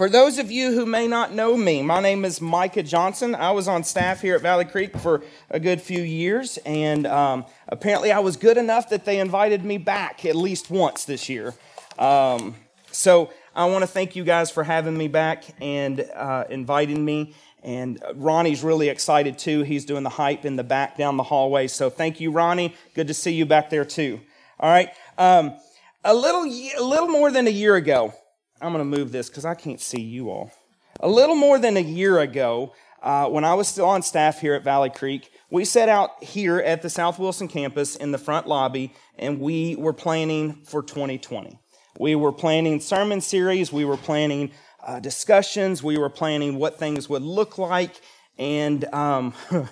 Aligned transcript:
For 0.00 0.08
those 0.08 0.38
of 0.38 0.50
you 0.50 0.72
who 0.72 0.86
may 0.86 1.06
not 1.06 1.34
know 1.34 1.58
me, 1.58 1.82
my 1.82 2.00
name 2.00 2.24
is 2.24 2.40
Micah 2.40 2.82
Johnson. 2.82 3.34
I 3.34 3.50
was 3.50 3.68
on 3.68 3.84
staff 3.84 4.22
here 4.22 4.34
at 4.34 4.40
Valley 4.40 4.64
Creek 4.64 4.96
for 4.96 5.22
a 5.50 5.60
good 5.60 5.82
few 5.82 6.00
years, 6.02 6.56
and 6.64 7.06
um, 7.06 7.44
apparently 7.68 8.10
I 8.10 8.20
was 8.20 8.38
good 8.38 8.56
enough 8.56 8.88
that 8.88 9.04
they 9.04 9.20
invited 9.20 9.62
me 9.62 9.76
back 9.76 10.24
at 10.24 10.34
least 10.36 10.70
once 10.70 11.04
this 11.04 11.28
year. 11.28 11.52
Um, 11.98 12.54
so 12.90 13.30
I 13.54 13.66
want 13.66 13.82
to 13.82 13.86
thank 13.86 14.16
you 14.16 14.24
guys 14.24 14.50
for 14.50 14.64
having 14.64 14.96
me 14.96 15.06
back 15.06 15.44
and 15.60 16.00
uh, 16.00 16.44
inviting 16.48 17.04
me. 17.04 17.34
And 17.62 18.02
Ronnie's 18.14 18.64
really 18.64 18.88
excited 18.88 19.36
too. 19.36 19.64
He's 19.64 19.84
doing 19.84 20.02
the 20.02 20.08
hype 20.08 20.46
in 20.46 20.56
the 20.56 20.64
back 20.64 20.96
down 20.96 21.18
the 21.18 21.24
hallway. 21.24 21.66
So 21.66 21.90
thank 21.90 22.20
you, 22.20 22.30
Ronnie. 22.30 22.74
Good 22.94 23.08
to 23.08 23.12
see 23.12 23.34
you 23.34 23.44
back 23.44 23.68
there 23.68 23.84
too. 23.84 24.18
All 24.60 24.70
right. 24.70 24.94
Um, 25.18 25.58
a 26.02 26.14
little, 26.14 26.44
a 26.44 26.82
little 26.82 27.08
more 27.08 27.30
than 27.30 27.46
a 27.46 27.50
year 27.50 27.76
ago, 27.76 28.14
I'm 28.60 28.72
going 28.72 28.90
to 28.90 28.98
move 28.98 29.12
this 29.12 29.28
because 29.28 29.44
I 29.44 29.54
can't 29.54 29.80
see 29.80 30.00
you 30.00 30.30
all. 30.30 30.52
A 31.00 31.08
little 31.08 31.34
more 31.34 31.58
than 31.58 31.76
a 31.76 31.82
year 31.82 32.18
ago, 32.18 32.74
uh, 33.02 33.26
when 33.26 33.44
I 33.44 33.54
was 33.54 33.68
still 33.68 33.86
on 33.86 34.02
staff 34.02 34.40
here 34.40 34.54
at 34.54 34.62
Valley 34.62 34.90
Creek, 34.90 35.32
we 35.50 35.64
set 35.64 35.88
out 35.88 36.22
here 36.22 36.58
at 36.58 36.82
the 36.82 36.90
South 36.90 37.18
Wilson 37.18 37.48
campus 37.48 37.96
in 37.96 38.12
the 38.12 38.18
front 38.18 38.46
lobby, 38.46 38.92
and 39.18 39.40
we 39.40 39.76
were 39.76 39.94
planning 39.94 40.62
for 40.64 40.82
2020. 40.82 41.58
We 41.98 42.14
were 42.14 42.32
planning 42.32 42.80
sermon 42.80 43.22
series, 43.22 43.72
we 43.72 43.86
were 43.86 43.96
planning 43.96 44.52
uh, 44.86 45.00
discussions, 45.00 45.82
we 45.82 45.96
were 45.96 46.10
planning 46.10 46.56
what 46.56 46.78
things 46.78 47.08
would 47.08 47.22
look 47.22 47.56
like, 47.56 48.00
and 48.38 48.84
um, 48.92 49.32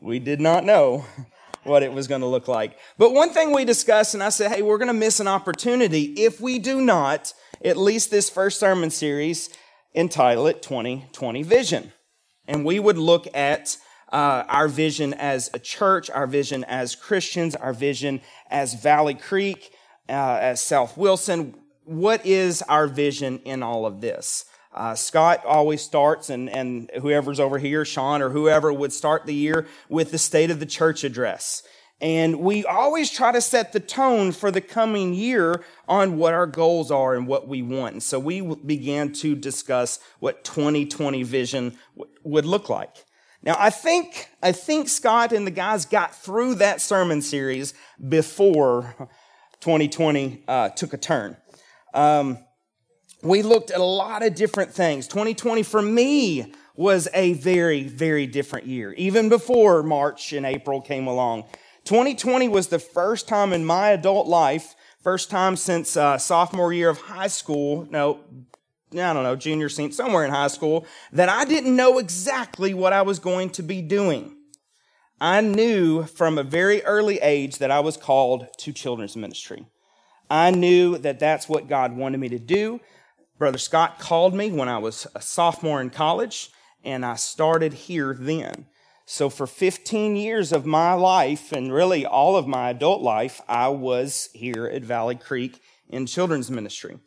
we 0.00 0.20
did 0.20 0.40
not 0.40 0.64
know 0.64 1.04
what 1.68 1.82
it 1.82 1.92
was 1.92 2.08
going 2.08 2.22
to 2.22 2.26
look 2.26 2.48
like. 2.48 2.76
But 2.96 3.12
one 3.12 3.30
thing 3.30 3.52
we 3.52 3.64
discussed, 3.64 4.14
and 4.14 4.22
I 4.22 4.30
said, 4.30 4.50
hey, 4.50 4.62
we're 4.62 4.78
going 4.78 4.88
to 4.88 4.94
miss 4.94 5.20
an 5.20 5.28
opportunity 5.28 6.14
if 6.16 6.40
we 6.40 6.58
do 6.58 6.80
not, 6.80 7.32
at 7.64 7.76
least 7.76 8.10
this 8.10 8.30
first 8.30 8.58
sermon 8.58 8.90
series, 8.90 9.50
entitle 9.94 10.46
it 10.46 10.62
2020 10.62 11.42
Vision. 11.42 11.92
And 12.46 12.64
we 12.64 12.80
would 12.80 12.98
look 12.98 13.26
at 13.34 13.76
uh, 14.12 14.44
our 14.48 14.68
vision 14.68 15.12
as 15.14 15.50
a 15.52 15.58
church, 15.58 16.10
our 16.10 16.26
vision 16.26 16.64
as 16.64 16.94
Christians, 16.94 17.54
our 17.54 17.72
vision 17.72 18.20
as 18.50 18.74
Valley 18.74 19.14
Creek, 19.14 19.70
uh, 20.08 20.38
as 20.40 20.60
South 20.62 20.96
Wilson. 20.96 21.54
What 21.84 22.24
is 22.24 22.62
our 22.62 22.86
vision 22.86 23.40
in 23.40 23.62
all 23.62 23.84
of 23.84 24.00
this? 24.00 24.44
Uh, 24.72 24.94
Scott 24.94 25.44
always 25.44 25.80
starts, 25.80 26.30
and, 26.30 26.48
and 26.50 26.90
whoever's 27.00 27.40
over 27.40 27.58
here, 27.58 27.84
Sean 27.84 28.22
or 28.22 28.30
whoever, 28.30 28.72
would 28.72 28.92
start 28.92 29.26
the 29.26 29.34
year 29.34 29.66
with 29.88 30.10
the 30.10 30.18
State 30.18 30.50
of 30.50 30.60
the 30.60 30.66
Church 30.66 31.04
address. 31.04 31.62
And 32.00 32.40
we 32.40 32.64
always 32.64 33.10
try 33.10 33.32
to 33.32 33.40
set 33.40 33.72
the 33.72 33.80
tone 33.80 34.30
for 34.30 34.50
the 34.50 34.60
coming 34.60 35.14
year 35.14 35.64
on 35.88 36.16
what 36.16 36.32
our 36.32 36.46
goals 36.46 36.92
are 36.92 37.16
and 37.16 37.26
what 37.26 37.48
we 37.48 37.60
want. 37.60 37.94
And 37.94 38.02
so 38.02 38.20
we 38.20 38.40
began 38.40 39.12
to 39.14 39.34
discuss 39.34 39.98
what 40.20 40.44
2020 40.44 41.24
vision 41.24 41.76
would 42.22 42.44
look 42.44 42.68
like. 42.68 43.04
Now, 43.42 43.56
I 43.58 43.70
think, 43.70 44.28
I 44.42 44.52
think 44.52 44.88
Scott 44.88 45.32
and 45.32 45.46
the 45.46 45.52
guys 45.52 45.86
got 45.86 46.14
through 46.14 46.56
that 46.56 46.80
sermon 46.80 47.22
series 47.22 47.74
before 48.08 48.94
2020 49.60 50.44
uh, 50.46 50.68
took 50.70 50.92
a 50.92 50.98
turn. 50.98 51.36
Um, 51.94 52.38
we 53.22 53.42
looked 53.42 53.70
at 53.70 53.80
a 53.80 53.84
lot 53.84 54.24
of 54.24 54.34
different 54.34 54.72
things. 54.72 55.08
2020 55.08 55.62
for 55.62 55.82
me 55.82 56.52
was 56.76 57.08
a 57.12 57.32
very, 57.34 57.82
very 57.82 58.26
different 58.26 58.66
year, 58.66 58.92
even 58.92 59.28
before 59.28 59.82
March 59.82 60.32
and 60.32 60.46
April 60.46 60.80
came 60.80 61.06
along. 61.06 61.44
2020 61.84 62.48
was 62.48 62.68
the 62.68 62.78
first 62.78 63.26
time 63.26 63.52
in 63.52 63.64
my 63.64 63.88
adult 63.88 64.28
life, 64.28 64.76
first 65.02 65.30
time 65.30 65.56
since 65.56 65.96
uh, 65.96 66.18
sophomore 66.18 66.72
year 66.72 66.90
of 66.90 66.98
high 66.98 67.26
school, 67.26 67.88
no, 67.90 68.20
I 68.92 69.12
don't 69.12 69.24
know, 69.24 69.36
junior, 69.36 69.68
senior, 69.68 69.92
somewhere 69.92 70.24
in 70.24 70.30
high 70.30 70.48
school, 70.48 70.86
that 71.12 71.28
I 71.28 71.44
didn't 71.44 71.74
know 71.74 71.98
exactly 71.98 72.74
what 72.74 72.92
I 72.92 73.02
was 73.02 73.18
going 73.18 73.50
to 73.50 73.62
be 73.62 73.82
doing. 73.82 74.36
I 75.20 75.40
knew 75.40 76.04
from 76.04 76.38
a 76.38 76.44
very 76.44 76.82
early 76.84 77.18
age 77.18 77.58
that 77.58 77.72
I 77.72 77.80
was 77.80 77.96
called 77.96 78.46
to 78.58 78.72
children's 78.72 79.16
ministry. 79.16 79.66
I 80.30 80.50
knew 80.52 80.98
that 80.98 81.18
that's 81.18 81.48
what 81.48 81.68
God 81.68 81.96
wanted 81.96 82.18
me 82.18 82.28
to 82.28 82.38
do. 82.38 82.80
Brother 83.38 83.58
Scott 83.58 84.00
called 84.00 84.34
me 84.34 84.50
when 84.50 84.68
I 84.68 84.78
was 84.78 85.06
a 85.14 85.22
sophomore 85.22 85.80
in 85.80 85.90
college, 85.90 86.50
and 86.82 87.06
I 87.06 87.14
started 87.14 87.72
here 87.72 88.12
then. 88.18 88.66
So, 89.06 89.30
for 89.30 89.46
15 89.46 90.16
years 90.16 90.52
of 90.52 90.66
my 90.66 90.92
life, 90.92 91.52
and 91.52 91.72
really 91.72 92.04
all 92.04 92.36
of 92.36 92.48
my 92.48 92.70
adult 92.70 93.00
life, 93.00 93.40
I 93.48 93.68
was 93.68 94.28
here 94.34 94.66
at 94.66 94.82
Valley 94.82 95.14
Creek 95.14 95.60
in 95.88 96.04
children's 96.06 96.50
ministry. 96.50 96.98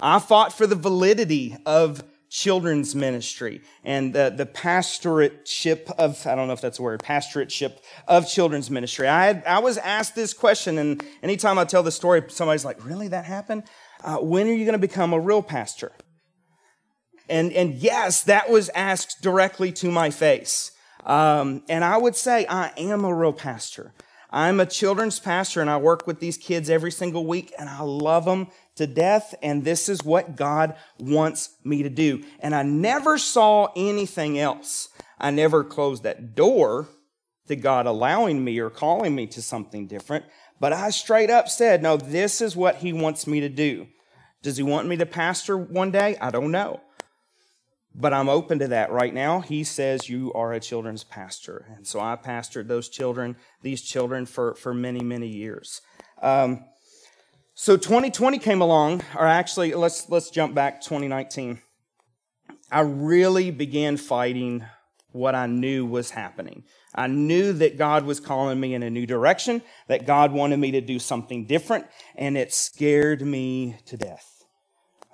I 0.00 0.20
fought 0.20 0.54
for 0.54 0.66
the 0.66 0.74
validity 0.74 1.54
of 1.66 2.02
children's 2.30 2.96
ministry 2.96 3.60
and 3.84 4.12
the, 4.12 4.32
the 4.36 4.46
pastorateship 4.46 5.88
of, 5.92 6.26
I 6.26 6.34
don't 6.34 6.48
know 6.48 6.54
if 6.54 6.60
that's 6.60 6.80
a 6.80 6.82
word, 6.82 7.00
pastorateship 7.00 7.76
of 8.08 8.26
children's 8.26 8.70
ministry. 8.70 9.06
I, 9.06 9.26
had, 9.26 9.44
I 9.46 9.60
was 9.60 9.78
asked 9.78 10.16
this 10.16 10.32
question, 10.32 10.78
and 10.78 11.04
anytime 11.22 11.58
I 11.60 11.64
tell 11.64 11.84
the 11.84 11.92
story, 11.92 12.24
somebody's 12.28 12.64
like, 12.64 12.84
Really, 12.84 13.06
that 13.08 13.26
happened? 13.26 13.64
Uh, 14.04 14.18
when 14.18 14.46
are 14.46 14.52
you 14.52 14.64
going 14.64 14.74
to 14.74 14.78
become 14.78 15.12
a 15.12 15.20
real 15.20 15.42
pastor? 15.42 15.92
And, 17.28 17.52
and 17.52 17.74
yes, 17.74 18.22
that 18.24 18.50
was 18.50 18.70
asked 18.74 19.22
directly 19.22 19.72
to 19.72 19.90
my 19.90 20.10
face. 20.10 20.72
Um, 21.04 21.62
and 21.68 21.82
I 21.84 21.96
would 21.96 22.16
say 22.16 22.46
I 22.48 22.72
am 22.76 23.04
a 23.04 23.14
real 23.14 23.32
pastor. 23.32 23.92
I'm 24.30 24.58
a 24.58 24.66
children's 24.66 25.20
pastor 25.20 25.60
and 25.60 25.70
I 25.70 25.76
work 25.76 26.06
with 26.06 26.18
these 26.18 26.36
kids 26.36 26.68
every 26.68 26.90
single 26.90 27.24
week 27.24 27.52
and 27.58 27.68
I 27.68 27.80
love 27.82 28.24
them 28.24 28.48
to 28.76 28.86
death. 28.86 29.34
And 29.42 29.64
this 29.64 29.88
is 29.88 30.04
what 30.04 30.36
God 30.36 30.74
wants 30.98 31.50
me 31.62 31.82
to 31.82 31.88
do. 31.88 32.24
And 32.40 32.54
I 32.54 32.62
never 32.62 33.16
saw 33.16 33.68
anything 33.76 34.38
else. 34.38 34.88
I 35.18 35.30
never 35.30 35.62
closed 35.62 36.02
that 36.02 36.34
door 36.34 36.88
to 37.46 37.56
God 37.56 37.86
allowing 37.86 38.42
me 38.42 38.58
or 38.58 38.70
calling 38.70 39.14
me 39.14 39.26
to 39.28 39.40
something 39.40 39.86
different. 39.86 40.24
But 40.58 40.72
I 40.72 40.90
straight 40.90 41.30
up 41.30 41.48
said, 41.48 41.82
no, 41.82 41.96
this 41.96 42.40
is 42.40 42.56
what 42.56 42.76
he 42.76 42.92
wants 42.92 43.26
me 43.26 43.40
to 43.40 43.48
do. 43.48 43.86
Does 44.44 44.58
he 44.58 44.62
want 44.62 44.86
me 44.86 44.98
to 44.98 45.06
pastor 45.06 45.56
one 45.56 45.90
day? 45.90 46.18
I 46.20 46.30
don't 46.30 46.50
know. 46.50 46.82
But 47.94 48.12
I'm 48.12 48.28
open 48.28 48.58
to 48.58 48.68
that 48.68 48.92
right 48.92 49.14
now. 49.14 49.40
He 49.40 49.64
says 49.64 50.10
you 50.10 50.34
are 50.34 50.52
a 50.52 50.60
children's 50.60 51.02
pastor. 51.02 51.64
And 51.74 51.86
so 51.86 51.98
I 51.98 52.16
pastored 52.16 52.68
those 52.68 52.90
children, 52.90 53.36
these 53.62 53.80
children, 53.80 54.26
for, 54.26 54.54
for 54.54 54.74
many, 54.74 55.00
many 55.00 55.28
years. 55.28 55.80
Um, 56.20 56.66
so 57.54 57.78
2020 57.78 58.38
came 58.38 58.60
along, 58.60 59.00
or 59.16 59.26
actually, 59.26 59.72
let's, 59.72 60.10
let's 60.10 60.28
jump 60.28 60.54
back 60.54 60.82
2019. 60.82 61.60
I 62.70 62.80
really 62.80 63.50
began 63.50 63.96
fighting 63.96 64.62
what 65.12 65.34
I 65.34 65.46
knew 65.46 65.86
was 65.86 66.10
happening. 66.10 66.64
I 66.94 67.06
knew 67.06 67.54
that 67.54 67.78
God 67.78 68.04
was 68.04 68.20
calling 68.20 68.60
me 68.60 68.74
in 68.74 68.82
a 68.82 68.90
new 68.90 69.06
direction, 69.06 69.62
that 69.88 70.06
God 70.06 70.32
wanted 70.32 70.58
me 70.58 70.72
to 70.72 70.82
do 70.82 70.98
something 70.98 71.46
different, 71.46 71.86
and 72.14 72.36
it 72.36 72.52
scared 72.52 73.22
me 73.22 73.78
to 73.86 73.96
death. 73.96 74.33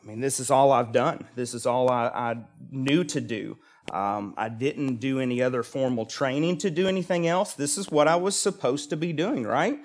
I 0.03 0.06
mean, 0.06 0.21
this 0.21 0.41
is 0.41 0.50
all 0.50 0.72
I've 0.72 0.93
done. 0.93 1.27
This 1.34 1.53
is 1.53 1.66
all 1.66 1.91
I, 1.91 2.06
I 2.06 2.37
knew 2.71 3.05
to 3.05 3.21
do. 3.21 3.59
Um, 3.93 4.34
I 4.37 4.49
didn't 4.49 4.97
do 4.97 5.21
any 5.21 5.43
other 5.43 5.62
formal 5.62 6.06
training 6.06 6.59
to 6.59 6.71
do 6.71 6.88
anything 6.88 7.27
else. 7.27 7.55
This 7.55 7.77
is 7.77 7.91
what 7.91 8.09
I 8.09 8.16
was 8.16 8.37
supposed 8.37 8.91
to 8.91 8.97
be 8.97 9.12
doing, 9.12 9.44
right? 9.44 9.78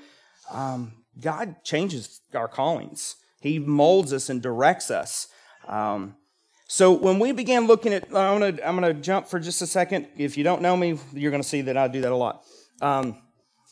Um, 0.52 0.94
God 1.20 1.64
changes 1.64 2.22
our 2.34 2.48
callings, 2.48 3.16
He 3.42 3.60
molds 3.60 4.14
us 4.14 4.30
and 4.30 4.42
directs 4.42 4.92
us. 4.92 5.28
Um, 5.68 6.16
so 6.68 6.92
when 6.92 7.20
we 7.20 7.32
began 7.32 7.68
looking 7.68 7.94
at, 7.94 8.06
I'm 8.16 8.40
going 8.40 8.58
to 8.58 8.68
I'm 8.68 8.76
gonna 8.76 8.94
jump 8.94 9.28
for 9.28 9.40
just 9.40 9.62
a 9.62 9.68
second. 9.68 10.08
If 10.18 10.38
you 10.38 10.44
don't 10.44 10.62
know 10.62 10.76
me, 10.76 11.00
you're 11.14 11.32
going 11.32 11.44
to 11.44 11.48
see 11.48 11.62
that 11.62 11.78
I 11.78 11.88
do 11.88 12.02
that 12.02 12.12
a 12.12 12.16
lot. 12.16 12.44
Um, 12.82 13.22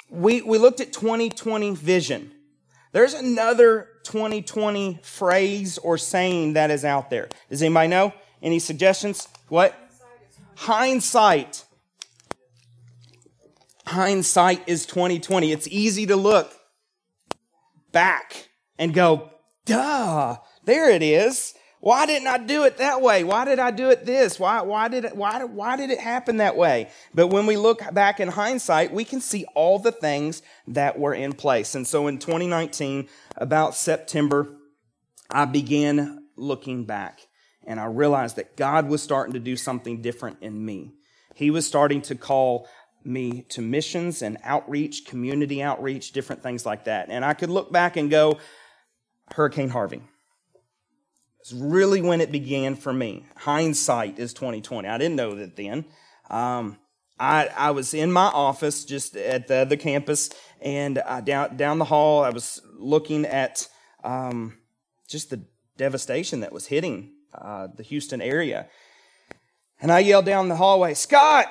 we, 0.09 0.41
we 0.41 0.57
looked 0.57 0.79
at 0.79 0.93
2020 0.93 1.71
vision. 1.75 2.31
There's 2.93 3.15
another 3.15 3.89
2020 4.03 4.99
phrase 5.01 5.77
or 5.79 5.97
saying 5.97 6.53
that 6.53 6.71
is 6.71 6.85
out 6.85 7.09
there. 7.09 7.27
Does 7.49 7.61
anybody 7.61 7.87
know? 7.89 8.13
Any 8.41 8.59
suggestions? 8.59 9.27
What? 9.49 9.75
Hindsight. 10.55 11.65
Hindsight 13.87 14.63
is 14.67 14.85
2020. 14.85 15.51
It's 15.51 15.67
easy 15.67 16.05
to 16.05 16.15
look 16.15 16.53
back 17.91 18.49
and 18.77 18.93
go, 18.93 19.31
duh, 19.65 20.37
there 20.63 20.89
it 20.89 21.01
is. 21.01 21.55
Why 21.83 22.05
didn't 22.05 22.29
I 22.29 22.37
do 22.37 22.63
it 22.63 22.77
that 22.77 23.01
way? 23.01 23.25
Why 23.25 23.43
did 23.43 23.59
I 23.59 23.69
do 23.69 23.89
it 23.89 24.05
this? 24.05 24.39
Why, 24.39 24.61
why, 24.61 24.87
did 24.87 25.03
it, 25.03 25.17
why, 25.17 25.43
why 25.43 25.75
did 25.75 25.89
it 25.89 25.99
happen 25.99 26.37
that 26.37 26.55
way? 26.55 26.89
But 27.13 27.27
when 27.27 27.45
we 27.45 27.57
look 27.57 27.81
back 27.93 28.21
in 28.21 28.29
hindsight, 28.29 28.93
we 28.93 29.03
can 29.03 29.19
see 29.19 29.43
all 29.53 29.79
the 29.79 29.91
things 29.91 30.41
that 30.65 30.97
were 30.97 31.13
in 31.13 31.33
place. 31.33 31.75
And 31.75 31.85
so 31.85 32.07
in 32.07 32.19
2019, 32.19 33.09
about 33.35 33.75
September, 33.75 34.55
I 35.29 35.43
began 35.43 36.25
looking 36.37 36.85
back 36.85 37.19
and 37.67 37.81
I 37.81 37.85
realized 37.87 38.37
that 38.37 38.55
God 38.55 38.87
was 38.87 39.03
starting 39.03 39.33
to 39.33 39.39
do 39.39 39.57
something 39.57 40.01
different 40.01 40.37
in 40.39 40.65
me. 40.65 40.93
He 41.35 41.51
was 41.51 41.67
starting 41.67 42.01
to 42.03 42.15
call 42.15 42.65
me 43.03 43.41
to 43.49 43.61
missions 43.61 44.21
and 44.21 44.37
outreach, 44.45 45.05
community 45.05 45.61
outreach, 45.61 46.13
different 46.13 46.43
things 46.43 46.65
like 46.65 46.85
that. 46.85 47.09
And 47.09 47.25
I 47.25 47.33
could 47.33 47.49
look 47.49 47.73
back 47.73 47.97
and 47.97 48.09
go, 48.09 48.39
Hurricane 49.33 49.67
Harvey 49.67 50.01
It's 51.43 51.51
really 51.51 52.01
when 52.01 52.21
it 52.21 52.31
began 52.31 52.73
for 52.77 52.93
me. 52.93 53.25
Hindsight 53.35 54.17
is 54.17 54.33
2020. 54.33 54.87
I 54.87 54.97
didn't 54.97 55.17
know 55.17 55.35
that 55.35 55.57
then. 55.57 55.83
Um, 56.29 56.77
I, 57.19 57.49
I 57.57 57.71
was 57.71 57.93
in 57.93 58.13
my 58.13 58.27
office 58.27 58.85
just 58.85 59.17
at 59.17 59.49
the, 59.49 59.75
campus, 59.75 60.29
and 60.61 60.99
uh, 60.99 61.19
down 61.19 61.57
down 61.57 61.79
the 61.79 61.85
hall, 61.85 62.23
I 62.23 62.29
was 62.29 62.61
looking 62.79 63.25
at 63.25 63.67
um, 64.05 64.57
just 65.09 65.31
the 65.31 65.45
devastation 65.75 66.39
that 66.39 66.53
was 66.53 66.67
hitting 66.67 67.11
uh, 67.33 67.67
the 67.75 67.83
Houston 67.83 68.21
area. 68.21 68.69
And 69.81 69.91
I 69.91 69.99
yelled 69.99 70.23
down 70.23 70.47
the 70.47 70.55
hallway, 70.55 70.93
Scott, 70.93 71.47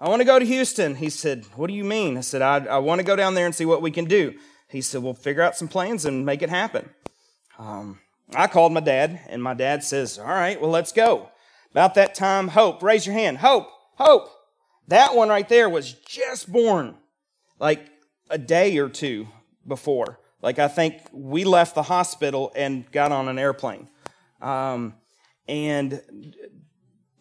I 0.00 0.08
want 0.08 0.20
to 0.20 0.26
go 0.26 0.38
to 0.38 0.44
Houston. 0.44 0.94
He 0.94 1.10
said, 1.10 1.44
What 1.56 1.66
do 1.66 1.74
you 1.74 1.82
mean? 1.82 2.16
I 2.16 2.20
said, 2.20 2.40
I, 2.40 2.58
I 2.66 2.78
want 2.78 3.00
to 3.00 3.04
go 3.04 3.16
down 3.16 3.34
there 3.34 3.46
and 3.46 3.54
see 3.54 3.66
what 3.66 3.82
we 3.82 3.90
can 3.90 4.04
do. 4.04 4.38
He 4.68 4.80
said, 4.80 5.02
We'll 5.02 5.14
figure 5.14 5.42
out 5.42 5.56
some 5.56 5.66
plans 5.66 6.04
and 6.04 6.24
make 6.24 6.40
it 6.40 6.50
happen. 6.50 6.88
Um, 7.58 7.98
I 8.34 8.46
called 8.46 8.72
my 8.72 8.80
dad, 8.80 9.20
and 9.28 9.42
my 9.42 9.54
dad 9.54 9.82
says, 9.82 10.18
All 10.18 10.26
right, 10.26 10.60
well, 10.60 10.70
let's 10.70 10.92
go. 10.92 11.30
About 11.70 11.94
that 11.94 12.14
time, 12.14 12.48
Hope, 12.48 12.82
raise 12.82 13.06
your 13.06 13.14
hand. 13.14 13.38
Hope, 13.38 13.68
Hope. 13.96 14.28
That 14.88 15.14
one 15.14 15.28
right 15.28 15.48
there 15.48 15.68
was 15.68 15.92
just 15.92 16.50
born 16.50 16.94
like 17.58 17.86
a 18.30 18.38
day 18.38 18.78
or 18.78 18.88
two 18.88 19.28
before. 19.66 20.18
Like, 20.40 20.58
I 20.58 20.68
think 20.68 20.94
we 21.12 21.44
left 21.44 21.74
the 21.74 21.82
hospital 21.82 22.52
and 22.54 22.90
got 22.90 23.12
on 23.12 23.28
an 23.28 23.38
airplane. 23.38 23.88
Um, 24.40 24.94
and 25.46 26.00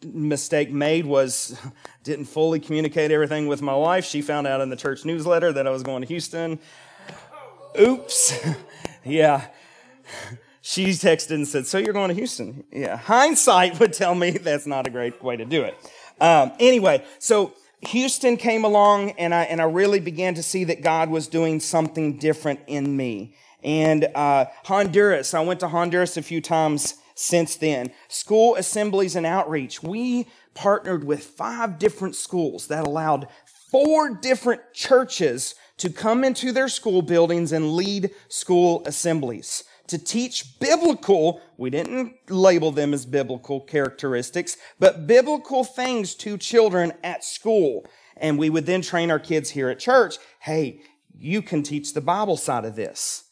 mistake 0.04 0.72
made 0.72 1.06
was 1.06 1.60
didn't 2.04 2.26
fully 2.26 2.60
communicate 2.60 3.12
everything 3.12 3.48
with 3.48 3.62
my 3.62 3.76
wife. 3.76 4.06
She 4.06 4.22
found 4.22 4.48
out 4.48 4.62
in 4.62 4.70
the 4.70 4.76
church 4.76 5.06
newsletter 5.06 5.52
that 5.54 5.68
I 5.68 5.70
was 5.72 5.84
going 5.84 6.02
to 6.02 6.08
Houston. 6.08 6.60
Oops. 7.80 8.40
yeah. 9.06 9.48
She 10.70 10.88
texted 10.88 11.32
and 11.32 11.48
said, 11.48 11.66
So 11.66 11.78
you're 11.78 11.94
going 11.94 12.10
to 12.10 12.14
Houston? 12.14 12.66
Yeah. 12.74 12.98
Hindsight 12.98 13.80
would 13.80 13.94
tell 13.94 14.14
me 14.14 14.32
that's 14.32 14.68
not 14.68 14.86
a 14.86 14.90
great 14.90 15.24
way 15.24 15.38
to 15.38 15.46
do 15.46 15.64
it. 15.64 15.78
Um, 16.20 16.52
anyway, 16.60 17.06
so 17.20 17.54
Houston 17.84 18.36
came 18.36 18.66
along 18.66 19.12
and 19.12 19.34
I, 19.34 19.44
and 19.44 19.62
I 19.62 19.64
really 19.64 20.02
began 20.02 20.36
to 20.36 20.44
see 20.44 20.66
that 20.66 20.82
God 20.82 21.10
was 21.10 21.28
doing 21.28 21.62
something 21.62 22.18
different 22.18 22.60
in 22.68 22.98
me. 22.98 23.34
And 23.64 24.10
uh, 24.14 24.48
Honduras, 24.66 25.34
I 25.34 25.40
went 25.40 25.62
to 25.62 25.70
Honduras 25.70 26.18
a 26.18 26.22
few 26.22 26.42
times 26.42 26.96
since 27.16 27.56
then. 27.56 27.94
School 28.10 28.56
assemblies 28.58 29.16
and 29.16 29.26
outreach. 29.26 29.82
We 29.82 30.28
partnered 30.54 31.06
with 31.06 31.24
five 31.24 31.80
different 31.80 32.18
schools 32.18 32.68
that 32.68 32.86
allowed 32.86 33.30
four 33.72 34.10
different 34.10 34.74
churches 34.74 35.56
to 35.78 35.90
come 35.90 36.26
into 36.26 36.52
their 36.52 36.68
school 36.68 37.02
buildings 37.02 37.54
and 37.54 37.72
lead 37.72 38.12
school 38.28 38.84
assemblies 38.86 39.64
to 39.88 39.98
teach 39.98 40.60
biblical, 40.60 41.42
we 41.58 41.70
didn't 41.70 42.14
label 42.30 42.72
them 42.72 42.94
as 42.94 43.06
biblical 43.06 43.62
characteristics, 43.62 44.58
but 44.80 45.08
biblical 45.08 45.64
things 45.64 46.14
to 46.16 46.38
children 46.38 46.94
at 47.04 47.24
school. 47.24 47.86
And 48.18 48.38
we 48.38 48.50
would 48.50 48.66
then 48.66 48.82
train 48.82 49.12
our 49.12 49.20
kids 49.20 49.52
here 49.52 49.70
at 49.70 49.80
church. 49.80 50.18
Hey, 50.40 50.82
you 51.18 51.42
can 51.42 51.64
teach 51.64 51.94
the 51.94 52.02
Bible 52.02 52.38
side 52.38 52.66
of 52.66 52.76
this. 52.76 53.24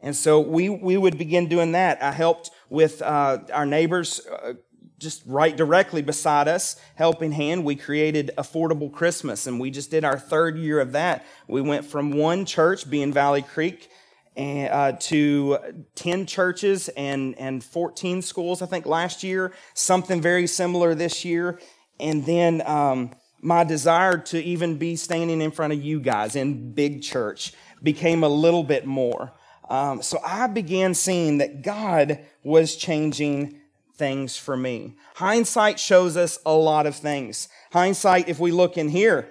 And 0.00 0.14
so 0.14 0.40
we, 0.40 0.68
we 0.68 0.96
would 0.96 1.18
begin 1.18 1.48
doing 1.48 1.72
that. 1.72 2.02
I 2.02 2.12
helped 2.12 2.50
with 2.68 3.00
uh, 3.00 3.38
our 3.52 3.66
neighbors 3.66 4.20
uh, 4.26 4.54
just 4.98 5.22
right 5.26 5.56
directly 5.56 6.02
beside 6.02 6.46
us, 6.46 6.76
helping 6.94 7.32
hand. 7.32 7.64
We 7.64 7.74
created 7.74 8.30
Affordable 8.38 8.92
Christmas, 8.92 9.46
and 9.46 9.58
we 9.58 9.70
just 9.70 9.90
did 9.90 10.04
our 10.04 10.18
third 10.18 10.56
year 10.58 10.78
of 10.78 10.92
that. 10.92 11.24
We 11.48 11.62
went 11.62 11.86
from 11.86 12.12
one 12.12 12.44
church, 12.44 12.88
being 12.88 13.12
Valley 13.12 13.42
Creek, 13.42 13.88
and, 14.36 14.72
uh, 14.72 14.92
to 14.92 15.58
10 15.94 16.26
churches 16.26 16.88
and, 16.90 17.38
and 17.38 17.62
14 17.62 18.22
schools, 18.22 18.62
I 18.62 18.66
think, 18.66 18.86
last 18.86 19.22
year, 19.22 19.52
something 19.74 20.20
very 20.20 20.46
similar 20.46 20.94
this 20.94 21.24
year. 21.24 21.60
And 22.00 22.26
then 22.26 22.62
um, 22.66 23.10
my 23.40 23.64
desire 23.64 24.18
to 24.18 24.42
even 24.42 24.78
be 24.78 24.96
standing 24.96 25.40
in 25.40 25.50
front 25.50 25.72
of 25.72 25.82
you 25.82 26.00
guys 26.00 26.34
in 26.34 26.72
big 26.72 27.02
church 27.02 27.52
became 27.82 28.24
a 28.24 28.28
little 28.28 28.64
bit 28.64 28.86
more. 28.86 29.32
Um, 29.68 30.02
so 30.02 30.18
I 30.24 30.46
began 30.46 30.94
seeing 30.94 31.38
that 31.38 31.62
God 31.62 32.20
was 32.42 32.76
changing 32.76 33.60
things 33.96 34.36
for 34.36 34.56
me. 34.56 34.96
Hindsight 35.14 35.78
shows 35.78 36.16
us 36.16 36.38
a 36.44 36.52
lot 36.52 36.86
of 36.86 36.96
things. 36.96 37.48
Hindsight, 37.72 38.28
if 38.28 38.38
we 38.38 38.50
look 38.50 38.76
in 38.76 38.88
here, 38.88 39.28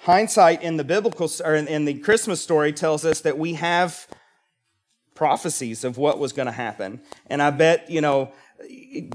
hindsight 0.00 0.62
in 0.62 0.76
the 0.76 0.84
biblical 0.84 1.30
or 1.44 1.54
in 1.54 1.84
the 1.84 1.94
Christmas 1.94 2.40
story 2.40 2.72
tells 2.72 3.04
us 3.04 3.20
that 3.20 3.38
we 3.38 3.54
have 3.54 4.06
prophecies 5.14 5.84
of 5.84 5.98
what 5.98 6.18
was 6.18 6.32
going 6.32 6.46
to 6.46 6.52
happen. 6.52 7.00
And 7.26 7.40
I 7.42 7.50
bet, 7.50 7.90
you 7.90 8.00
know, 8.00 8.32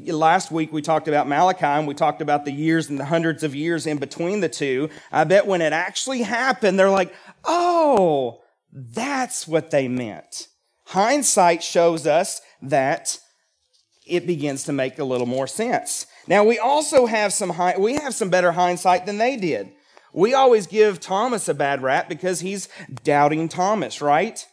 last 0.06 0.52
week 0.52 0.72
we 0.72 0.82
talked 0.82 1.08
about 1.08 1.28
Malachi 1.28 1.66
and 1.66 1.88
we 1.88 1.94
talked 1.94 2.22
about 2.22 2.46
the 2.46 2.52
years 2.52 2.90
and 2.90 3.00
the 3.00 3.06
hundreds 3.06 3.44
of 3.44 3.56
years 3.56 3.86
in 3.86 3.98
between 3.98 4.40
the 4.40 4.50
two. 4.50 4.90
I 5.12 5.24
bet 5.24 5.48
when 5.48 5.62
it 5.62 5.74
actually 5.74 6.22
happened, 6.22 6.80
they're 6.80 6.90
like, 6.90 7.14
oh, 7.46 8.42
that's 8.72 9.48
what 9.48 9.72
they 9.72 9.88
meant. 9.88 10.48
Hindsight 10.86 11.64
shows 11.64 12.08
us 12.08 12.42
that 12.62 13.20
it 14.06 14.26
begins 14.26 14.64
to 14.64 14.74
make 14.74 14.98
a 15.00 15.04
little 15.04 15.28
more 15.28 15.48
sense. 15.48 16.08
Now 16.28 16.44
we 16.44 16.58
also 16.60 17.06
have 17.06 17.32
some 17.34 17.54
we 17.80 17.94
have 17.96 18.16
some 18.16 18.30
better 18.30 18.52
hindsight 18.52 19.06
than 19.06 19.18
they 19.18 19.38
did. 19.38 19.72
We 20.14 20.34
always 20.34 20.66
give 20.66 21.00
Thomas 21.00 21.48
a 21.48 21.54
bad 21.54 21.84
rap 21.84 22.10
because 22.10 22.40
he's 22.40 22.68
doubting 23.04 23.48
Thomas, 23.48 24.02
right? 24.02 24.44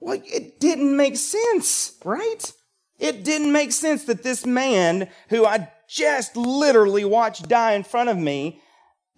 Well, 0.00 0.20
it 0.24 0.60
didn't 0.60 0.96
make 0.96 1.16
sense, 1.16 1.96
right? 2.04 2.52
It 2.98 3.24
didn't 3.24 3.52
make 3.52 3.72
sense 3.72 4.04
that 4.04 4.22
this 4.22 4.46
man 4.46 5.08
who 5.28 5.44
I 5.44 5.70
just 5.88 6.36
literally 6.36 7.04
watched 7.04 7.48
die 7.48 7.72
in 7.72 7.84
front 7.84 8.08
of 8.08 8.18
me 8.18 8.60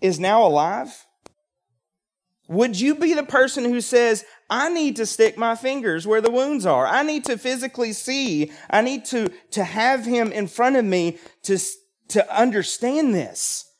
is 0.00 0.18
now 0.18 0.46
alive. 0.46 1.06
Would 2.48 2.80
you 2.80 2.94
be 2.94 3.12
the 3.12 3.22
person 3.22 3.64
who 3.64 3.80
says, 3.80 4.24
I 4.50 4.70
need 4.70 4.96
to 4.96 5.06
stick 5.06 5.36
my 5.36 5.54
fingers 5.54 6.06
where 6.06 6.22
the 6.22 6.30
wounds 6.30 6.64
are. 6.64 6.86
I 6.86 7.02
need 7.02 7.24
to 7.26 7.36
physically 7.36 7.92
see. 7.92 8.50
I 8.70 8.80
need 8.80 9.04
to, 9.06 9.30
to 9.50 9.64
have 9.64 10.06
him 10.06 10.32
in 10.32 10.46
front 10.46 10.76
of 10.76 10.84
me 10.84 11.18
to, 11.42 11.58
to 12.08 12.34
understand 12.34 13.14
this. 13.14 13.70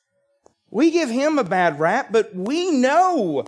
We 0.70 0.90
give 0.90 1.08
him 1.08 1.38
a 1.38 1.44
bad 1.44 1.80
rap, 1.80 2.08
but 2.12 2.34
we 2.34 2.70
know 2.70 3.46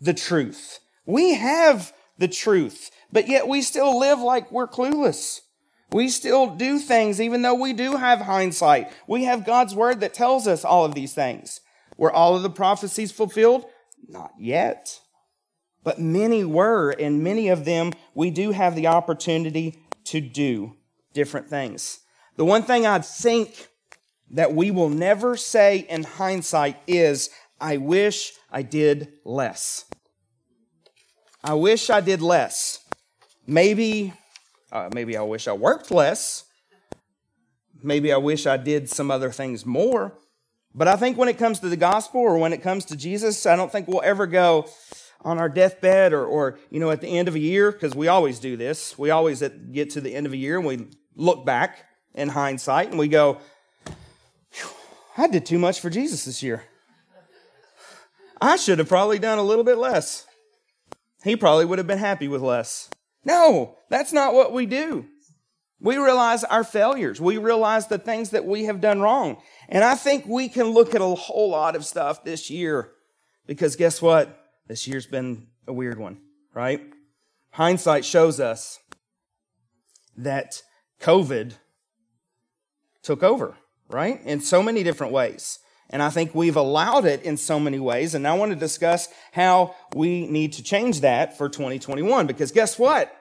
the 0.00 0.14
truth. 0.14 0.78
We 1.06 1.34
have 1.34 1.92
the 2.18 2.28
truth, 2.28 2.90
but 3.12 3.28
yet 3.28 3.48
we 3.48 3.62
still 3.62 3.98
live 3.98 4.20
like 4.20 4.52
we're 4.52 4.68
clueless. 4.68 5.40
We 5.92 6.08
still 6.08 6.54
do 6.54 6.78
things 6.78 7.20
even 7.20 7.42
though 7.42 7.54
we 7.54 7.72
do 7.72 7.96
have 7.96 8.20
hindsight. 8.20 8.92
We 9.06 9.24
have 9.24 9.46
God's 9.46 9.74
word 9.74 10.00
that 10.00 10.14
tells 10.14 10.46
us 10.48 10.64
all 10.64 10.84
of 10.84 10.94
these 10.94 11.14
things. 11.14 11.60
Were 11.96 12.12
all 12.12 12.34
of 12.34 12.42
the 12.42 12.50
prophecies 12.50 13.12
fulfilled? 13.12 13.64
Not 14.08 14.32
yet. 14.38 15.00
But 15.84 16.00
many 16.00 16.44
were, 16.44 16.90
and 16.90 17.22
many 17.22 17.48
of 17.48 17.64
them 17.64 17.92
we 18.14 18.30
do 18.30 18.50
have 18.50 18.74
the 18.74 18.86
opportunity 18.86 19.84
to 20.04 20.20
do 20.20 20.76
different 21.12 21.48
things. 21.48 22.00
The 22.36 22.44
one 22.44 22.62
thing 22.62 22.86
I 22.86 22.98
think 22.98 23.68
that 24.30 24.54
we 24.54 24.70
will 24.70 24.88
never 24.88 25.36
say 25.36 25.86
in 25.88 26.02
hindsight 26.02 26.76
is, 26.86 27.30
I 27.60 27.76
wish 27.76 28.32
I 28.50 28.62
did 28.62 29.12
less. 29.24 29.84
I 31.44 31.52
wish 31.54 31.90
I 31.90 32.00
did 32.00 32.22
less. 32.22 32.80
Maybe, 33.46 34.14
uh, 34.72 34.88
maybe 34.94 35.16
I 35.16 35.22
wish 35.22 35.46
I 35.46 35.52
worked 35.52 35.90
less. 35.90 36.44
Maybe 37.82 38.12
I 38.12 38.16
wish 38.16 38.46
I 38.46 38.56
did 38.56 38.88
some 38.88 39.10
other 39.10 39.30
things 39.30 39.66
more. 39.66 40.16
But 40.74 40.88
I 40.88 40.96
think 40.96 41.18
when 41.18 41.28
it 41.28 41.36
comes 41.36 41.60
to 41.60 41.68
the 41.68 41.76
gospel 41.76 42.22
or 42.22 42.38
when 42.38 42.54
it 42.54 42.62
comes 42.62 42.86
to 42.86 42.96
Jesus, 42.96 43.44
I 43.44 43.56
don't 43.56 43.70
think 43.70 43.86
we'll 43.86 44.02
ever 44.02 44.26
go, 44.26 44.66
on 45.24 45.38
our 45.38 45.48
deathbed 45.48 46.12
or, 46.12 46.24
or 46.24 46.58
you 46.70 46.78
know, 46.78 46.90
at 46.90 47.00
the 47.00 47.08
end 47.08 47.28
of 47.28 47.34
a 47.34 47.38
year, 47.38 47.72
because 47.72 47.94
we 47.94 48.08
always 48.08 48.38
do 48.38 48.56
this. 48.56 48.98
We 48.98 49.10
always 49.10 49.42
get 49.72 49.90
to 49.90 50.00
the 50.00 50.14
end 50.14 50.26
of 50.26 50.32
a 50.32 50.36
year 50.36 50.58
and 50.58 50.66
we 50.66 50.86
look 51.16 51.46
back 51.46 51.86
in 52.14 52.28
hindsight 52.28 52.90
and 52.90 52.98
we 52.98 53.08
go, 53.08 53.38
I 55.16 55.28
did 55.28 55.46
too 55.46 55.58
much 55.58 55.80
for 55.80 55.90
Jesus 55.90 56.24
this 56.24 56.42
year. 56.42 56.64
I 58.40 58.56
should 58.56 58.78
have 58.78 58.88
probably 58.88 59.18
done 59.18 59.38
a 59.38 59.42
little 59.42 59.64
bit 59.64 59.78
less. 59.78 60.26
He 61.24 61.36
probably 61.36 61.64
would 61.64 61.78
have 61.78 61.86
been 61.86 61.98
happy 61.98 62.28
with 62.28 62.42
less. 62.42 62.90
No, 63.24 63.78
that's 63.88 64.12
not 64.12 64.34
what 64.34 64.52
we 64.52 64.66
do. 64.66 65.06
We 65.80 65.96
realize 65.96 66.44
our 66.44 66.64
failures. 66.64 67.20
We 67.20 67.38
realize 67.38 67.88
the 67.88 67.98
things 67.98 68.30
that 68.30 68.44
we 68.44 68.64
have 68.64 68.80
done 68.80 69.00
wrong. 69.00 69.38
And 69.68 69.82
I 69.82 69.94
think 69.94 70.26
we 70.26 70.48
can 70.48 70.68
look 70.68 70.94
at 70.94 71.00
a 71.00 71.14
whole 71.14 71.50
lot 71.50 71.76
of 71.76 71.84
stuff 71.84 72.24
this 72.24 72.50
year 72.50 72.92
because 73.46 73.76
guess 73.76 74.00
what? 74.00 74.38
This 74.66 74.86
year's 74.86 75.06
been 75.06 75.48
a 75.66 75.72
weird 75.72 75.98
one, 75.98 76.20
right? 76.54 76.80
Hindsight 77.50 78.04
shows 78.04 78.40
us 78.40 78.78
that 80.16 80.62
COVID 81.00 81.54
took 83.02 83.22
over, 83.22 83.56
right? 83.88 84.20
In 84.24 84.40
so 84.40 84.62
many 84.62 84.82
different 84.82 85.12
ways. 85.12 85.58
And 85.90 86.02
I 86.02 86.10
think 86.10 86.34
we've 86.34 86.56
allowed 86.56 87.04
it 87.04 87.22
in 87.22 87.36
so 87.36 87.60
many 87.60 87.78
ways. 87.78 88.14
And 88.14 88.26
I 88.26 88.34
want 88.34 88.52
to 88.52 88.56
discuss 88.56 89.08
how 89.32 89.74
we 89.94 90.26
need 90.26 90.54
to 90.54 90.62
change 90.62 91.00
that 91.00 91.38
for 91.38 91.48
2021. 91.48 92.26
Because 92.26 92.52
guess 92.52 92.78
what? 92.78 93.14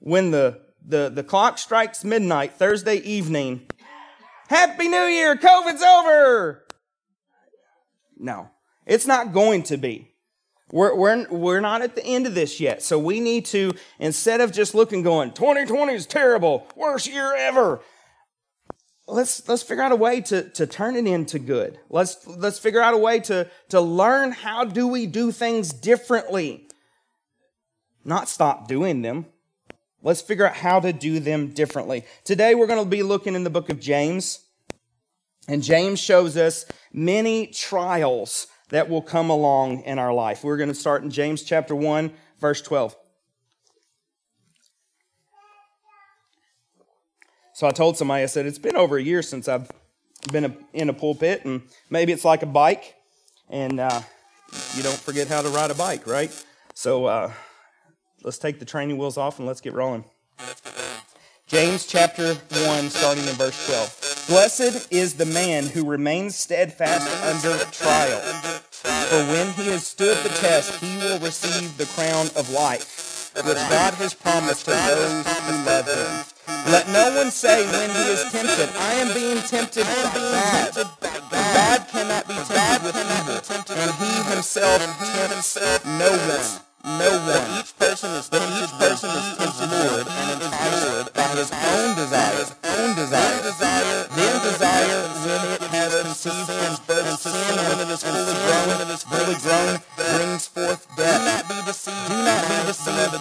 When 0.00 0.32
the 0.32 0.60
the, 0.86 1.10
the 1.10 1.22
clock 1.22 1.58
strikes 1.58 2.04
midnight 2.04 2.54
Thursday 2.54 2.96
evening. 2.96 3.66
Happy 4.48 4.88
New 4.88 5.04
Year! 5.04 5.36
COVID's 5.36 5.82
over! 5.82 6.64
No, 8.18 8.50
it's 8.86 9.06
not 9.06 9.32
going 9.32 9.62
to 9.64 9.76
be. 9.76 10.12
We're, 10.70 10.94
we're, 10.94 11.28
we're 11.28 11.60
not 11.60 11.82
at 11.82 11.94
the 11.96 12.04
end 12.04 12.26
of 12.26 12.34
this 12.34 12.58
yet. 12.58 12.82
So 12.82 12.98
we 12.98 13.20
need 13.20 13.44
to, 13.46 13.72
instead 13.98 14.40
of 14.40 14.52
just 14.52 14.74
looking 14.74 15.02
going, 15.02 15.32
2020 15.32 15.92
is 15.92 16.06
terrible, 16.06 16.66
worst 16.76 17.06
year 17.06 17.34
ever, 17.34 17.80
let's, 19.06 19.48
let's 19.48 19.62
figure 19.62 19.82
out 19.82 19.92
a 19.92 19.96
way 19.96 20.20
to, 20.22 20.48
to 20.50 20.66
turn 20.66 20.96
it 20.96 21.06
into 21.06 21.38
good. 21.38 21.78
Let's, 21.90 22.26
let's 22.26 22.58
figure 22.58 22.80
out 22.80 22.94
a 22.94 22.98
way 22.98 23.20
to, 23.20 23.48
to 23.70 23.80
learn 23.80 24.32
how 24.32 24.64
do 24.64 24.86
we 24.86 25.06
do 25.06 25.32
things 25.32 25.72
differently. 25.72 26.68
Not 28.04 28.28
stop 28.28 28.68
doing 28.68 29.02
them. 29.02 29.26
Let's 30.02 30.20
figure 30.20 30.46
out 30.46 30.54
how 30.54 30.80
to 30.80 30.92
do 30.92 31.20
them 31.20 31.48
differently. 31.48 32.04
Today 32.24 32.54
we're 32.54 32.66
going 32.66 32.82
to 32.82 32.88
be 32.88 33.02
looking 33.02 33.34
in 33.34 33.44
the 33.44 33.50
book 33.50 33.70
of 33.70 33.78
James. 33.78 34.40
And 35.48 35.62
James 35.62 36.00
shows 36.00 36.36
us 36.36 36.64
many 36.92 37.48
trials 37.48 38.46
that 38.70 38.88
will 38.88 39.02
come 39.02 39.30
along 39.30 39.82
in 39.82 39.98
our 39.98 40.12
life. 40.12 40.42
We're 40.42 40.56
going 40.56 40.68
to 40.68 40.74
start 40.74 41.02
in 41.02 41.10
James 41.10 41.42
chapter 41.42 41.74
1, 41.74 42.12
verse 42.40 42.62
12. 42.62 42.96
So 47.54 47.66
I 47.66 47.70
told 47.70 47.96
somebody, 47.96 48.22
I 48.22 48.26
said, 48.26 48.46
it's 48.46 48.58
been 48.58 48.76
over 48.76 48.96
a 48.96 49.02
year 49.02 49.22
since 49.22 49.46
I've 49.46 49.70
been 50.30 50.56
in 50.72 50.88
a 50.88 50.94
pulpit, 50.94 51.44
and 51.44 51.62
maybe 51.90 52.12
it's 52.12 52.24
like 52.24 52.42
a 52.42 52.46
bike, 52.46 52.94
and 53.50 53.78
uh, 53.78 54.00
you 54.74 54.82
don't 54.82 54.96
forget 54.98 55.28
how 55.28 55.42
to 55.42 55.48
ride 55.48 55.70
a 55.70 55.74
bike, 55.74 56.06
right? 56.06 56.30
So 56.74 57.06
uh, 57.06 57.32
let's 58.22 58.38
take 58.38 58.58
the 58.58 58.64
training 58.64 58.96
wheels 58.96 59.18
off 59.18 59.38
and 59.38 59.46
let's 59.46 59.60
get 59.60 59.74
rolling. 59.74 60.04
James 61.46 61.86
chapter 61.86 62.32
1, 62.34 62.88
starting 62.88 63.24
in 63.24 63.34
verse 63.34 63.66
12. 63.66 64.24
Blessed 64.28 64.90
is 64.90 65.14
the 65.14 65.26
man 65.26 65.66
who 65.66 65.84
remains 65.84 66.34
steadfast 66.34 67.06
under 67.24 67.62
trial. 67.66 68.20
For 68.20 69.18
when 69.26 69.52
he 69.52 69.68
has 69.68 69.86
stood 69.86 70.16
the 70.24 70.30
test, 70.30 70.80
he 70.80 70.96
will 70.96 71.18
receive 71.18 71.76
the 71.76 71.84
crown 71.84 72.28
of 72.36 72.48
life, 72.50 73.32
which 73.34 73.56
God 73.68 73.92
has 73.94 74.14
promised 74.14 74.64
to 74.64 74.70
those 74.70 75.26
who 75.40 75.66
love 75.66 75.86
him. 75.86 76.31
Let 76.46 76.88
no 76.88 77.14
one 77.14 77.30
say 77.30 77.64
when 77.66 77.90
he 77.90 78.12
is 78.12 78.24
tempted, 78.32 78.68
I 78.76 78.92
am 78.94 79.14
being 79.14 79.42
tempted 79.42 79.84
by 79.84 80.02
bad. 80.14 80.74
God 81.54 81.88
cannot 81.88 82.26
be 82.28 82.34
tempted 82.34 82.82
with 82.82 82.96
evil, 82.96 83.40
and 83.80 83.92
he 84.00 84.30
himself 84.34 84.82
tempts 84.82 85.56
no 85.84 86.10
one 86.10 86.71
no 86.84 87.10
one. 87.26 87.58
Each 87.58 87.76
person 87.78 88.10
is 88.18 88.28
but 88.28 88.42
each 88.58 88.72
person 88.78 89.10
is 89.10 89.58
Lord 89.70 90.06
and 90.06 90.42
enticed 90.42 91.14
by 91.14 91.28
his 91.38 91.50
own 91.52 91.94
desires, 91.94 92.54
own 92.64 92.94
desire. 92.96 93.42
desire. 93.42 94.06
Then 94.10 94.34
desire, 94.42 95.02
when 95.22 95.42
it 95.54 95.62
has 95.70 95.92
conceived 96.02 96.50
and 96.50 96.78
birth 96.86 97.20
sin, 97.20 97.56
when 97.56 97.78
it 97.86 97.90
is 97.90 98.02
fully 98.02 98.34
grown, 98.34 98.80
it 98.82 98.90
is 98.90 99.02
fully 99.02 99.36
grown, 99.40 99.78
brings 99.96 100.46
forth 100.46 100.86
death. 100.96 101.22
Do 101.22 101.26
not 101.26 101.42
be 101.48 101.58
deceived. 101.66 102.08
Do 102.08 102.16
not 102.22 102.42
be 102.50 102.56
deceived, 102.66 103.14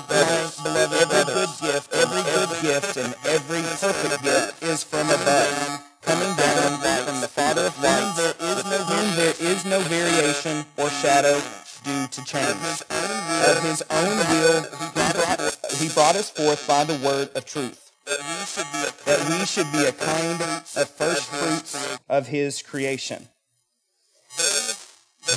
beloved. 0.64 1.12
Every 1.12 1.34
good 1.34 1.54
gift, 1.62 1.94
every 1.94 2.24
good 2.34 2.52
gift, 2.62 2.98
and 2.98 3.16
every 3.26 3.62
perfect 3.62 4.24
gift 4.24 4.64
is 4.64 4.84
from 4.84 5.10
above 5.10 5.92
coming 6.02 6.36
down 6.36 6.82
from 7.06 7.22
the 7.22 7.28
Father 7.28 7.68
of 7.68 7.82
lights, 7.82 8.18
there 8.18 8.34
is 8.42 8.64
no, 8.66 8.80
there 9.16 9.36
is 9.40 9.66
no 9.66 9.80
variation 9.82 10.66
or 10.78 10.90
shadow 10.90 11.40
due 11.84 12.08
to 12.08 12.26
change. 12.26 12.58
Of 12.90 13.64
his 13.64 13.84
own 13.90 14.18
will, 14.18 14.64
he 14.64 15.14
brought, 15.14 15.58
he 15.74 15.90
brought 15.90 16.16
us 16.16 16.30
forth 16.30 16.68
by 16.68 16.84
the 16.84 16.96
word 17.06 17.30
of 17.36 17.46
truth. 17.46 17.92
That 18.06 19.26
we 19.30 19.46
should 19.46 19.72
be 19.72 19.86
a 19.86 19.92
kind 19.92 20.42
of 20.42 20.90
first 20.90 21.28
fruits 21.30 22.00
of 22.10 22.28
his 22.28 22.62
creation. 22.62 23.28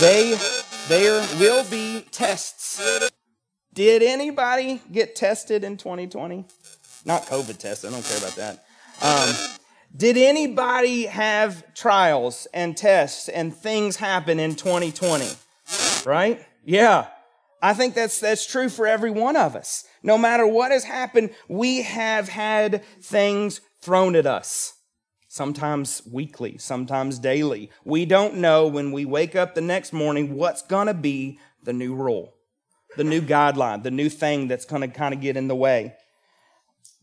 They, 0.01 0.39
there 0.89 1.27
will 1.39 1.65
be 1.71 2.07
tests. 2.11 3.11
Did 3.73 4.03
anybody 4.03 4.81
get 4.91 5.15
tested 5.17 5.65
in 5.65 5.77
2020? 5.77 6.45
Not 7.05 7.27
COVID 7.27 7.59
tests. 7.59 7.85
I 7.85 7.91
don't 7.91 8.05
care 8.05 8.19
about 8.19 8.37
that. 8.37 8.65
Um, 9.03 9.35
did 9.97 10.17
anybody 10.17 11.07
have 11.07 11.75
trials 11.75 12.49
and 12.55 12.77
tests 12.77 13.29
and 13.29 13.55
things 13.55 13.97
happen 13.97 14.41
in 14.41 14.55
2020? 14.55 15.29
Right? 16.07 16.45
Yeah. 16.65 17.09
I 17.63 17.73
think 17.73 17.95
that's, 17.95 18.21
that's 18.21 18.47
true 18.47 18.69
for 18.69 18.87
every 18.87 19.11
one 19.11 19.37
of 19.37 19.57
us. 19.57 19.85
No 20.03 20.19
matter 20.19 20.47
what 20.47 20.71
has 20.71 20.85
happened, 20.85 21.31
we 21.49 21.83
have 21.83 22.29
had 22.29 22.85
things 23.01 23.63
thrown 23.81 24.17
at 24.17 24.27
us. 24.27 24.75
Sometimes 25.29 26.03
weekly, 26.11 26.59
sometimes 26.59 27.19
daily. 27.19 27.71
We 27.85 28.05
don't 28.05 28.37
know 28.37 28.67
when 28.67 28.93
we 28.93 29.05
wake 29.05 29.35
up 29.35 29.55
the 29.55 29.61
next 29.61 29.93
morning 29.93 30.35
what's 30.35 30.63
going 30.63 30.89
to 30.89 30.95
be 30.95 31.39
the 31.63 31.73
new 31.73 31.95
rule, 31.95 32.35
the 32.97 33.05
new 33.05 33.21
guideline, 33.21 33.83
the 33.83 33.91
new 33.91 34.09
thing 34.09 34.47
that's 34.47 34.67
going 34.67 34.83
to 34.83 34.89
kind 34.89 35.15
of 35.15 35.21
get 35.21 35.37
in 35.37 35.49
the 35.49 35.57
way. 35.57 35.95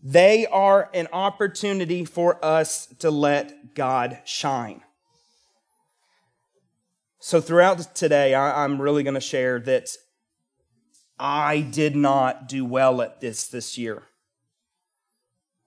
They 0.03 0.45
are 0.47 0.89
an 0.93 1.07
opportunity 1.11 2.05
for 2.05 2.43
us 2.45 2.87
to 2.99 3.11
let 3.11 3.75
God 3.75 4.19
shine. 4.25 4.81
So, 7.23 7.39
throughout 7.39 7.93
today, 7.93 8.33
I, 8.33 8.65
am 8.65 8.81
really 8.81 9.03
going 9.03 9.13
to 9.13 9.21
share 9.21 9.59
that 9.59 9.89
I 11.19 11.61
did 11.61 11.95
not 11.95 12.49
do 12.49 12.65
well 12.65 12.99
at 12.99 13.21
this 13.21 13.45
this 13.45 13.77
year. 13.77 14.01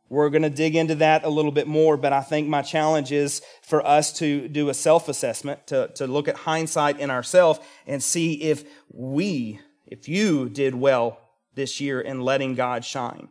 We're 0.08 0.30
going 0.30 0.42
to 0.42 0.50
dig 0.50 0.74
into 0.74 0.96
that 0.96 1.22
a 1.22 1.28
little 1.28 1.52
bit 1.52 1.68
more, 1.68 1.96
but 1.96 2.12
I 2.12 2.22
think 2.22 2.48
my 2.48 2.62
challenge 2.62 3.12
is 3.12 3.40
for 3.62 3.86
us 3.86 4.12
to 4.14 4.48
do 4.48 4.68
a 4.68 4.74
self 4.74 5.08
assessment, 5.08 5.68
to, 5.68 5.92
to 5.94 6.08
look 6.08 6.26
at 6.26 6.38
hindsight 6.38 6.98
in 6.98 7.08
ourselves 7.08 7.60
and 7.86 8.02
see 8.02 8.42
if 8.42 8.64
we, 8.92 9.60
if 9.86 10.08
you 10.08 10.48
did 10.48 10.74
well 10.74 11.20
this 11.54 11.80
year 11.80 12.00
in 12.00 12.20
letting 12.20 12.56
God 12.56 12.84
shine. 12.84 13.28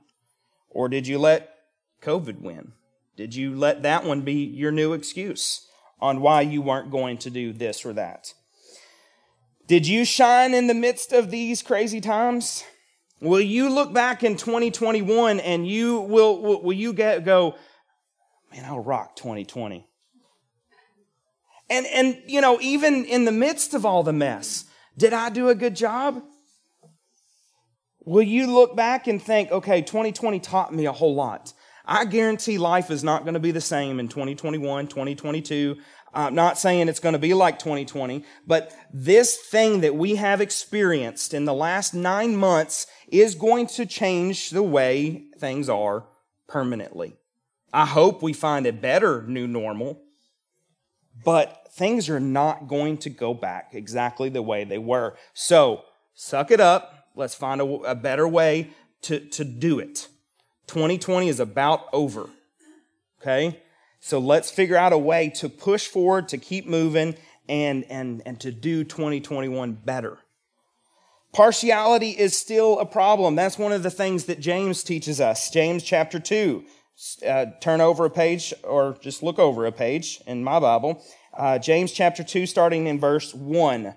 Or 0.70 0.88
did 0.88 1.08
you 1.08 1.20
let 1.20 1.54
COVID 2.02 2.40
win? 2.40 2.72
Did 3.18 3.36
you 3.36 3.54
let 3.54 3.84
that 3.84 4.06
one 4.06 4.22
be 4.22 4.46
your 4.46 4.72
new 4.72 4.94
excuse? 4.94 5.68
On 6.00 6.22
why 6.22 6.42
you 6.42 6.62
weren't 6.62 6.92
going 6.92 7.18
to 7.20 7.30
do 7.30 7.54
this 7.54 7.86
or 7.86 7.94
that. 7.94 8.34
Did 9.68 9.88
you 9.88 10.04
shine 10.06 10.54
in 10.54 10.68
the 10.68 10.74
midst 10.74 11.14
of 11.14 11.32
these 11.32 11.62
crazy 11.62 12.02
times? 12.02 12.64
Will 13.22 13.40
you 13.40 13.70
look 13.70 13.94
back 13.94 14.24
in 14.24 14.36
2021 14.36 15.40
and 15.40 15.66
you 15.66 16.02
will, 16.02 16.62
will 16.62 16.74
you 16.74 16.92
get, 16.92 17.24
go, 17.24 17.56
man, 18.52 18.66
I'll 18.66 18.80
rock 18.80 19.16
2020. 19.16 19.88
And, 21.70 21.86
and, 21.88 22.22
you 22.28 22.42
know, 22.42 22.60
even 22.62 23.06
in 23.06 23.24
the 23.24 23.32
midst 23.32 23.74
of 23.74 23.86
all 23.86 24.04
the 24.04 24.14
mess, 24.14 24.66
did 24.98 25.14
I 25.14 25.30
do 25.30 25.48
a 25.48 25.56
good 25.56 25.76
job? 25.76 26.22
Will 28.06 28.24
you 28.24 28.54
look 28.54 28.76
back 28.76 29.08
and 29.08 29.22
think, 29.22 29.52
okay, 29.52 29.82
2020 29.82 30.40
taught 30.42 30.74
me 30.74 30.86
a 30.86 30.92
whole 30.92 31.16
lot. 31.16 31.54
I 31.86 32.06
guarantee 32.06 32.58
life 32.58 32.90
is 32.90 33.04
not 33.04 33.24
going 33.24 33.34
to 33.34 33.40
be 33.40 33.52
the 33.52 33.62
same 33.62 34.00
in 34.00 34.08
2021, 34.08 34.88
2022. 34.88 35.78
I'm 36.14 36.36
not 36.36 36.58
saying 36.58 36.88
it's 36.88 37.00
going 37.00 37.14
to 37.14 37.20
be 37.20 37.34
like 37.34 37.60
2020, 37.60 38.24
but 38.46 38.72
this 38.94 39.36
thing 39.36 39.82
that 39.82 39.96
we 39.96 40.16
have 40.16 40.42
experienced 40.42 41.34
in 41.34 41.46
the 41.46 41.54
last 41.54 41.94
nine 41.94 42.36
months 42.36 42.88
is 43.08 43.36
going 43.36 43.68
to 43.68 43.86
change 43.86 44.52
the 44.52 44.64
way 44.64 45.26
things 45.40 45.70
are 45.70 46.06
permanently. 46.48 47.18
I 47.74 47.88
hope 47.88 48.22
we 48.22 48.34
find 48.34 48.68
a 48.68 48.74
better 48.74 49.24
new 49.24 49.48
normal, 49.48 50.04
but 51.26 51.68
things 51.74 52.10
are 52.10 52.20
not 52.20 52.68
going 52.68 53.00
to 53.00 53.10
go 53.10 53.34
back 53.34 53.72
exactly 53.74 54.30
the 54.30 54.44
way 54.44 54.64
they 54.64 54.78
were. 54.78 55.16
So 55.34 55.84
suck 56.14 56.52
it 56.52 56.60
up. 56.60 57.08
Let's 57.16 57.36
find 57.36 57.60
a, 57.60 57.66
a 57.66 57.96
better 57.96 58.28
way 58.28 58.70
to, 59.04 59.20
to 59.20 59.44
do 59.44 59.80
it. 59.80 60.08
2020 60.68 61.28
is 61.28 61.40
about 61.40 61.86
over. 61.94 62.30
Okay? 63.22 63.62
So 64.00 64.20
let's 64.20 64.52
figure 64.52 64.76
out 64.76 64.94
a 64.94 64.98
way 64.98 65.30
to 65.36 65.48
push 65.48 65.88
forward, 65.88 66.28
to 66.30 66.38
keep 66.38 66.68
moving, 66.68 67.16
and, 67.48 67.86
and, 67.90 68.22
and 68.26 68.40
to 68.42 68.52
do 68.52 68.84
2021 68.84 69.74
better. 69.74 70.18
Partiality 71.34 72.12
is 72.12 72.38
still 72.38 72.80
a 72.80 72.86
problem. 72.86 73.36
That's 73.36 73.58
one 73.58 73.72
of 73.72 73.82
the 73.82 73.90
things 73.90 74.26
that 74.26 74.40
James 74.40 74.84
teaches 74.84 75.20
us. 75.20 75.50
James 75.50 75.84
chapter 75.84 76.20
2. 76.20 76.64
Uh, 77.28 77.46
turn 77.60 77.82
over 77.82 78.06
a 78.06 78.10
page 78.10 78.54
or 78.64 78.96
just 79.02 79.24
look 79.24 79.40
over 79.40 79.66
a 79.66 79.72
page 79.72 80.22
in 80.28 80.44
my 80.44 80.60
Bible. 80.60 81.04
Uh, 81.36 81.58
James 81.58 81.92
chapter 81.92 82.24
2, 82.24 82.46
starting 82.46 82.86
in 82.86 83.00
verse 83.00 83.34
1. 83.34 83.96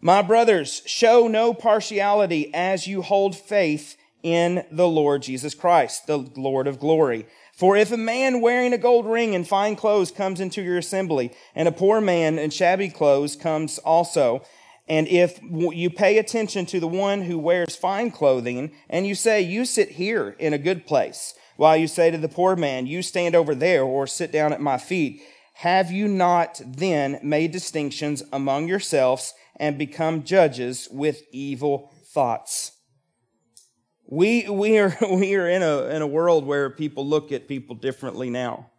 My 0.00 0.20
brothers, 0.20 0.82
show 0.84 1.28
no 1.28 1.54
partiality 1.54 2.52
as 2.52 2.88
you 2.88 3.02
hold 3.02 3.36
faith 3.36 3.96
in 4.24 4.64
the 4.72 4.88
Lord 4.88 5.22
Jesus 5.22 5.54
Christ, 5.54 6.06
the 6.08 6.16
Lord 6.16 6.66
of 6.66 6.80
glory. 6.80 7.26
For 7.52 7.76
if 7.76 7.92
a 7.92 7.96
man 7.96 8.40
wearing 8.40 8.72
a 8.72 8.78
gold 8.78 9.06
ring 9.06 9.34
and 9.34 9.46
fine 9.46 9.76
clothes 9.76 10.10
comes 10.10 10.40
into 10.40 10.62
your 10.62 10.78
assembly, 10.78 11.30
and 11.54 11.68
a 11.68 11.72
poor 11.72 12.00
man 12.00 12.38
in 12.38 12.50
shabby 12.50 12.88
clothes 12.88 13.36
comes 13.36 13.78
also, 13.78 14.42
and 14.88 15.06
if 15.08 15.38
you 15.42 15.90
pay 15.90 16.18
attention 16.18 16.66
to 16.66 16.80
the 16.80 16.88
one 16.88 17.22
who 17.22 17.38
wears 17.38 17.76
fine 17.76 18.10
clothing, 18.10 18.72
and 18.88 19.06
you 19.06 19.14
say, 19.14 19.42
You 19.42 19.66
sit 19.66 19.90
here 19.90 20.34
in 20.38 20.52
a 20.52 20.58
good 20.58 20.86
place, 20.86 21.34
while 21.56 21.76
you 21.76 21.86
say 21.86 22.10
to 22.10 22.18
the 22.18 22.28
poor 22.28 22.56
man, 22.56 22.86
You 22.86 23.02
stand 23.02 23.34
over 23.34 23.54
there, 23.54 23.84
or 23.84 24.06
sit 24.06 24.32
down 24.32 24.52
at 24.52 24.60
my 24.60 24.78
feet. 24.78 25.22
Have 25.58 25.92
you 25.92 26.08
not 26.08 26.60
then 26.66 27.20
made 27.22 27.52
distinctions 27.52 28.22
among 28.32 28.68
yourselves 28.68 29.34
and 29.56 29.78
become 29.78 30.24
judges 30.24 30.88
with 30.90 31.22
evil 31.30 31.92
thoughts? 32.06 32.73
We, 34.06 34.48
we, 34.48 34.78
are, 34.78 34.96
we 35.10 35.34
are 35.34 35.48
in 35.48 35.62
a, 35.62 35.84
in 35.86 36.02
a 36.02 36.06
world 36.06 36.44
where 36.46 36.70
people 36.70 37.06
look 37.06 37.32
at 37.32 37.48
people 37.48 37.74
differently 37.74 38.30
now. 38.30 38.70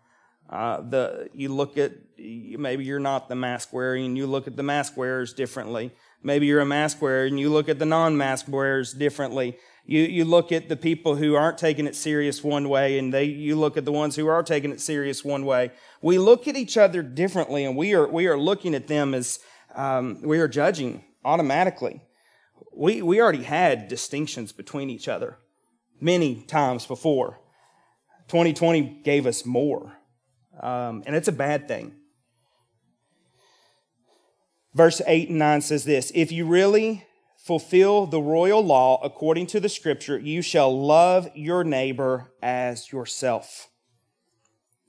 Uh, 0.49 0.81
the, 0.81 1.29
you 1.33 1.49
look 1.49 1.77
at, 1.77 1.93
maybe 2.17 2.85
you're 2.85 2.99
not 2.99 3.27
the 3.27 3.35
mask 3.35 3.73
wearing, 3.73 4.15
you 4.15 4.27
look 4.27 4.47
at 4.47 4.55
the 4.55 4.63
mask 4.63 4.95
wearers 4.95 5.33
differently. 5.33 5.91
Maybe 6.21 6.45
you're 6.45 6.61
a 6.61 6.65
mask 6.65 7.01
wearer 7.01 7.25
and 7.25 7.39
you 7.39 7.49
look 7.49 7.69
at 7.69 7.79
the 7.79 7.85
non 7.85 8.17
mask 8.17 8.47
wearers 8.47 8.93
differently. 8.93 9.57
You, 9.85 10.01
you 10.01 10.25
look 10.25 10.51
at 10.51 10.69
the 10.69 10.75
people 10.75 11.15
who 11.15 11.35
aren't 11.35 11.59
taking 11.59 11.85
it 11.85 11.95
serious 11.95 12.43
one 12.43 12.69
way 12.69 12.97
and 12.97 13.13
they, 13.13 13.25
you 13.25 13.55
look 13.55 13.77
at 13.77 13.85
the 13.85 13.91
ones 13.91 14.15
who 14.15 14.27
are 14.27 14.41
taking 14.41 14.71
it 14.71 14.81
serious 14.81 15.23
one 15.23 15.45
way. 15.45 15.71
We 16.01 16.17
look 16.17 16.47
at 16.47 16.55
each 16.55 16.77
other 16.77 17.03
differently 17.03 17.65
and 17.65 17.75
we 17.75 17.93
are, 17.93 18.07
we 18.07 18.27
are 18.27 18.37
looking 18.37 18.73
at 18.73 18.87
them 18.87 19.13
as, 19.13 19.39
um, 19.75 20.21
we 20.23 20.39
are 20.39 20.47
judging 20.47 21.03
automatically. 21.23 22.01
We, 22.73 23.01
we 23.01 23.21
already 23.21 23.43
had 23.43 23.87
distinctions 23.87 24.51
between 24.51 24.89
each 24.89 25.07
other 25.07 25.37
many 25.99 26.43
times 26.43 26.85
before. 26.85 27.39
2020 28.27 29.01
gave 29.03 29.25
us 29.25 29.45
more. 29.45 29.93
Um, 30.59 31.03
and 31.05 31.15
it's 31.15 31.27
a 31.27 31.33
bad 31.33 31.67
thing. 31.67 31.93
Verse 34.73 35.01
8 35.07 35.29
and 35.29 35.39
9 35.39 35.61
says 35.61 35.85
this 35.85 36.11
If 36.13 36.31
you 36.31 36.45
really 36.45 37.05
fulfill 37.37 38.07
the 38.07 38.21
royal 38.21 38.63
law 38.63 38.99
according 39.03 39.47
to 39.47 39.59
the 39.59 39.69
scripture, 39.69 40.17
you 40.17 40.41
shall 40.41 40.75
love 40.75 41.29
your 41.35 41.63
neighbor 41.63 42.31
as 42.41 42.91
yourself. 42.91 43.69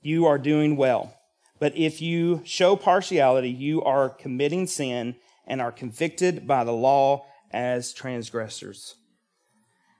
You 0.01 0.25
are 0.25 0.37
doing 0.37 0.75
well. 0.75 1.13
But 1.59 1.75
if 1.75 2.01
you 2.01 2.41
show 2.43 2.75
partiality, 2.75 3.49
you 3.49 3.81
are 3.81 4.09
committing 4.09 4.67
sin 4.67 5.15
and 5.45 5.61
are 5.61 5.71
convicted 5.71 6.45
by 6.45 6.63
the 6.63 6.73
law 6.73 7.25
as 7.51 7.93
transgressors. 7.93 8.95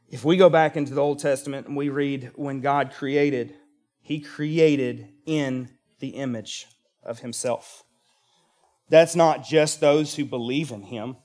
If 0.09 0.23
we 0.23 0.37
go 0.37 0.49
back 0.49 0.77
into 0.77 0.93
the 0.93 1.01
Old 1.01 1.19
Testament 1.19 1.67
and 1.67 1.75
we 1.75 1.89
read 1.89 2.31
when 2.35 2.61
God 2.61 2.91
created, 2.93 3.55
He 4.01 4.19
created 4.19 5.09
in 5.25 5.69
the 5.99 6.09
image 6.09 6.67
of 7.03 7.19
Himself. 7.19 7.83
That's 8.89 9.15
not 9.15 9.43
just 9.43 9.81
those 9.81 10.15
who 10.15 10.25
believe 10.25 10.71
in 10.71 10.83
him. 10.83 11.17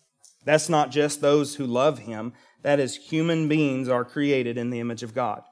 That's 0.44 0.68
not 0.68 0.90
just 0.90 1.20
those 1.20 1.54
who 1.54 1.66
love 1.66 2.00
him. 2.00 2.32
That 2.62 2.80
is, 2.80 2.96
human 2.96 3.48
beings 3.48 3.88
are 3.88 4.04
created 4.04 4.58
in 4.58 4.70
the 4.70 4.80
image 4.80 5.02
of 5.02 5.14
God. 5.14 5.42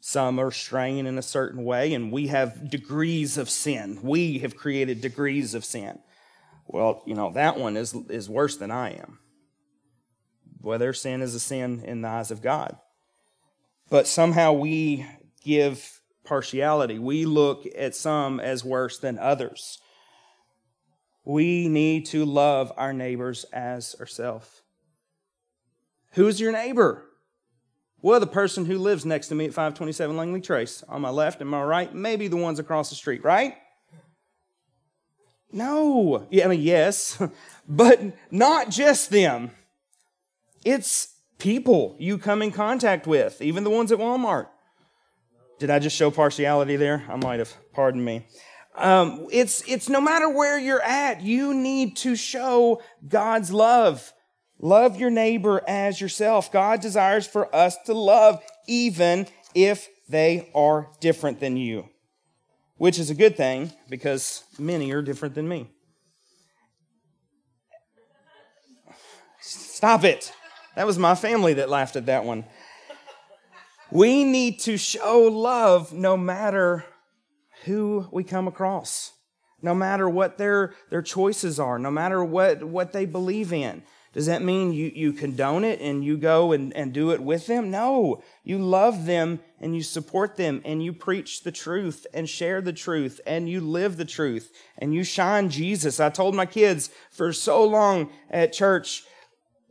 Some 0.00 0.38
are 0.38 0.50
straying 0.50 1.06
in 1.06 1.18
a 1.18 1.22
certain 1.22 1.64
way, 1.64 1.92
and 1.92 2.12
we 2.12 2.28
have 2.28 2.70
degrees 2.70 3.36
of 3.36 3.50
sin. 3.50 3.98
We 4.02 4.38
have 4.38 4.56
created 4.56 5.00
degrees 5.00 5.54
of 5.54 5.64
sin. 5.64 5.98
Well, 6.66 7.02
you 7.06 7.14
know, 7.14 7.32
that 7.32 7.58
one 7.58 7.76
is, 7.76 7.94
is 8.08 8.28
worse 8.28 8.56
than 8.56 8.70
I 8.70 8.90
am. 8.90 9.18
Whether 10.68 10.92
sin 10.92 11.22
is 11.22 11.34
a 11.34 11.40
sin 11.40 11.82
in 11.84 12.02
the 12.02 12.08
eyes 12.08 12.30
of 12.30 12.42
God. 12.42 12.76
But 13.90 14.06
somehow 14.06 14.52
we 14.52 15.06
give 15.42 16.00
partiality. 16.24 16.98
We 16.98 17.24
look 17.24 17.66
at 17.76 17.94
some 17.94 18.38
as 18.38 18.64
worse 18.64 18.98
than 18.98 19.18
others 19.18 19.78
we 21.28 21.68
need 21.68 22.06
to 22.06 22.24
love 22.24 22.72
our 22.78 22.94
neighbors 22.94 23.44
as 23.52 23.94
ourselves. 24.00 24.62
Who's 26.12 26.40
your 26.40 26.52
neighbor? 26.52 27.04
Well, 28.00 28.18
the 28.18 28.26
person 28.26 28.64
who 28.64 28.78
lives 28.78 29.04
next 29.04 29.28
to 29.28 29.34
me 29.34 29.44
at 29.44 29.52
527 29.52 30.16
Langley 30.16 30.40
Trace, 30.40 30.82
on 30.88 31.02
my 31.02 31.10
left 31.10 31.42
and 31.42 31.50
my 31.50 31.62
right, 31.62 31.94
maybe 31.94 32.28
the 32.28 32.38
ones 32.38 32.58
across 32.58 32.88
the 32.88 32.96
street, 32.96 33.22
right? 33.24 33.56
No. 35.52 36.26
Yeah, 36.30 36.46
I 36.46 36.48
mean, 36.48 36.62
yes, 36.62 37.22
but 37.68 38.00
not 38.30 38.70
just 38.70 39.10
them. 39.10 39.50
It's 40.64 41.14
people 41.38 41.96
you 41.98 42.18
come 42.18 42.42
in 42.42 42.50
contact 42.50 43.06
with, 43.06 43.40
even 43.40 43.64
the 43.64 43.70
ones 43.70 43.92
at 43.92 43.98
Walmart. 43.98 44.48
Did 45.58 45.70
I 45.70 45.78
just 45.78 45.96
show 45.96 46.10
partiality 46.10 46.76
there? 46.76 47.04
I 47.08 47.16
might 47.16 47.38
have. 47.38 47.52
Pardon 47.72 48.04
me. 48.04 48.26
Um, 48.76 49.26
it's, 49.32 49.68
it's 49.68 49.88
no 49.88 50.00
matter 50.00 50.28
where 50.28 50.58
you're 50.58 50.82
at, 50.82 51.20
you 51.20 51.52
need 51.52 51.96
to 51.98 52.14
show 52.14 52.80
God's 53.06 53.52
love. 53.52 54.12
Love 54.60 54.98
your 54.98 55.10
neighbor 55.10 55.62
as 55.66 56.00
yourself. 56.00 56.52
God 56.52 56.80
desires 56.80 57.26
for 57.26 57.54
us 57.54 57.76
to 57.86 57.94
love 57.94 58.42
even 58.68 59.26
if 59.54 59.88
they 60.08 60.48
are 60.54 60.90
different 61.00 61.40
than 61.40 61.56
you, 61.56 61.88
which 62.76 62.98
is 62.98 63.10
a 63.10 63.14
good 63.14 63.36
thing 63.36 63.72
because 63.88 64.44
many 64.58 64.92
are 64.92 65.02
different 65.02 65.34
than 65.34 65.48
me. 65.48 65.70
Stop 69.40 70.04
it. 70.04 70.32
That 70.78 70.86
was 70.86 70.96
my 70.96 71.16
family 71.16 71.54
that 71.54 71.68
laughed 71.68 71.96
at 71.96 72.06
that 72.06 72.24
one. 72.24 72.44
We 73.90 74.22
need 74.22 74.60
to 74.60 74.76
show 74.76 75.22
love 75.22 75.92
no 75.92 76.16
matter 76.16 76.84
who 77.64 78.06
we 78.12 78.22
come 78.22 78.46
across, 78.46 79.10
no 79.60 79.74
matter 79.74 80.08
what 80.08 80.38
their, 80.38 80.74
their 80.88 81.02
choices 81.02 81.58
are, 81.58 81.80
no 81.80 81.90
matter 81.90 82.22
what, 82.22 82.62
what 82.62 82.92
they 82.92 83.06
believe 83.06 83.52
in. 83.52 83.82
Does 84.12 84.26
that 84.26 84.40
mean 84.40 84.72
you, 84.72 84.92
you 84.94 85.12
condone 85.12 85.64
it 85.64 85.80
and 85.80 86.04
you 86.04 86.16
go 86.16 86.52
and, 86.52 86.72
and 86.76 86.92
do 86.92 87.10
it 87.10 87.20
with 87.20 87.48
them? 87.48 87.72
No. 87.72 88.22
You 88.44 88.58
love 88.58 89.04
them 89.04 89.40
and 89.60 89.74
you 89.74 89.82
support 89.82 90.36
them 90.36 90.62
and 90.64 90.80
you 90.80 90.92
preach 90.92 91.42
the 91.42 91.50
truth 91.50 92.06
and 92.14 92.28
share 92.28 92.60
the 92.60 92.72
truth 92.72 93.20
and 93.26 93.48
you 93.48 93.60
live 93.60 93.96
the 93.96 94.04
truth 94.04 94.52
and 94.78 94.94
you 94.94 95.02
shine 95.02 95.50
Jesus. 95.50 95.98
I 95.98 96.10
told 96.10 96.36
my 96.36 96.46
kids 96.46 96.90
for 97.10 97.32
so 97.32 97.64
long 97.64 98.10
at 98.30 98.52
church, 98.52 99.02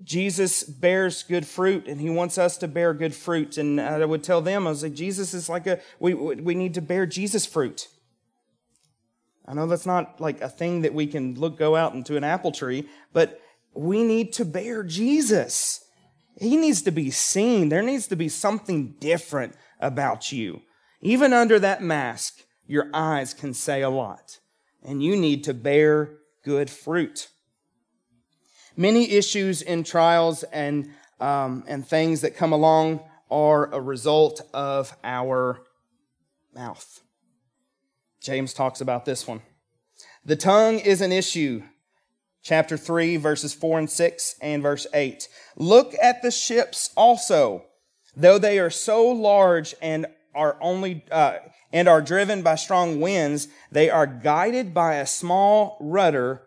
Jesus 0.03 0.63
bears 0.63 1.23
good 1.23 1.45
fruit 1.47 1.88
and 1.88 1.99
he 1.99 2.10
wants 2.10 2.38
us 2.38 2.57
to 2.57 2.67
bear 2.67 2.93
good 2.93 3.15
fruit. 3.15 3.57
And 3.57 3.81
I 3.81 4.05
would 4.05 4.23
tell 4.23 4.41
them, 4.41 4.67
I 4.67 4.69
was 4.69 4.83
like, 4.83 4.93
Jesus 4.93 5.33
is 5.33 5.49
like 5.49 5.67
a, 5.67 5.79
we, 5.99 6.13
we 6.13 6.55
need 6.55 6.75
to 6.75 6.81
bear 6.81 7.05
Jesus 7.05 7.45
fruit. 7.45 7.88
I 9.45 9.53
know 9.53 9.65
that's 9.65 9.86
not 9.86 10.19
like 10.19 10.41
a 10.41 10.49
thing 10.49 10.81
that 10.81 10.93
we 10.93 11.07
can 11.07 11.36
look, 11.36 11.57
go 11.57 11.75
out 11.75 11.93
into 11.93 12.17
an 12.17 12.23
apple 12.23 12.51
tree, 12.51 12.88
but 13.13 13.41
we 13.73 14.03
need 14.03 14.33
to 14.33 14.45
bear 14.45 14.83
Jesus. 14.83 15.86
He 16.39 16.57
needs 16.57 16.81
to 16.83 16.91
be 16.91 17.10
seen. 17.10 17.69
There 17.69 17.81
needs 17.81 18.07
to 18.07 18.15
be 18.15 18.29
something 18.29 18.95
different 18.99 19.55
about 19.79 20.31
you. 20.31 20.62
Even 21.01 21.31
under 21.31 21.60
that 21.60 21.81
mask, 21.81 22.43
your 22.65 22.89
eyes 22.93 23.33
can 23.33 23.53
say 23.53 23.81
a 23.81 23.89
lot, 23.89 24.39
and 24.83 25.01
you 25.01 25.15
need 25.15 25.43
to 25.45 25.53
bear 25.53 26.17
good 26.43 26.69
fruit. 26.69 27.29
Many 28.79 29.09
issues 29.09 29.63
in 29.63 29.83
trials 29.83 30.43
and, 30.43 30.91
um, 31.19 31.63
and 31.67 31.85
things 31.85 32.21
that 32.21 32.37
come 32.37 32.53
along 32.53 32.99
are 33.31 33.73
a 33.73 33.81
result 33.81 34.41
of 34.53 34.95
our 35.03 35.63
mouth. 36.53 37.01
James 38.21 38.53
talks 38.53 38.79
about 38.79 39.03
this 39.03 39.27
one. 39.27 39.41
The 40.23 40.35
tongue 40.35 40.77
is 40.77 41.01
an 41.01 41.11
issue. 41.11 41.63
Chapter 42.43 42.77
3, 42.77 43.17
verses 43.17 43.51
4 43.53 43.79
and 43.79 43.89
6, 43.89 44.35
and 44.43 44.61
verse 44.61 44.85
8. 44.93 45.27
Look 45.55 45.95
at 45.99 46.21
the 46.21 46.31
ships 46.31 46.91
also, 46.95 47.65
though 48.15 48.37
they 48.37 48.59
are 48.59 48.69
so 48.69 49.07
large 49.07 49.73
and 49.81 50.05
are 50.35 50.55
only 50.61 51.03
uh, 51.11 51.37
and 51.73 51.87
are 51.87 52.01
driven 52.01 52.43
by 52.43 52.55
strong 52.55 53.01
winds, 53.01 53.47
they 53.71 53.89
are 53.89 54.05
guided 54.05 54.73
by 54.73 54.95
a 54.95 55.07
small 55.07 55.77
rudder 55.81 56.46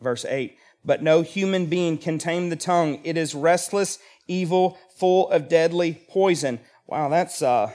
Verse 0.00 0.24
8 0.24 0.56
But 0.84 1.02
no 1.02 1.22
human 1.22 1.66
being 1.66 1.98
can 1.98 2.18
tame 2.18 2.50
the 2.50 2.56
tongue. 2.56 3.00
It 3.04 3.16
is 3.16 3.34
restless, 3.34 3.98
evil, 4.26 4.78
full 4.96 5.30
of 5.30 5.48
deadly 5.48 6.00
poison. 6.08 6.60
Wow, 6.86 7.08
that's, 7.08 7.42
uh, 7.42 7.72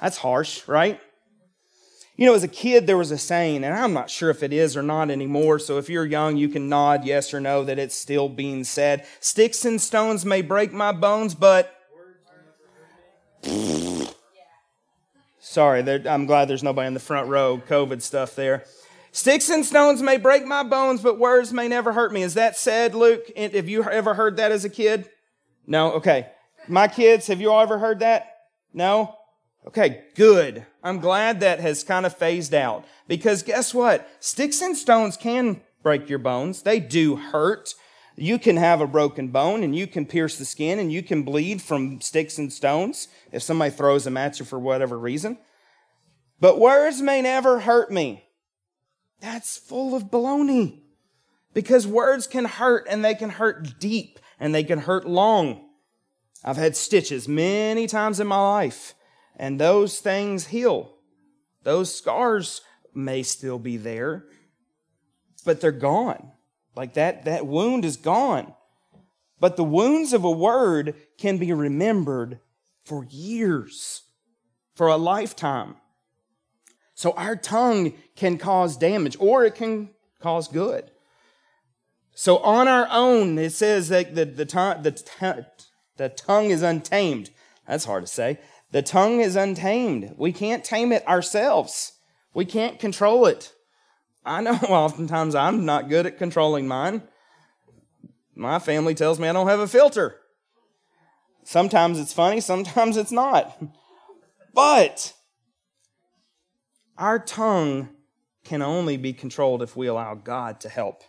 that's 0.00 0.18
harsh, 0.18 0.66
right? 0.68 1.00
You 2.16 2.26
know, 2.26 2.34
as 2.34 2.44
a 2.44 2.48
kid, 2.48 2.86
there 2.86 2.98
was 2.98 3.10
a 3.10 3.18
saying, 3.18 3.64
and 3.64 3.74
I'm 3.74 3.94
not 3.94 4.10
sure 4.10 4.30
if 4.30 4.42
it 4.42 4.52
is 4.52 4.76
or 4.76 4.82
not 4.82 5.10
anymore. 5.10 5.58
So 5.58 5.78
if 5.78 5.88
you're 5.88 6.04
young, 6.04 6.36
you 6.36 6.48
can 6.48 6.68
nod 6.68 7.04
yes 7.04 7.32
or 7.32 7.40
no 7.40 7.64
that 7.64 7.78
it's 7.78 7.96
still 7.96 8.28
being 8.28 8.64
said. 8.64 9.06
Sticks 9.18 9.64
and 9.64 9.80
stones 9.80 10.24
may 10.24 10.42
break 10.42 10.72
my 10.72 10.92
bones, 10.92 11.34
but 11.34 11.74
Sorry, 15.40 16.06
I'm 16.06 16.26
glad 16.26 16.46
there's 16.46 16.62
nobody 16.62 16.86
in 16.86 16.94
the 16.94 17.00
front 17.00 17.28
row. 17.28 17.60
COVID 17.68 18.00
stuff 18.02 18.36
there. 18.36 18.64
Sticks 19.14 19.50
and 19.50 19.64
stones 19.64 20.00
may 20.00 20.16
break 20.16 20.46
my 20.46 20.62
bones, 20.62 21.02
but 21.02 21.18
words 21.18 21.52
may 21.52 21.68
never 21.68 21.92
hurt 21.92 22.12
me. 22.12 22.22
Is 22.22 22.32
that 22.34 22.56
said, 22.56 22.94
Luke? 22.94 23.30
Have 23.36 23.68
you 23.68 23.84
ever 23.84 24.14
heard 24.14 24.38
that 24.38 24.50
as 24.50 24.64
a 24.64 24.70
kid? 24.70 25.10
No? 25.66 25.92
Okay. 25.92 26.28
My 26.66 26.88
kids, 26.88 27.26
have 27.26 27.38
you 27.38 27.52
all 27.52 27.60
ever 27.60 27.78
heard 27.78 27.98
that? 27.98 28.36
No? 28.72 29.14
Okay, 29.66 30.04
good. 30.14 30.64
I'm 30.82 30.98
glad 30.98 31.40
that 31.40 31.60
has 31.60 31.84
kind 31.84 32.06
of 32.06 32.16
phased 32.16 32.54
out. 32.54 32.86
Because 33.06 33.42
guess 33.42 33.74
what? 33.74 34.08
Sticks 34.18 34.62
and 34.62 34.76
stones 34.76 35.18
can 35.18 35.60
break 35.82 36.08
your 36.08 36.18
bones. 36.18 36.62
They 36.62 36.80
do 36.80 37.16
hurt. 37.16 37.74
You 38.16 38.38
can 38.38 38.56
have 38.56 38.80
a 38.80 38.86
broken 38.86 39.28
bone 39.28 39.62
and 39.62 39.76
you 39.76 39.86
can 39.86 40.06
pierce 40.06 40.38
the 40.38 40.44
skin 40.46 40.78
and 40.78 40.90
you 40.90 41.02
can 41.02 41.22
bleed 41.22 41.60
from 41.60 42.00
sticks 42.00 42.38
and 42.38 42.52
stones 42.52 43.08
if 43.30 43.42
somebody 43.42 43.70
throws 43.70 44.04
them 44.04 44.16
at 44.16 44.38
you 44.38 44.46
for 44.46 44.58
whatever 44.58 44.98
reason. 44.98 45.36
But 46.40 46.58
words 46.58 47.02
may 47.02 47.20
never 47.20 47.60
hurt 47.60 47.90
me. 47.90 48.24
That's 49.22 49.56
full 49.56 49.94
of 49.94 50.10
baloney. 50.10 50.80
Because 51.54 51.86
words 51.86 52.26
can 52.26 52.44
hurt 52.44 52.86
and 52.90 53.04
they 53.04 53.14
can 53.14 53.30
hurt 53.30 53.78
deep 53.78 54.18
and 54.40 54.52
they 54.54 54.64
can 54.64 54.80
hurt 54.80 55.06
long. 55.06 55.68
I've 56.44 56.56
had 56.56 56.76
stitches 56.76 57.28
many 57.28 57.86
times 57.86 58.18
in 58.18 58.26
my 58.26 58.40
life 58.40 58.94
and 59.36 59.60
those 59.60 60.00
things 60.00 60.48
heal. 60.48 60.96
Those 61.62 61.94
scars 61.94 62.62
may 62.94 63.22
still 63.22 63.60
be 63.60 63.76
there, 63.76 64.24
but 65.44 65.60
they're 65.60 65.70
gone. 65.70 66.32
Like 66.74 66.94
that, 66.94 67.24
that 67.26 67.46
wound 67.46 67.84
is 67.84 67.96
gone. 67.96 68.54
But 69.38 69.56
the 69.56 69.64
wounds 69.64 70.12
of 70.12 70.24
a 70.24 70.30
word 70.30 70.96
can 71.18 71.38
be 71.38 71.52
remembered 71.52 72.40
for 72.84 73.04
years, 73.04 74.02
for 74.74 74.88
a 74.88 74.96
lifetime. 74.96 75.76
So 77.02 77.10
our 77.14 77.34
tongue 77.34 77.94
can 78.14 78.38
cause 78.38 78.76
damage 78.76 79.16
or 79.18 79.44
it 79.44 79.56
can 79.56 79.90
cause 80.20 80.46
good. 80.46 80.92
So 82.14 82.38
on 82.38 82.68
our 82.68 82.86
own, 82.92 83.38
it 83.38 83.50
says 83.50 83.88
that 83.88 84.14
the, 84.14 84.24
the, 84.24 84.44
the, 84.44 85.46
the 85.96 86.08
tongue 86.10 86.50
is 86.50 86.62
untamed. 86.62 87.30
That's 87.66 87.86
hard 87.86 88.04
to 88.04 88.06
say. 88.06 88.38
The 88.70 88.82
tongue 88.82 89.18
is 89.18 89.34
untamed. 89.34 90.14
We 90.16 90.32
can't 90.32 90.62
tame 90.62 90.92
it 90.92 91.04
ourselves. 91.08 91.94
We 92.34 92.44
can't 92.44 92.78
control 92.78 93.26
it. 93.26 93.52
I 94.24 94.40
know 94.40 94.52
oftentimes 94.68 95.34
I'm 95.34 95.64
not 95.64 95.88
good 95.88 96.06
at 96.06 96.18
controlling 96.18 96.68
mine. 96.68 97.02
My 98.36 98.60
family 98.60 98.94
tells 98.94 99.18
me 99.18 99.26
I 99.26 99.32
don't 99.32 99.48
have 99.48 99.58
a 99.58 99.66
filter. 99.66 100.20
Sometimes 101.42 101.98
it's 101.98 102.12
funny, 102.12 102.40
sometimes 102.40 102.96
it's 102.96 103.10
not. 103.10 103.60
But 104.54 105.14
our 106.98 107.18
tongue 107.18 107.88
can 108.44 108.62
only 108.62 108.96
be 108.96 109.12
controlled 109.12 109.62
if 109.62 109.76
we 109.76 109.86
allow 109.86 110.14
God 110.14 110.60
to 110.60 110.68
help. 110.68 111.02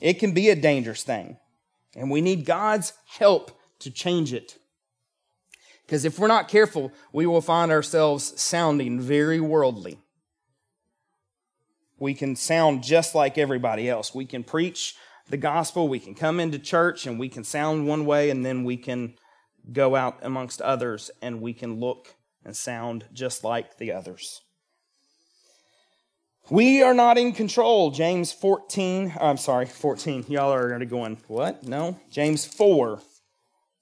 It 0.00 0.14
can 0.14 0.32
be 0.32 0.48
a 0.48 0.56
dangerous 0.56 1.02
thing, 1.02 1.38
and 1.94 2.10
we 2.10 2.20
need 2.20 2.44
God's 2.44 2.92
help 3.06 3.58
to 3.80 3.90
change 3.90 4.32
it. 4.32 4.58
Because 5.84 6.04
if 6.04 6.18
we're 6.18 6.26
not 6.26 6.48
careful, 6.48 6.92
we 7.12 7.26
will 7.26 7.40
find 7.40 7.70
ourselves 7.70 8.40
sounding 8.40 9.00
very 9.00 9.40
worldly. 9.40 9.98
We 11.98 12.12
can 12.14 12.36
sound 12.36 12.82
just 12.82 13.14
like 13.14 13.38
everybody 13.38 13.88
else. 13.88 14.14
We 14.14 14.26
can 14.26 14.44
preach 14.44 14.94
the 15.28 15.36
gospel, 15.36 15.88
we 15.88 15.98
can 15.98 16.14
come 16.14 16.38
into 16.38 16.58
church, 16.58 17.06
and 17.06 17.18
we 17.18 17.28
can 17.28 17.42
sound 17.42 17.88
one 17.88 18.06
way, 18.06 18.30
and 18.30 18.44
then 18.44 18.64
we 18.64 18.76
can 18.76 19.16
go 19.72 19.96
out 19.96 20.18
amongst 20.22 20.60
others 20.62 21.10
and 21.20 21.40
we 21.40 21.52
can 21.52 21.80
look 21.80 22.14
and 22.44 22.56
sound 22.56 23.04
just 23.12 23.42
like 23.42 23.78
the 23.78 23.92
others. 23.92 24.42
We 26.48 26.80
are 26.80 26.94
not 26.94 27.18
in 27.18 27.32
control. 27.32 27.90
James 27.90 28.32
14, 28.32 29.14
I'm 29.20 29.36
sorry, 29.36 29.66
14. 29.66 30.26
Y'all 30.28 30.52
are 30.52 30.62
already 30.62 30.86
going, 30.86 31.18
what? 31.26 31.64
No? 31.64 31.98
James 32.08 32.44
4, 32.44 33.00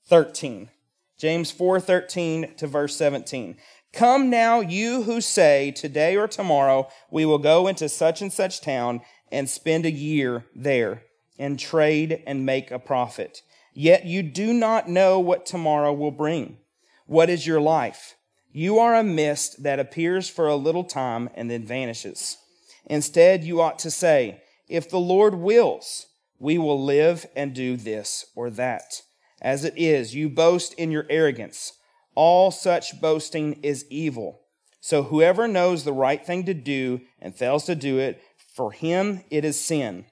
13. 0.07 0.71
James 1.19 1.51
4, 1.51 1.79
13 1.79 2.55
to 2.57 2.67
verse 2.67 2.97
17. 2.97 3.59
Come 3.93 4.31
now, 4.31 4.61
you 4.61 5.03
who 5.03 5.21
say, 5.21 5.73
Today 5.73 6.17
or 6.17 6.27
tomorrow 6.27 6.89
we 7.11 7.27
will 7.27 7.39
go 7.39 7.69
into 7.69 7.87
such 7.87 8.23
and 8.23 8.33
such 8.33 8.63
town 8.63 9.03
and 9.31 9.47
spend 9.47 9.85
a 9.85 9.91
year 9.91 10.47
there 10.55 11.03
and 11.39 11.59
trade 11.59 12.23
and 12.27 12.47
make 12.47 12.71
a 12.71 12.79
profit. 12.79 13.43
Yet 13.75 14.07
you 14.07 14.23
do 14.23 14.55
not 14.55 14.89
know 14.89 15.21
what 15.21 15.45
tomorrow 15.45 15.93
will 15.93 16.11
bring. 16.11 16.57
What 17.05 17.29
is 17.29 17.47
your 17.47 17.61
life? 17.61 18.17
You 18.53 18.79
are 18.79 18.95
a 18.95 19.03
mist 19.03 19.65
that 19.65 19.79
appears 19.79 20.31
for 20.31 20.47
a 20.47 20.57
little 20.57 20.85
time 20.85 21.29
and 21.35 21.51
then 21.51 21.67
vanishes. 21.67 22.39
Instead, 22.87 23.45
you 23.45 23.61
ought 23.61 23.79
to 23.81 23.91
say, 23.91 24.43
If 24.69 24.89
the 24.89 24.99
Lord 24.99 25.35
wills, 25.35 26.07
we 26.39 26.59
will 26.59 26.83
live 26.83 27.27
and 27.35 27.55
do 27.55 27.77
this 27.77 28.27
or 28.35 28.51
that. 28.51 29.03
As 29.41 29.65
it 29.65 29.75
is, 29.77 30.15
you 30.15 30.29
boast 30.29 30.75
in 30.75 30.91
your 30.91 31.07
arrogance. 31.09 31.75
All 32.15 32.51
such 32.51 33.01
boasting 33.01 33.55
is 33.63 33.87
evil. 33.91 34.41
So 34.81 35.05
whoever 35.05 35.49
knows 35.49 35.85
the 35.85 35.93
right 35.93 36.25
thing 36.25 36.45
to 36.45 36.55
do 36.55 37.01
and 37.21 37.35
fails 37.35 37.65
to 37.65 37.75
do 37.75 37.99
it, 37.99 38.23
for 38.55 38.73
him 38.73 39.25
it 39.31 39.45
is 39.45 39.59
sin. 39.59 40.05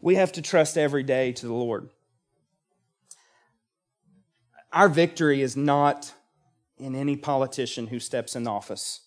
We 0.00 0.14
have 0.14 0.32
to 0.32 0.42
trust 0.42 0.78
every 0.78 1.02
day 1.02 1.32
to 1.32 1.46
the 1.46 1.52
Lord. 1.52 1.90
Our 4.72 4.88
victory 4.88 5.42
is 5.42 5.56
not 5.56 6.12
in 6.78 6.94
any 6.94 7.16
politician 7.16 7.88
who 7.88 7.98
steps 7.98 8.36
in 8.36 8.46
office. 8.46 9.00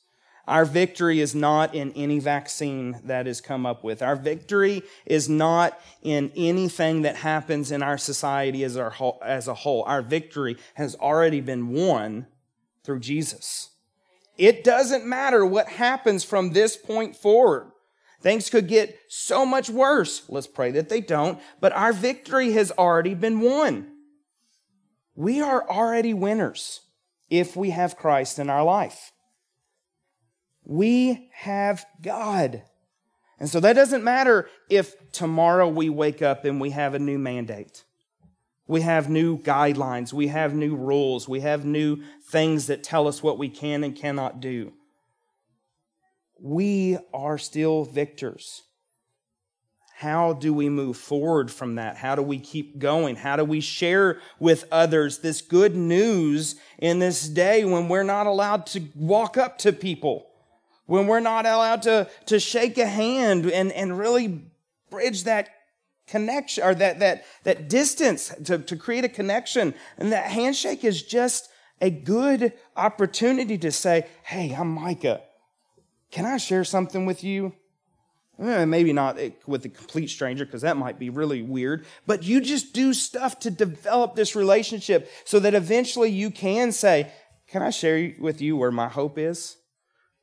Our 0.51 0.65
victory 0.65 1.21
is 1.21 1.33
not 1.33 1.73
in 1.73 1.93
any 1.93 2.19
vaccine 2.19 2.99
that 3.05 3.25
is 3.25 3.39
come 3.39 3.65
up 3.65 3.85
with. 3.85 4.01
Our 4.01 4.17
victory 4.17 4.83
is 5.05 5.29
not 5.29 5.79
in 6.01 6.29
anything 6.35 7.03
that 7.03 7.15
happens 7.15 7.71
in 7.71 7.81
our 7.81 7.97
society 7.97 8.65
as, 8.65 8.75
our 8.75 8.93
as 9.23 9.47
a 9.47 9.53
whole. 9.53 9.83
Our 9.83 10.01
victory 10.01 10.57
has 10.73 10.93
already 10.95 11.39
been 11.39 11.69
won 11.69 12.27
through 12.83 12.99
Jesus. 12.99 13.69
It 14.37 14.65
doesn't 14.65 15.05
matter 15.05 15.45
what 15.45 15.69
happens 15.69 16.25
from 16.25 16.51
this 16.51 16.75
point 16.75 17.15
forward. 17.15 17.71
Things 18.19 18.49
could 18.49 18.67
get 18.67 18.99
so 19.07 19.45
much 19.45 19.69
worse. 19.69 20.23
Let's 20.27 20.47
pray 20.47 20.71
that 20.71 20.89
they 20.89 20.99
don't. 20.99 21.39
But 21.61 21.71
our 21.71 21.93
victory 21.93 22.51
has 22.51 22.73
already 22.73 23.13
been 23.13 23.39
won. 23.39 23.89
We 25.15 25.39
are 25.39 25.65
already 25.69 26.13
winners 26.13 26.81
if 27.29 27.55
we 27.55 27.69
have 27.69 27.95
Christ 27.95 28.37
in 28.37 28.49
our 28.49 28.65
life. 28.65 29.13
We 30.63 31.29
have 31.33 31.85
God. 32.01 32.63
And 33.39 33.49
so 33.49 33.59
that 33.59 33.73
doesn't 33.73 34.03
matter 34.03 34.47
if 34.69 35.11
tomorrow 35.11 35.67
we 35.67 35.89
wake 35.89 36.21
up 36.21 36.45
and 36.45 36.61
we 36.61 36.69
have 36.71 36.93
a 36.93 36.99
new 36.99 37.17
mandate. 37.17 37.83
We 38.67 38.81
have 38.81 39.09
new 39.09 39.37
guidelines. 39.39 40.13
We 40.13 40.27
have 40.27 40.53
new 40.53 40.75
rules. 40.75 41.27
We 41.27 41.41
have 41.41 41.65
new 41.65 42.03
things 42.29 42.67
that 42.67 42.83
tell 42.83 43.07
us 43.07 43.23
what 43.23 43.37
we 43.37 43.49
can 43.49 43.83
and 43.83 43.95
cannot 43.95 44.39
do. 44.39 44.73
We 46.39 46.97
are 47.13 47.37
still 47.37 47.83
victors. 47.83 48.61
How 49.97 50.33
do 50.33 50.53
we 50.53 50.69
move 50.69 50.97
forward 50.97 51.51
from 51.51 51.75
that? 51.75 51.97
How 51.97 52.15
do 52.15 52.21
we 52.21 52.39
keep 52.39 52.79
going? 52.79 53.15
How 53.15 53.35
do 53.35 53.43
we 53.43 53.59
share 53.59 54.19
with 54.39 54.65
others 54.71 55.19
this 55.19 55.41
good 55.41 55.75
news 55.75 56.55
in 56.79 56.99
this 56.99 57.27
day 57.27 57.65
when 57.65 57.87
we're 57.87 58.03
not 58.03 58.25
allowed 58.25 58.65
to 58.67 58.87
walk 58.95 59.37
up 59.37 59.57
to 59.59 59.73
people? 59.73 60.30
When 60.91 61.07
we're 61.07 61.21
not 61.21 61.45
allowed 61.45 61.81
to, 61.83 62.05
to 62.25 62.37
shake 62.37 62.77
a 62.77 62.85
hand 62.85 63.45
and, 63.45 63.71
and 63.71 63.97
really 63.97 64.41
bridge 64.89 65.23
that 65.23 65.47
connection 66.05 66.65
or 66.65 66.75
that, 66.75 66.99
that, 66.99 67.23
that 67.43 67.69
distance 67.69 68.35
to, 68.43 68.57
to 68.57 68.75
create 68.75 69.05
a 69.05 69.09
connection. 69.09 69.73
And 69.97 70.11
that 70.11 70.25
handshake 70.25 70.83
is 70.83 71.01
just 71.01 71.47
a 71.79 71.89
good 71.89 72.51
opportunity 72.75 73.57
to 73.59 73.71
say, 73.71 74.05
Hey, 74.23 74.53
I'm 74.53 74.67
Micah. 74.67 75.21
Can 76.11 76.25
I 76.25 76.35
share 76.35 76.65
something 76.65 77.05
with 77.05 77.23
you? 77.23 77.53
Eh, 78.37 78.65
maybe 78.65 78.91
not 78.91 79.17
with 79.47 79.63
a 79.63 79.69
complete 79.69 80.09
stranger 80.09 80.45
because 80.45 80.63
that 80.63 80.75
might 80.75 80.99
be 80.99 81.09
really 81.09 81.41
weird, 81.41 81.85
but 82.05 82.23
you 82.23 82.41
just 82.41 82.73
do 82.73 82.93
stuff 82.93 83.39
to 83.39 83.49
develop 83.49 84.15
this 84.15 84.35
relationship 84.35 85.09
so 85.23 85.39
that 85.39 85.53
eventually 85.53 86.09
you 86.09 86.31
can 86.31 86.73
say, 86.73 87.09
Can 87.47 87.61
I 87.61 87.69
share 87.69 88.13
with 88.19 88.41
you 88.41 88.57
where 88.57 88.71
my 88.71 88.89
hope 88.89 89.17
is? 89.17 89.55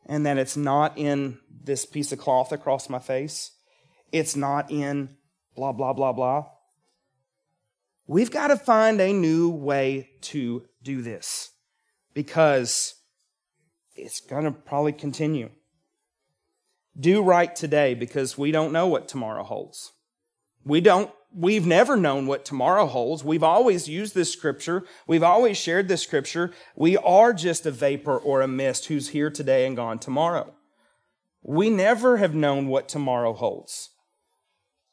And 0.07 0.27
that 0.27 0.39
it's 0.39 0.57
not 0.57 0.97
in 0.97 1.39
this 1.65 1.85
piece 1.85 2.13
of 2.13 2.19
cloth 2.19 2.53
across 2.53 2.89
my 2.89 2.99
face. 2.99 3.53
It's 4.13 4.37
not 4.37 4.71
in 4.71 5.17
blah, 5.55 5.73
blah, 5.73 5.93
blah, 5.93 6.13
blah. 6.13 6.47
We've 8.07 8.31
got 8.31 8.49
to 8.49 8.57
find 8.57 9.01
a 9.01 9.13
new 9.13 9.51
way 9.51 10.11
to 10.23 10.65
do 10.83 11.03
this 11.03 11.51
because 12.15 12.95
it's 13.95 14.21
going 14.21 14.45
to 14.45 14.51
probably 14.51 14.93
continue. 14.93 15.51
Do 16.99 17.23
right 17.23 17.55
today 17.55 17.95
because 17.95 18.39
we 18.39 18.51
don't 18.51 18.73
know 18.73 18.87
what 18.87 19.09
tomorrow 19.09 19.45
holds. 19.45 19.93
We 20.65 20.81
don't. 20.81 21.11
We've 21.35 21.67
never 21.67 21.97
known 21.97 22.27
what 22.27 22.45
tomorrow 22.45 22.87
holds. 22.87 23.23
We've 23.25 23.43
always 23.43 23.89
used 23.89 24.15
this 24.15 24.33
scripture. 24.33 24.85
We've 25.07 25.23
always 25.23 25.57
shared 25.57 25.89
this 25.89 26.03
scripture. 26.03 26.53
We 26.75 26.97
are 26.97 27.33
just 27.33 27.67
a 27.67 27.71
vapor 27.71 28.17
or 28.17 28.41
a 28.41 28.49
mist 28.49 28.87
who's 28.87 29.11
here 29.11 29.31
today 29.31 29.67
and 29.67 29.77
gone 29.77 29.99
tomorrow. 29.99 30.55
We 31.43 31.71
never 31.71 32.17
have 32.17 32.35
known 32.35 32.69
what 32.69 32.89
tomorrow 32.89 33.33
holds. 33.33 33.91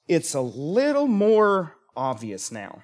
It's 0.07 0.33
a 0.33 0.41
little 0.41 1.07
more 1.07 1.75
obvious 1.95 2.51
now. 2.51 2.83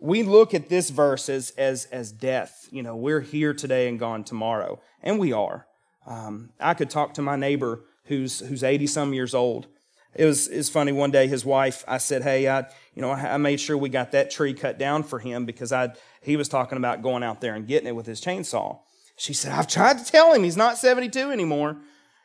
We 0.00 0.22
look 0.22 0.52
at 0.52 0.68
this 0.68 0.90
verse 0.90 1.28
as, 1.28 1.50
as, 1.50 1.86
as 1.86 2.12
death. 2.12 2.68
You 2.70 2.82
know, 2.82 2.96
we're 2.96 3.20
here 3.20 3.54
today 3.54 3.88
and 3.88 3.98
gone 3.98 4.24
tomorrow. 4.24 4.80
And 5.02 5.18
we 5.18 5.32
are. 5.32 5.66
Um, 6.06 6.50
I 6.60 6.74
could 6.74 6.90
talk 6.90 7.14
to 7.14 7.22
my 7.22 7.36
neighbor 7.36 7.84
who's, 8.04 8.40
who's 8.40 8.62
80 8.62 8.86
some 8.88 9.14
years 9.14 9.34
old 9.34 9.68
it 10.16 10.24
was, 10.24 10.48
it 10.48 10.56
was 10.56 10.70
funny. 10.70 10.92
One 10.92 11.10
day 11.10 11.26
his 11.26 11.44
wife 11.44 11.84
i 11.86 11.98
said 11.98 12.22
hey 12.22 12.48
i 12.48 12.60
you 12.94 13.02
know 13.02 13.10
i 13.10 13.36
made 13.36 13.60
sure 13.60 13.76
we 13.76 13.88
got 13.88 14.12
that 14.12 14.30
tree 14.30 14.54
cut 14.54 14.78
down 14.78 15.02
for 15.02 15.18
him 15.18 15.44
because 15.44 15.72
i 15.72 15.92
he 16.22 16.36
was 16.36 16.48
talking 16.48 16.78
about 16.78 17.02
going 17.02 17.22
out 17.22 17.40
there 17.40 17.54
and 17.54 17.66
getting 17.66 17.88
it 17.88 17.94
with 17.94 18.06
his 18.06 18.20
chainsaw. 18.20 18.78
She 19.16 19.34
said 19.34 19.52
i've 19.52 19.68
tried 19.68 19.98
to 19.98 20.04
tell 20.04 20.32
him 20.32 20.42
he's 20.42 20.56
not 20.56 20.78
72 20.78 21.30
anymore. 21.30 21.76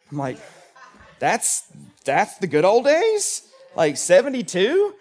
I'm 0.09 0.17
like 0.17 0.37
that's 1.19 1.63
that's 2.05 2.37
the 2.37 2.47
good 2.47 2.65
old 2.65 2.85
days? 2.85 3.47
Like 3.75 3.97
72 3.97 4.93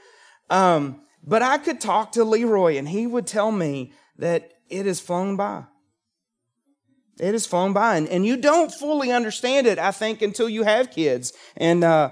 um, 0.48 1.00
but 1.24 1.42
i 1.42 1.58
could 1.58 1.80
talk 1.80 2.12
to 2.12 2.24
leroy 2.24 2.76
and 2.76 2.88
he 2.88 3.06
would 3.06 3.26
tell 3.26 3.52
me 3.52 3.92
that 4.18 4.52
it 4.68 4.86
has 4.86 5.00
flown 5.00 5.36
by. 5.36 5.64
It 7.18 7.32
has 7.32 7.46
flown 7.46 7.72
by. 7.72 7.96
And, 7.96 8.08
and 8.08 8.24
you 8.24 8.36
don't 8.36 8.72
fully 8.72 9.12
understand 9.12 9.66
it 9.66 9.78
i 9.78 9.92
think 9.92 10.22
until 10.22 10.48
you 10.48 10.64
have 10.64 10.90
kids. 10.90 11.32
And 11.56 11.84
uh, 11.84 12.10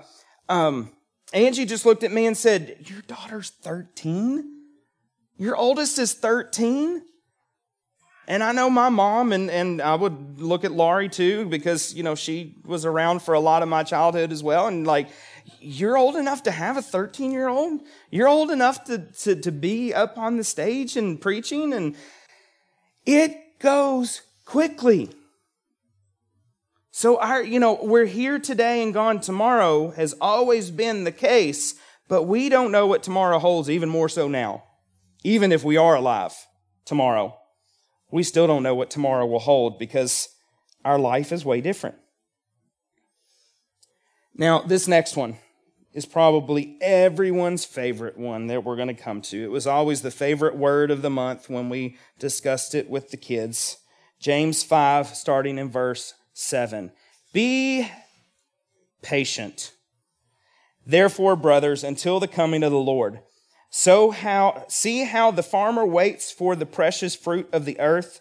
um, 0.48 0.90
Angie 1.32 1.66
just 1.66 1.84
looked 1.84 2.04
at 2.04 2.12
me 2.12 2.26
and 2.26 2.36
said, 2.36 2.76
Your 2.86 3.02
daughter's 3.02 3.50
13? 3.50 4.44
Your 5.36 5.56
oldest 5.56 5.98
is 5.98 6.14
13? 6.14 7.02
And 8.26 8.42
I 8.42 8.52
know 8.52 8.68
my 8.68 8.90
mom, 8.90 9.32
and, 9.32 9.50
and 9.50 9.80
I 9.80 9.94
would 9.94 10.38
look 10.38 10.62
at 10.62 10.72
Laurie 10.72 11.08
too, 11.08 11.46
because, 11.46 11.94
you 11.94 12.02
know, 12.02 12.14
she 12.14 12.56
was 12.66 12.84
around 12.84 13.22
for 13.22 13.32
a 13.32 13.40
lot 13.40 13.62
of 13.62 13.70
my 13.70 13.82
childhood 13.82 14.32
as 14.32 14.42
well. 14.42 14.66
And 14.66 14.86
like, 14.86 15.08
you're 15.60 15.96
old 15.96 16.14
enough 16.14 16.42
to 16.42 16.50
have 16.50 16.76
a 16.76 16.82
13 16.82 17.32
year 17.32 17.48
old? 17.48 17.80
You're 18.10 18.28
old 18.28 18.50
enough 18.50 18.84
to, 18.84 18.98
to, 18.98 19.36
to 19.36 19.50
be 19.50 19.94
up 19.94 20.18
on 20.18 20.36
the 20.36 20.44
stage 20.44 20.96
and 20.96 21.18
preaching? 21.18 21.72
And 21.72 21.96
it 23.06 23.58
goes 23.58 24.20
quickly. 24.44 25.08
So 26.98 27.16
our, 27.20 27.40
you 27.44 27.60
know, 27.60 27.78
we're 27.80 28.06
here 28.06 28.40
today 28.40 28.82
and 28.82 28.92
gone 28.92 29.20
tomorrow 29.20 29.90
has 29.92 30.16
always 30.20 30.72
been 30.72 31.04
the 31.04 31.12
case, 31.12 31.76
but 32.08 32.24
we 32.24 32.48
don't 32.48 32.72
know 32.72 32.88
what 32.88 33.04
tomorrow 33.04 33.38
holds 33.38 33.70
even 33.70 33.88
more 33.88 34.08
so 34.08 34.26
now. 34.26 34.64
Even 35.22 35.52
if 35.52 35.62
we 35.62 35.76
are 35.76 35.94
alive 35.94 36.34
tomorrow, 36.84 37.38
we 38.10 38.24
still 38.24 38.48
don't 38.48 38.64
know 38.64 38.74
what 38.74 38.90
tomorrow 38.90 39.24
will 39.26 39.38
hold 39.38 39.78
because 39.78 40.28
our 40.84 40.98
life 40.98 41.30
is 41.30 41.44
way 41.44 41.60
different. 41.60 41.94
Now, 44.34 44.62
this 44.62 44.88
next 44.88 45.16
one 45.16 45.36
is 45.92 46.04
probably 46.04 46.78
everyone's 46.80 47.64
favorite 47.64 48.18
one 48.18 48.48
that 48.48 48.64
we're 48.64 48.74
going 48.74 48.88
to 48.88 48.94
come 48.94 49.22
to. 49.22 49.44
It 49.44 49.52
was 49.52 49.68
always 49.68 50.02
the 50.02 50.10
favorite 50.10 50.56
word 50.56 50.90
of 50.90 51.02
the 51.02 51.10
month 51.10 51.48
when 51.48 51.68
we 51.68 51.96
discussed 52.18 52.74
it 52.74 52.90
with 52.90 53.12
the 53.12 53.16
kids. 53.16 53.76
James 54.18 54.64
5, 54.64 55.14
starting 55.14 55.58
in 55.58 55.70
verse 55.70 56.14
7. 56.38 56.92
Be 57.32 57.90
patient. 59.02 59.72
Therefore, 60.86 61.34
brothers, 61.34 61.82
until 61.82 62.20
the 62.20 62.28
coming 62.28 62.62
of 62.62 62.70
the 62.70 62.78
Lord. 62.78 63.20
So 63.70 64.12
how 64.12 64.64
see 64.68 65.04
how 65.04 65.32
the 65.32 65.42
farmer 65.42 65.84
waits 65.84 66.30
for 66.30 66.54
the 66.54 66.64
precious 66.64 67.16
fruit 67.16 67.48
of 67.52 67.64
the 67.64 67.78
earth, 67.80 68.20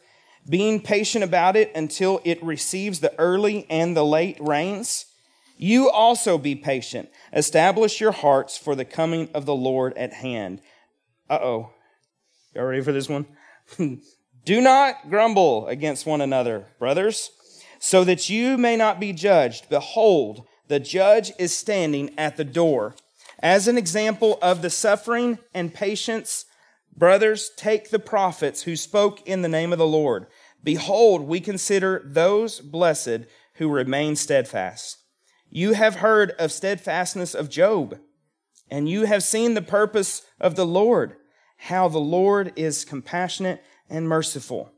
being 0.49 0.81
patient 0.81 1.23
about 1.23 1.55
it 1.55 1.71
until 1.75 2.19
it 2.25 2.43
receives 2.43 2.99
the 2.99 3.17
early 3.19 3.67
and 3.69 3.95
the 3.95 4.03
late 4.03 4.37
rains. 4.41 5.05
You 5.55 5.89
also 5.89 6.39
be 6.39 6.55
patient. 6.55 7.09
Establish 7.31 8.01
your 8.01 8.11
hearts 8.11 8.57
for 8.57 8.75
the 8.75 8.85
coming 8.85 9.29
of 9.35 9.45
the 9.45 9.55
Lord 9.55 9.95
at 9.95 10.13
hand. 10.13 10.61
Uh 11.29 11.39
oh. 11.41 11.69
Y'all 12.55 12.65
ready 12.65 12.81
for 12.81 12.91
this 12.91 13.07
one? 13.07 13.27
Do 14.45 14.61
not 14.61 15.09
grumble 15.09 15.67
against 15.67 16.07
one 16.07 16.21
another, 16.21 16.65
brothers 16.79 17.29
so 17.79 18.03
that 18.03 18.29
you 18.29 18.57
may 18.57 18.75
not 18.75 18.99
be 18.99 19.13
judged. 19.13 19.69
Behold, 19.69 20.45
the 20.67 20.79
judge 20.79 21.31
is 21.39 21.55
standing 21.55 22.13
at 22.17 22.37
the 22.37 22.43
door. 22.43 22.95
As 23.39 23.67
an 23.67 23.77
example 23.77 24.39
of 24.41 24.61
the 24.61 24.69
suffering 24.69 25.39
and 25.53 25.73
patience, 25.73 26.45
brothers, 26.95 27.51
take 27.55 27.89
the 27.89 27.99
prophets 27.99 28.63
who 28.63 28.75
spoke 28.75 29.25
in 29.27 29.41
the 29.41 29.49
name 29.49 29.71
of 29.71 29.79
the 29.79 29.87
Lord. 29.87 30.27
Behold, 30.63 31.21
we 31.21 31.39
consider 31.39 32.01
those 32.03 32.59
blessed 32.59 33.25
who 33.55 33.69
remain 33.69 34.15
steadfast. 34.15 34.97
You 35.49 35.73
have 35.73 35.97
heard 35.97 36.31
of 36.31 36.51
steadfastness 36.51 37.33
of 37.33 37.49
Job, 37.49 37.99
and 38.69 38.89
you 38.89 39.05
have 39.05 39.23
seen 39.23 39.53
the 39.53 39.61
purpose 39.61 40.23
of 40.41 40.55
the 40.55 40.65
Lord, 40.65 41.15
how 41.57 41.87
the 41.87 41.99
Lord 41.99 42.51
is 42.55 42.83
compassionate 42.83 43.63
and 43.89 44.09
merciful 44.09 44.71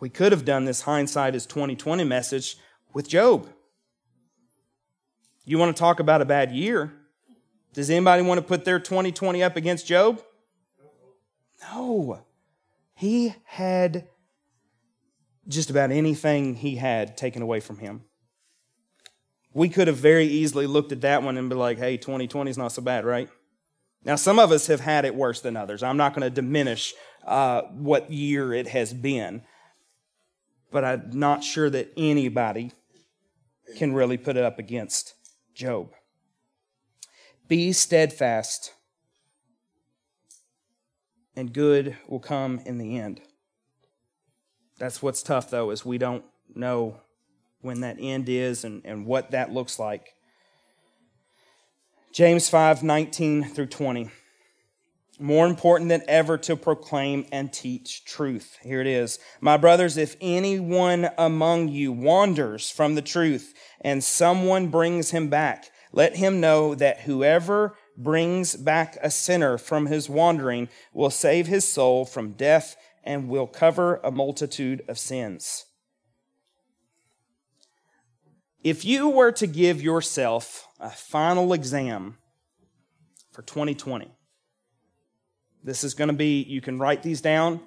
we 0.00 0.08
could 0.08 0.32
have 0.32 0.44
done 0.44 0.64
this 0.64 0.82
hindsight 0.82 1.34
is 1.34 1.46
2020 1.46 2.04
message 2.04 2.56
with 2.94 3.08
Job. 3.08 3.48
You 5.44 5.58
want 5.58 5.76
to 5.76 5.78
talk 5.78 6.00
about 6.00 6.22
a 6.22 6.24
bad 6.24 6.52
year? 6.52 6.92
Does 7.74 7.90
anybody 7.90 8.22
want 8.22 8.38
to 8.38 8.46
put 8.46 8.64
their 8.64 8.80
2020 8.80 9.42
up 9.42 9.56
against 9.56 9.86
Job? 9.86 10.22
No. 11.62 12.24
He 12.94 13.34
had 13.44 14.08
just 15.46 15.70
about 15.70 15.90
anything 15.90 16.54
he 16.54 16.76
had 16.76 17.16
taken 17.16 17.42
away 17.42 17.60
from 17.60 17.78
him. 17.78 18.02
We 19.52 19.68
could 19.68 19.88
have 19.88 19.96
very 19.96 20.26
easily 20.26 20.66
looked 20.66 20.92
at 20.92 21.00
that 21.02 21.22
one 21.22 21.36
and 21.36 21.50
be 21.50 21.56
like, 21.56 21.78
hey, 21.78 21.96
2020 21.96 22.50
is 22.50 22.58
not 22.58 22.72
so 22.72 22.82
bad, 22.82 23.04
right? 23.04 23.28
Now, 24.04 24.14
some 24.14 24.38
of 24.38 24.52
us 24.52 24.68
have 24.68 24.80
had 24.80 25.04
it 25.04 25.14
worse 25.14 25.40
than 25.40 25.56
others. 25.56 25.82
I'm 25.82 25.96
not 25.96 26.14
going 26.14 26.22
to 26.22 26.30
diminish 26.30 26.94
uh, 27.26 27.62
what 27.62 28.10
year 28.10 28.54
it 28.54 28.68
has 28.68 28.94
been 28.94 29.42
but 30.70 30.84
I'm 30.84 31.10
not 31.12 31.42
sure 31.42 31.70
that 31.70 31.92
anybody 31.96 32.72
can 33.76 33.92
really 33.92 34.16
put 34.16 34.36
it 34.36 34.44
up 34.44 34.58
against 34.58 35.14
Job. 35.54 35.92
Be 37.48 37.72
steadfast, 37.72 38.72
and 41.34 41.52
good 41.52 41.96
will 42.08 42.20
come 42.20 42.60
in 42.64 42.78
the 42.78 42.98
end. 42.98 43.20
That's 44.78 45.02
what's 45.02 45.22
tough, 45.22 45.50
though, 45.50 45.70
is 45.70 45.84
we 45.84 45.98
don't 45.98 46.24
know 46.54 47.00
when 47.60 47.80
that 47.80 47.96
end 48.00 48.28
is 48.28 48.64
and, 48.64 48.82
and 48.84 49.04
what 49.04 49.32
that 49.32 49.52
looks 49.52 49.78
like. 49.78 50.14
James 52.12 52.48
5 52.48 52.82
19 52.82 53.44
through 53.44 53.66
20 53.66 54.10
more 55.20 55.46
important 55.46 55.88
than 55.88 56.02
ever 56.08 56.38
to 56.38 56.56
proclaim 56.56 57.26
and 57.30 57.52
teach 57.52 58.04
truth. 58.04 58.58
Here 58.62 58.80
it 58.80 58.86
is. 58.86 59.18
My 59.40 59.56
brothers, 59.56 59.96
if 59.96 60.16
anyone 60.20 61.10
among 61.18 61.68
you 61.68 61.92
wanders 61.92 62.70
from 62.70 62.94
the 62.94 63.02
truth 63.02 63.54
and 63.80 64.02
someone 64.02 64.68
brings 64.68 65.10
him 65.10 65.28
back, 65.28 65.70
let 65.92 66.16
him 66.16 66.40
know 66.40 66.74
that 66.74 67.00
whoever 67.00 67.74
brings 67.96 68.56
back 68.56 68.96
a 69.02 69.10
sinner 69.10 69.58
from 69.58 69.86
his 69.86 70.08
wandering 70.08 70.68
will 70.92 71.10
save 71.10 71.46
his 71.46 71.66
soul 71.66 72.04
from 72.04 72.32
death 72.32 72.76
and 73.04 73.28
will 73.28 73.46
cover 73.46 74.00
a 74.02 74.10
multitude 74.10 74.82
of 74.88 74.98
sins. 74.98 75.66
If 78.62 78.84
you 78.84 79.08
were 79.08 79.32
to 79.32 79.46
give 79.46 79.82
yourself 79.82 80.68
a 80.78 80.90
final 80.90 81.52
exam 81.52 82.18
for 83.32 83.42
2020, 83.42 84.10
this 85.62 85.84
is 85.84 85.94
going 85.94 86.08
to 86.08 86.14
be, 86.14 86.42
you 86.42 86.60
can 86.60 86.78
write 86.78 87.02
these 87.02 87.20
down. 87.20 87.60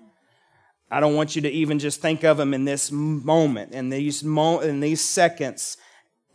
I 0.90 1.00
don't 1.00 1.16
want 1.16 1.36
you 1.36 1.42
to 1.44 1.50
even 1.50 1.80
just 1.80 2.02
think 2.02 2.24
of 2.24 2.38
them 2.38 2.54
in 2.54 2.66
this 2.66 2.92
moment, 2.92 3.74
in 3.74 3.90
these, 3.90 4.24
mo- 4.24 4.60
in 4.60 4.80
these 4.80 5.02
seconds, 5.02 5.78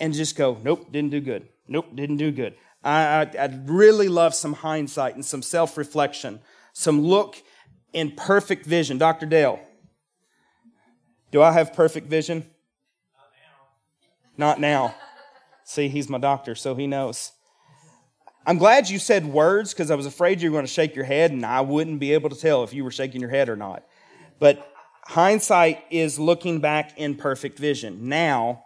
and 0.01 0.13
just 0.13 0.37
go, 0.37 0.59
nope, 0.63 0.91
didn't 0.91 1.11
do 1.11 1.21
good. 1.21 1.49
Nope, 1.69 1.95
didn't 1.95 2.17
do 2.17 2.31
good. 2.31 2.55
I, 2.83 3.03
I, 3.03 3.31
I'd 3.39 3.69
really 3.69 4.09
love 4.09 4.35
some 4.35 4.55
hindsight 4.55 5.15
and 5.15 5.25
some 5.25 5.43
self 5.43 5.77
reflection, 5.77 6.41
some 6.73 7.03
look 7.03 7.37
in 7.93 8.13
perfect 8.13 8.67
vision. 8.67 8.99
Dr. 8.99 9.27
Dale, 9.27 9.61
do 11.31 11.43
I 11.43 11.53
have 11.53 11.73
perfect 11.75 12.09
vision? 12.09 12.47
Not 14.37 14.61
now. 14.61 14.87
Not 14.87 14.93
now. 14.93 14.95
See, 15.65 15.89
he's 15.89 16.09
my 16.09 16.19
doctor, 16.19 16.55
so 16.55 16.75
he 16.75 16.87
knows. 16.87 17.33
I'm 18.49 18.57
glad 18.57 18.89
you 18.89 18.99
said 18.99 19.27
words 19.27 19.75
because 19.75 19.91
I 19.91 19.95
was 19.95 20.07
afraid 20.07 20.41
you 20.41 20.51
were 20.51 20.55
going 20.55 20.65
to 20.65 20.73
shake 20.73 20.97
your 20.97 21.05
head 21.05 21.33
and 21.33 21.45
I 21.45 21.61
wouldn't 21.61 22.01
be 22.01 22.15
able 22.15 22.31
to 22.31 22.35
tell 22.35 22.65
if 22.65 22.73
you 22.73 22.83
were 22.83 22.91
shaking 22.91 23.21
your 23.21 23.29
head 23.29 23.51
or 23.51 23.57
not. 23.57 23.85
But 24.39 24.73
hindsight 25.05 25.85
is 25.91 26.19
looking 26.19 26.59
back 26.59 26.97
in 26.97 27.15
perfect 27.15 27.59
vision. 27.59 28.09
Now, 28.09 28.65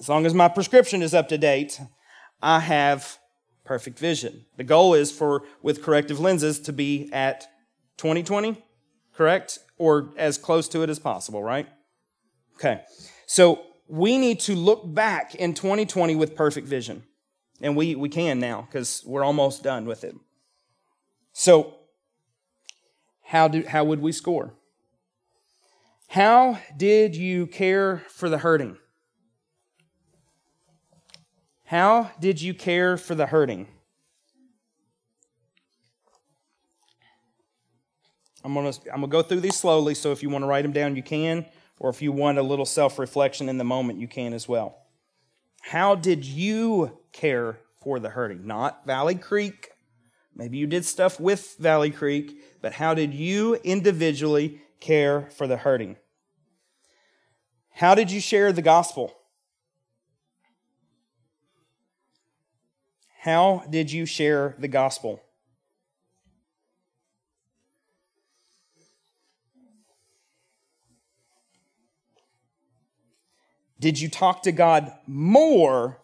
as 0.00 0.08
long 0.08 0.26
as 0.26 0.34
my 0.34 0.48
prescription 0.48 1.00
is 1.00 1.14
up 1.14 1.28
to 1.28 1.38
date, 1.38 1.80
I 2.42 2.58
have 2.58 3.18
perfect 3.64 4.00
vision. 4.00 4.46
The 4.56 4.64
goal 4.64 4.94
is 4.94 5.12
for, 5.12 5.44
with 5.62 5.80
corrective 5.80 6.18
lenses, 6.18 6.58
to 6.62 6.72
be 6.72 7.08
at 7.12 7.46
2020, 7.98 8.60
correct? 9.14 9.60
Or 9.78 10.12
as 10.16 10.38
close 10.38 10.66
to 10.70 10.82
it 10.82 10.90
as 10.90 10.98
possible, 10.98 11.40
right? 11.40 11.68
Okay. 12.56 12.82
So 13.26 13.62
we 13.86 14.18
need 14.18 14.40
to 14.40 14.56
look 14.56 14.92
back 14.92 15.36
in 15.36 15.54
2020 15.54 16.16
with 16.16 16.34
perfect 16.34 16.66
vision. 16.66 17.04
And 17.60 17.76
we, 17.76 17.94
we 17.94 18.08
can 18.08 18.38
now 18.38 18.62
because 18.62 19.02
we're 19.06 19.24
almost 19.24 19.62
done 19.62 19.86
with 19.86 20.04
it. 20.04 20.14
So, 21.32 21.74
how, 23.22 23.48
do, 23.48 23.64
how 23.66 23.84
would 23.84 24.00
we 24.00 24.12
score? 24.12 24.54
How 26.08 26.60
did 26.76 27.16
you 27.16 27.46
care 27.46 28.04
for 28.08 28.28
the 28.28 28.38
hurting? 28.38 28.76
How 31.64 32.12
did 32.20 32.40
you 32.40 32.54
care 32.54 32.96
for 32.96 33.14
the 33.14 33.26
hurting? 33.26 33.66
I'm 38.44 38.54
going 38.54 38.72
to 38.72 38.80
I'm 38.94 39.00
to 39.00 39.08
go 39.08 39.22
through 39.22 39.40
these 39.40 39.56
slowly, 39.56 39.94
so 39.94 40.12
if 40.12 40.22
you 40.22 40.30
want 40.30 40.44
to 40.44 40.46
write 40.46 40.62
them 40.62 40.70
down, 40.70 40.94
you 40.94 41.02
can, 41.02 41.44
or 41.80 41.90
if 41.90 42.00
you 42.00 42.12
want 42.12 42.38
a 42.38 42.42
little 42.42 42.64
self 42.64 43.00
reflection 43.00 43.48
in 43.48 43.58
the 43.58 43.64
moment, 43.64 43.98
you 43.98 44.06
can 44.06 44.32
as 44.32 44.48
well. 44.48 44.85
How 45.70 45.96
did 45.96 46.24
you 46.24 46.96
care 47.10 47.58
for 47.82 47.98
the 47.98 48.10
hurting? 48.10 48.46
Not 48.46 48.86
Valley 48.86 49.16
Creek. 49.16 49.72
Maybe 50.32 50.58
you 50.58 50.68
did 50.68 50.84
stuff 50.84 51.18
with 51.18 51.56
Valley 51.58 51.90
Creek, 51.90 52.40
but 52.62 52.74
how 52.74 52.94
did 52.94 53.12
you 53.12 53.56
individually 53.56 54.60
care 54.78 55.22
for 55.22 55.48
the 55.48 55.56
hurting? 55.56 55.96
How 57.70 57.96
did 57.96 58.12
you 58.12 58.20
share 58.20 58.52
the 58.52 58.62
gospel? 58.62 59.12
How 63.22 63.64
did 63.68 63.90
you 63.90 64.06
share 64.06 64.54
the 64.60 64.68
gospel? 64.68 65.20
Did 73.78 74.00
you 74.00 74.08
talk 74.08 74.42
to 74.42 74.52
God 74.52 74.92
more 75.06 76.02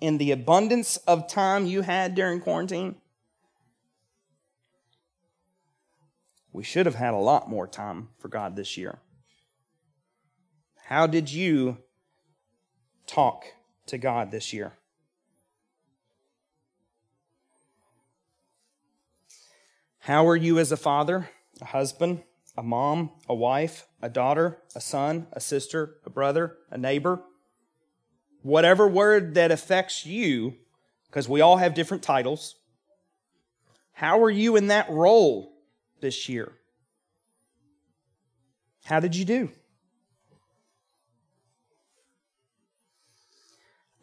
in 0.00 0.18
the 0.18 0.30
abundance 0.30 0.96
of 0.98 1.28
time 1.28 1.66
you 1.66 1.82
had 1.82 2.14
during 2.14 2.40
quarantine? 2.40 2.96
We 6.52 6.64
should 6.64 6.86
have 6.86 6.94
had 6.94 7.14
a 7.14 7.18
lot 7.18 7.48
more 7.48 7.66
time 7.66 8.08
for 8.18 8.28
God 8.28 8.56
this 8.56 8.76
year. 8.76 8.98
How 10.86 11.06
did 11.06 11.30
you 11.30 11.78
talk 13.06 13.44
to 13.86 13.98
God 13.98 14.30
this 14.30 14.52
year? 14.52 14.72
How 19.98 20.26
are 20.26 20.36
you 20.36 20.58
as 20.58 20.72
a 20.72 20.76
father, 20.76 21.28
a 21.60 21.66
husband, 21.66 22.22
a 22.58 22.62
mom, 22.62 23.10
a 23.28 23.34
wife, 23.34 23.86
a 24.02 24.08
daughter, 24.08 24.58
a 24.74 24.80
son, 24.80 25.28
a 25.32 25.40
sister, 25.40 25.94
a 26.04 26.10
brother, 26.10 26.56
a 26.70 26.76
neighbor? 26.76 27.22
Whatever 28.42 28.88
word 28.88 29.34
that 29.34 29.52
affects 29.52 30.04
you, 30.04 30.56
because 31.06 31.28
we 31.28 31.40
all 31.40 31.58
have 31.58 31.74
different 31.74 32.02
titles. 32.02 32.56
How 33.92 34.22
are 34.24 34.30
you 34.30 34.56
in 34.56 34.66
that 34.66 34.90
role 34.90 35.52
this 36.00 36.28
year? 36.28 36.52
How 38.84 38.98
did 38.98 39.14
you 39.14 39.24
do? 39.24 39.50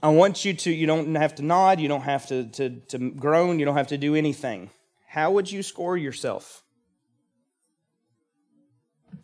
I 0.01 0.09
want 0.09 0.45
you 0.45 0.53
to, 0.53 0.71
you 0.71 0.87
don't 0.87 1.15
have 1.15 1.35
to 1.35 1.43
nod, 1.43 1.81
you 1.81 1.89
don't 1.89 2.03
have 2.03 2.27
to, 2.27 2.45
to, 2.51 2.69
to 2.69 3.11
groan, 3.11 3.59
you 3.59 3.65
don't 3.65 3.75
have 3.75 3.87
to 3.87 3.97
do 3.97 4.15
anything. 4.15 4.69
How 5.07 5.31
would 5.31 5.51
you 5.51 5.61
score 5.61 5.97
yourself? 5.97 6.64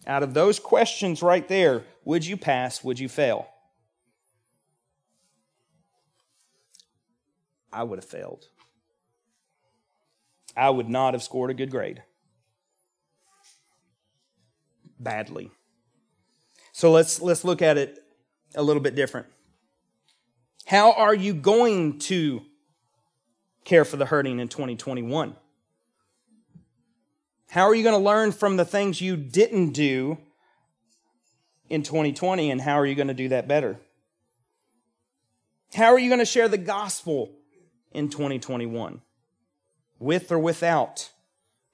Out 0.08 0.24
of 0.24 0.34
those 0.34 0.60
questions 0.60 1.22
right 1.22 1.48
there, 1.48 1.84
would 2.06 2.26
you 2.26 2.38
pass? 2.38 2.84
Would 2.84 3.00
you 3.00 3.08
fail? 3.08 3.48
I 7.72 7.84
would 7.84 8.00
have 8.00 8.06
failed. 8.06 8.48
I 10.58 10.70
would 10.70 10.90
not 10.90 11.14
have 11.14 11.24
scored 11.24 11.50
a 11.52 11.54
good 11.54 11.72
grade. 11.72 12.04
Badly. 15.00 15.52
So 16.74 16.92
let's 16.92 17.22
let's 17.22 17.44
look 17.44 17.62
at 17.62 17.78
it 17.78 18.04
a 18.56 18.62
little 18.62 18.82
bit 18.82 18.96
different. 18.96 19.28
How 20.66 20.92
are 20.94 21.16
you 21.16 21.34
going 21.34 22.00
to 22.00 22.42
care 23.66 23.86
for 23.86 23.98
the 23.98 24.06
hurting 24.06 24.40
in 24.40 24.48
2021? 24.48 25.36
How 27.52 27.64
are 27.64 27.76
you 27.76 27.84
going 27.84 28.00
to 28.00 28.06
learn 28.06 28.32
from 28.32 28.56
the 28.56 28.64
things 28.64 29.02
you 29.02 29.18
didn't 29.18 29.72
do 29.72 30.18
in 31.68 31.84
2020 31.84 32.50
and 32.50 32.62
how 32.62 32.76
are 32.76 32.86
you 32.86 32.96
going 32.96 33.10
to 33.10 33.14
do 33.14 33.28
that 33.28 33.46
better? 33.46 33.78
How 35.74 35.88
are 35.88 36.00
you 36.00 36.08
going 36.08 36.20
to 36.20 36.26
share 36.26 36.48
the 36.48 36.58
gospel 36.58 37.34
in 37.92 38.08
2021? 38.08 39.02
With 40.00 40.32
or 40.32 40.40
without? 40.40 41.12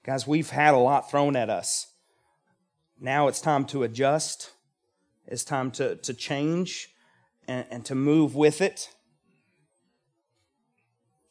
Guys, 0.04 0.26
we've 0.26 0.50
had 0.50 0.74
a 0.74 0.78
lot 0.78 1.12
thrown 1.12 1.36
at 1.36 1.48
us. 1.48 1.86
Now 3.00 3.28
it's 3.28 3.40
time 3.40 3.64
to 3.66 3.84
adjust. 3.84 4.50
It's 5.28 5.44
time 5.44 5.70
to, 5.72 5.94
to 5.94 6.12
change 6.12 6.88
and, 7.46 7.64
and 7.70 7.84
to 7.84 7.94
move 7.94 8.34
with 8.34 8.60
it. 8.60 8.90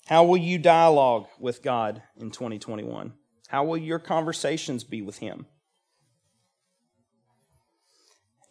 How 0.06 0.24
will 0.24 0.38
you 0.38 0.58
dialogue 0.58 1.28
with 1.38 1.62
God 1.62 2.02
in 2.16 2.32
2021? 2.32 3.12
How 3.48 3.64
will 3.64 3.78
your 3.78 4.00
conversations 4.00 4.84
be 4.84 5.02
with 5.02 5.20
Him? 5.20 5.46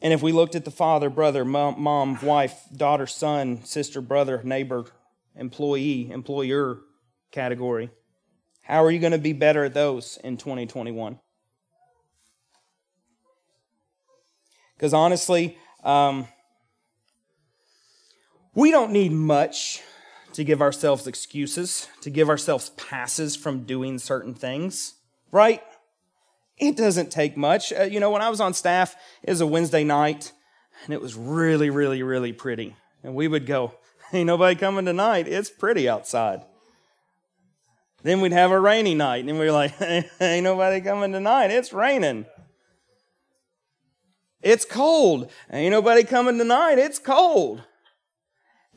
And 0.03 0.13
if 0.13 0.23
we 0.23 0.33
looked 0.33 0.55
at 0.55 0.65
the 0.65 0.71
father, 0.71 1.09
brother, 1.11 1.45
mom, 1.45 1.81
mom, 1.81 2.19
wife, 2.23 2.65
daughter, 2.75 3.07
son, 3.07 3.65
sister, 3.65 4.01
brother, 4.01 4.43
neighbor, 4.45 4.87
employee, 5.35 6.11
employer 6.11 6.81
category, 7.33 7.91
how 8.63 8.85
are 8.85 8.91
you 8.91 8.99
going 8.99 9.13
to 9.13 9.19
be 9.19 9.33
better 9.33 9.65
at 9.65 9.75
those 9.75 10.19
in 10.23 10.37
2021? 10.37 11.19
Because 14.77 14.93
honestly, 14.93 15.57
um, 15.83 16.29
we 18.55 18.71
don't 18.71 18.93
need 18.93 19.13
much 19.13 19.83
to 20.37 20.45
give 20.45 20.61
ourselves 20.61 21.07
excuses, 21.07 21.89
to 22.03 22.11
give 22.11 22.29
ourselves 22.29 22.69
passes 22.77 23.35
from 23.35 23.65
doing 23.65 23.99
certain 23.99 24.35
things, 24.35 24.93
right? 25.33 25.63
It 26.59 26.77
doesn't 26.77 27.11
take 27.11 27.39
much. 27.39 27.73
Uh, 27.73 27.85
you 27.85 28.01
know, 28.01 28.11
when 28.11 28.21
I 28.21 28.29
was 28.29 28.39
on 28.39 28.53
staff, 28.53 28.97
it 29.23 29.31
was 29.31 29.41
a 29.41 29.47
Wednesday 29.47 29.83
night, 29.83 30.33
and 30.85 30.93
it 30.93 31.01
was 31.01 31.15
really, 31.15 31.71
really, 31.71 32.03
really 32.03 32.35
pretty. 32.35 32.77
And 33.03 33.15
we 33.15 33.29
would 33.29 33.47
go, 33.47 33.73
Ain't 34.13 34.27
nobody 34.27 34.57
coming 34.57 34.85
tonight. 34.85 35.27
It's 35.27 35.49
pretty 35.49 35.89
outside. 35.89 36.43
Then 38.03 38.21
we'd 38.21 38.33
have 38.33 38.51
a 38.51 38.61
rainy 38.61 38.95
night, 38.95 39.25
and 39.25 39.39
we 39.39 39.49
are 39.49 39.53
like, 39.53 39.73
Ain't 40.21 40.45
nobody 40.45 40.83
coming 40.83 41.13
tonight. 41.13 41.51
It's 41.51 41.73
raining. 41.73 42.27
It's 44.43 44.67
cold. 44.67 45.31
Ain't 45.51 45.73
nobody 45.73 46.05
coming 46.05 46.37
tonight. 46.37 46.79
It's 46.79 46.99
cold. 46.99 47.63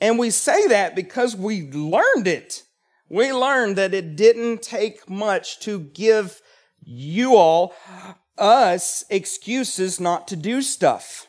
And 0.02 0.18
we 0.18 0.30
say 0.30 0.68
that 0.68 0.96
because 0.96 1.36
we 1.36 1.70
learned 1.72 2.28
it. 2.28 2.64
We 3.10 3.34
learned 3.34 3.76
that 3.78 3.94
it 3.94 4.16
didn't 4.16 4.62
take 4.62 5.10
much 5.10 5.60
to 5.62 5.80
give 5.80 6.42
you 6.82 7.36
all, 7.36 7.74
us, 8.38 9.04
excuses 9.10 10.00
not 10.00 10.28
to 10.30 10.36
do 10.36 10.62
stuff. 10.62 11.28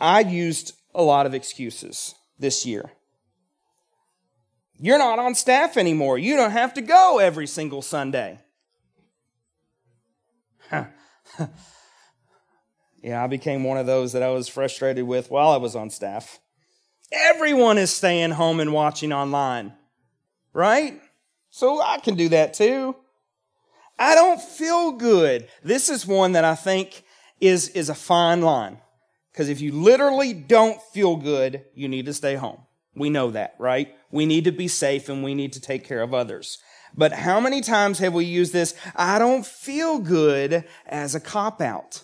I 0.00 0.20
used 0.20 0.74
a 0.94 1.02
lot 1.02 1.26
of 1.26 1.34
excuses 1.34 2.14
this 2.38 2.64
year. 2.64 2.92
You're 4.80 4.98
not 4.98 5.18
on 5.18 5.34
staff 5.34 5.76
anymore. 5.76 6.18
You 6.18 6.36
don't 6.36 6.52
have 6.52 6.72
to 6.74 6.80
go 6.80 7.18
every 7.18 7.48
single 7.48 7.82
Sunday. 7.82 8.38
Yeah, 13.08 13.24
I 13.24 13.26
became 13.26 13.64
one 13.64 13.78
of 13.78 13.86
those 13.86 14.12
that 14.12 14.22
I 14.22 14.28
was 14.28 14.48
frustrated 14.48 15.06
with 15.06 15.30
while 15.30 15.48
I 15.48 15.56
was 15.56 15.74
on 15.74 15.88
staff. 15.88 16.40
Everyone 17.10 17.78
is 17.78 17.90
staying 17.90 18.32
home 18.32 18.60
and 18.60 18.70
watching 18.70 19.14
online, 19.14 19.72
right? 20.52 21.00
So 21.48 21.80
I 21.80 22.00
can 22.00 22.16
do 22.16 22.28
that 22.28 22.52
too. 22.52 22.94
I 23.98 24.14
don't 24.14 24.38
feel 24.38 24.92
good. 24.92 25.48
This 25.64 25.88
is 25.88 26.06
one 26.06 26.32
that 26.32 26.44
I 26.44 26.54
think 26.54 27.02
is, 27.40 27.70
is 27.70 27.88
a 27.88 27.94
fine 27.94 28.42
line. 28.42 28.76
Because 29.32 29.48
if 29.48 29.62
you 29.62 29.72
literally 29.72 30.34
don't 30.34 30.78
feel 30.92 31.16
good, 31.16 31.64
you 31.74 31.88
need 31.88 32.04
to 32.04 32.12
stay 32.12 32.34
home. 32.34 32.60
We 32.94 33.08
know 33.08 33.30
that, 33.30 33.54
right? 33.58 33.96
We 34.10 34.26
need 34.26 34.44
to 34.44 34.52
be 34.52 34.68
safe 34.68 35.08
and 35.08 35.24
we 35.24 35.34
need 35.34 35.54
to 35.54 35.62
take 35.62 35.88
care 35.88 36.02
of 36.02 36.12
others. 36.12 36.58
But 36.94 37.12
how 37.12 37.40
many 37.40 37.62
times 37.62 38.00
have 38.00 38.12
we 38.12 38.26
used 38.26 38.52
this, 38.52 38.74
I 38.94 39.18
don't 39.18 39.46
feel 39.46 39.98
good 39.98 40.66
as 40.84 41.14
a 41.14 41.20
cop 41.20 41.62
out? 41.62 42.02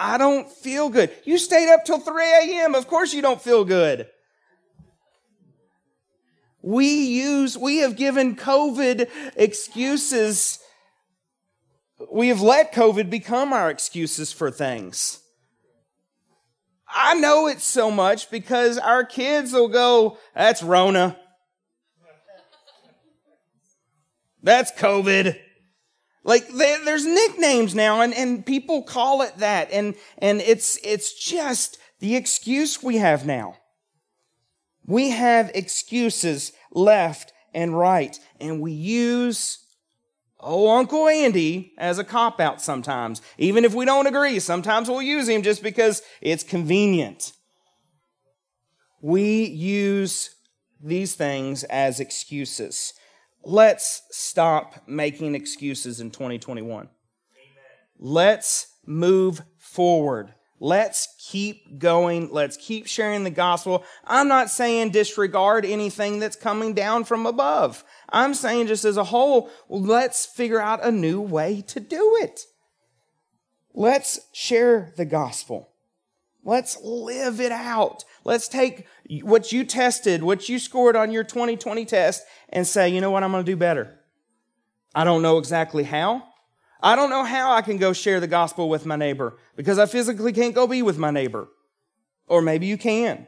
I 0.00 0.16
don't 0.16 0.48
feel 0.48 0.90
good. 0.90 1.10
You 1.24 1.38
stayed 1.38 1.68
up 1.68 1.84
till 1.84 1.98
3 1.98 2.22
a.m. 2.22 2.76
Of 2.76 2.86
course 2.86 3.12
you 3.12 3.20
don't 3.20 3.42
feel 3.42 3.64
good. 3.64 4.06
We 6.62 6.86
use, 6.86 7.58
we 7.58 7.78
have 7.78 7.96
given 7.96 8.36
COVID 8.36 9.10
excuses. 9.34 10.60
We 12.12 12.28
have 12.28 12.40
let 12.40 12.72
COVID 12.72 13.10
become 13.10 13.52
our 13.52 13.70
excuses 13.70 14.30
for 14.30 14.52
things. 14.52 15.18
I 16.88 17.14
know 17.14 17.48
it 17.48 17.60
so 17.60 17.90
much 17.90 18.30
because 18.30 18.78
our 18.78 19.04
kids 19.04 19.52
will 19.52 19.68
go, 19.68 20.16
that's 20.32 20.62
Rona. 20.62 21.16
That's 24.44 24.70
COVID. 24.72 25.36
Like 26.28 26.46
there's 26.48 27.06
nicknames 27.06 27.74
now 27.74 28.02
and, 28.02 28.12
and 28.12 28.44
people 28.44 28.82
call 28.82 29.22
it 29.22 29.38
that. 29.38 29.72
And, 29.72 29.94
and 30.18 30.42
it's, 30.42 30.78
it's 30.84 31.14
just 31.14 31.78
the 32.00 32.16
excuse 32.16 32.82
we 32.82 32.98
have 32.98 33.24
now. 33.24 33.56
We 34.84 35.08
have 35.08 35.50
excuses 35.54 36.52
left 36.70 37.32
and 37.54 37.78
right, 37.78 38.20
and 38.38 38.60
we 38.60 38.72
use 38.72 39.64
oh 40.38 40.76
Uncle 40.76 41.08
Andy 41.08 41.72
as 41.78 41.98
a 41.98 42.04
cop 42.04 42.40
out 42.40 42.60
sometimes. 42.60 43.22
Even 43.38 43.64
if 43.64 43.72
we 43.74 43.86
don't 43.86 44.06
agree, 44.06 44.38
sometimes 44.38 44.90
we'll 44.90 45.00
use 45.00 45.30
him 45.30 45.40
just 45.40 45.62
because 45.62 46.02
it's 46.20 46.44
convenient. 46.44 47.32
We 49.00 49.46
use 49.46 50.34
these 50.78 51.14
things 51.14 51.64
as 51.64 52.00
excuses. 52.00 52.92
Let's 53.44 54.02
stop 54.10 54.82
making 54.86 55.34
excuses 55.34 56.00
in 56.00 56.10
2021. 56.10 56.70
Amen. 56.70 56.90
Let's 57.98 58.74
move 58.84 59.42
forward. 59.56 60.34
Let's 60.60 61.14
keep 61.18 61.78
going. 61.78 62.30
Let's 62.32 62.56
keep 62.56 62.86
sharing 62.86 63.22
the 63.22 63.30
gospel. 63.30 63.84
I'm 64.04 64.26
not 64.26 64.50
saying 64.50 64.90
disregard 64.90 65.64
anything 65.64 66.18
that's 66.18 66.36
coming 66.36 66.74
down 66.74 67.04
from 67.04 67.26
above. 67.26 67.84
I'm 68.08 68.34
saying 68.34 68.66
just 68.66 68.84
as 68.84 68.96
a 68.96 69.04
whole, 69.04 69.50
let's 69.68 70.26
figure 70.26 70.60
out 70.60 70.84
a 70.84 70.90
new 70.90 71.20
way 71.20 71.62
to 71.68 71.80
do 71.80 72.16
it. 72.20 72.40
Let's 73.72 74.18
share 74.32 74.92
the 74.96 75.04
gospel. 75.04 75.70
Let's 76.44 76.78
live 76.82 77.40
it 77.40 77.52
out. 77.52 78.04
Let's 78.24 78.48
take 78.48 78.86
what 79.22 79.52
you 79.52 79.64
tested, 79.64 80.22
what 80.22 80.48
you 80.48 80.58
scored 80.58 80.96
on 80.96 81.10
your 81.10 81.24
2020 81.24 81.84
test, 81.84 82.24
and 82.48 82.66
say, 82.66 82.88
you 82.88 83.00
know 83.00 83.10
what, 83.10 83.22
I'm 83.22 83.32
going 83.32 83.44
to 83.44 83.50
do 83.50 83.56
better. 83.56 83.98
I 84.94 85.04
don't 85.04 85.22
know 85.22 85.38
exactly 85.38 85.84
how. 85.84 86.24
I 86.80 86.94
don't 86.96 87.10
know 87.10 87.24
how 87.24 87.52
I 87.52 87.62
can 87.62 87.76
go 87.76 87.92
share 87.92 88.20
the 88.20 88.26
gospel 88.26 88.68
with 88.68 88.86
my 88.86 88.96
neighbor 88.96 89.36
because 89.56 89.78
I 89.78 89.86
physically 89.86 90.32
can't 90.32 90.54
go 90.54 90.66
be 90.66 90.82
with 90.82 90.96
my 90.96 91.10
neighbor. 91.10 91.48
Or 92.28 92.40
maybe 92.40 92.66
you 92.66 92.78
can. 92.78 93.26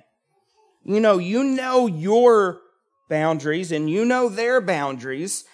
You 0.84 1.00
know, 1.00 1.18
you 1.18 1.42
know 1.42 1.86
your 1.86 2.60
boundaries 3.08 3.72
and 3.72 3.90
you 3.90 4.04
know 4.04 4.28
their 4.28 4.60
boundaries 4.60 5.44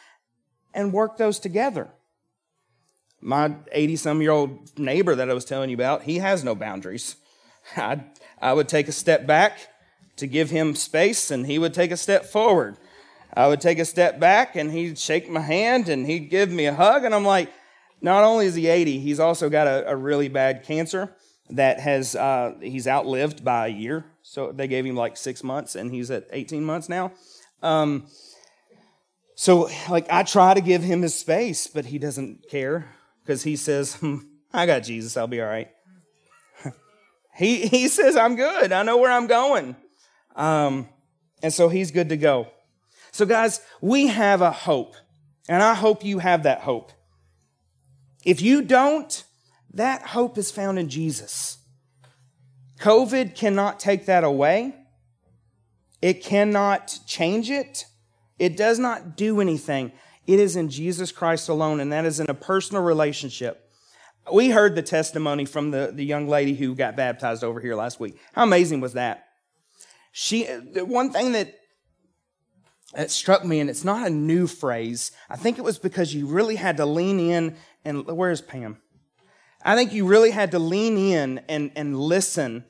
and 0.74 0.92
work 0.92 1.16
those 1.16 1.38
together. 1.38 1.88
My 3.20 3.56
80 3.72 3.96
some 3.96 4.22
year 4.22 4.30
old 4.30 4.78
neighbor 4.78 5.14
that 5.14 5.30
I 5.30 5.34
was 5.34 5.44
telling 5.44 5.70
you 5.70 5.76
about, 5.76 6.02
he 6.02 6.18
has 6.18 6.44
no 6.44 6.54
boundaries. 6.54 7.16
I, 7.76 8.04
I 8.40 8.52
would 8.52 8.68
take 8.68 8.88
a 8.88 8.92
step 8.92 9.26
back 9.26 9.58
to 10.16 10.26
give 10.26 10.50
him 10.50 10.74
space 10.74 11.30
and 11.30 11.46
he 11.46 11.58
would 11.58 11.74
take 11.74 11.90
a 11.90 11.96
step 11.96 12.24
forward. 12.24 12.76
I 13.34 13.48
would 13.48 13.60
take 13.60 13.78
a 13.78 13.84
step 13.84 14.18
back 14.18 14.56
and 14.56 14.70
he'd 14.72 14.98
shake 14.98 15.28
my 15.28 15.40
hand 15.40 15.88
and 15.88 16.06
he'd 16.06 16.30
give 16.30 16.50
me 16.50 16.66
a 16.66 16.74
hug 16.74 17.04
and 17.04 17.14
I'm 17.14 17.24
like, 17.24 17.52
not 18.00 18.24
only 18.24 18.46
is 18.46 18.54
he 18.54 18.66
80, 18.66 19.00
he's 19.00 19.20
also 19.20 19.48
got 19.48 19.66
a, 19.66 19.90
a 19.90 19.96
really 19.96 20.28
bad 20.28 20.64
cancer 20.64 21.14
that 21.50 21.80
has 21.80 22.16
uh, 22.16 22.54
he's 22.60 22.86
outlived 22.86 23.44
by 23.44 23.66
a 23.66 23.70
year. 23.70 24.04
So 24.22 24.52
they 24.52 24.68
gave 24.68 24.84
him 24.84 24.96
like 24.96 25.16
six 25.16 25.42
months, 25.44 25.74
and 25.76 25.92
he's 25.92 26.10
at 26.10 26.26
18 26.32 26.64
months 26.64 26.88
now. 26.88 27.12
Um, 27.62 28.06
so 29.34 29.68
like 29.88 30.06
I 30.10 30.22
try 30.22 30.54
to 30.54 30.60
give 30.60 30.82
him 30.82 31.02
his 31.02 31.14
space, 31.14 31.66
but 31.66 31.86
he 31.86 31.98
doesn't 31.98 32.48
care 32.48 32.90
because 33.22 33.42
he 33.42 33.56
says, 33.56 33.94
hmm, 33.94 34.18
"I 34.52 34.66
got 34.66 34.80
Jesus, 34.80 35.16
I'll 35.16 35.26
be 35.26 35.40
all 35.40 35.48
right." 35.48 35.68
He 37.36 37.66
he 37.66 37.88
says, 37.88 38.16
"I'm 38.16 38.36
good. 38.36 38.72
I 38.72 38.82
know 38.82 38.96
where 38.96 39.12
I'm 39.12 39.26
going," 39.26 39.76
um, 40.34 40.88
and 41.42 41.52
so 41.52 41.68
he's 41.68 41.90
good 41.90 42.08
to 42.08 42.16
go. 42.16 42.48
So 43.12 43.26
guys, 43.26 43.60
we 43.80 44.08
have 44.08 44.42
a 44.42 44.50
hope, 44.50 44.94
and 45.48 45.62
I 45.62 45.74
hope 45.74 46.04
you 46.04 46.18
have 46.18 46.42
that 46.44 46.60
hope. 46.60 46.92
If 48.24 48.42
you 48.42 48.62
don't, 48.62 49.24
that 49.74 50.02
hope 50.02 50.36
is 50.36 50.50
found 50.50 50.78
in 50.78 50.88
Jesus. 50.88 51.58
COVID 52.80 53.34
cannot 53.34 53.80
take 53.80 54.06
that 54.06 54.24
away. 54.24 54.74
It 56.02 56.22
cannot 56.22 56.98
change 57.06 57.50
it. 57.50 57.86
It 58.38 58.56
does 58.56 58.78
not 58.78 59.16
do 59.16 59.40
anything. 59.40 59.92
It 60.26 60.40
is 60.40 60.56
in 60.56 60.68
Jesus 60.68 61.12
Christ 61.12 61.48
alone, 61.48 61.80
and 61.80 61.92
that 61.92 62.04
is 62.04 62.20
in 62.20 62.28
a 62.28 62.34
personal 62.34 62.82
relationship. 62.82 63.65
We 64.32 64.50
heard 64.50 64.74
the 64.74 64.82
testimony 64.82 65.44
from 65.44 65.70
the, 65.70 65.92
the 65.94 66.04
young 66.04 66.26
lady 66.28 66.54
who 66.54 66.74
got 66.74 66.96
baptized 66.96 67.44
over 67.44 67.60
here 67.60 67.74
last 67.74 68.00
week. 68.00 68.18
How 68.32 68.42
amazing 68.42 68.80
was 68.80 68.94
that? 68.94 69.24
She, 70.12 70.44
one 70.44 71.10
thing 71.10 71.32
that 71.32 71.54
it 72.96 73.10
struck 73.10 73.44
me, 73.44 73.60
and 73.60 73.68
it's 73.68 73.84
not 73.84 74.06
a 74.06 74.10
new 74.10 74.46
phrase. 74.46 75.12
I 75.28 75.36
think 75.36 75.58
it 75.58 75.64
was 75.64 75.78
because 75.78 76.14
you 76.14 76.26
really 76.26 76.56
had 76.56 76.78
to 76.78 76.86
lean 76.86 77.20
in 77.20 77.56
and 77.84 78.04
where's 78.06 78.40
Pam? 78.40 78.78
I 79.64 79.76
think 79.76 79.92
you 79.92 80.06
really 80.06 80.30
had 80.30 80.50
to 80.52 80.58
lean 80.58 80.98
in 80.98 81.40
and, 81.48 81.70
and 81.76 81.98
listen 81.98 82.64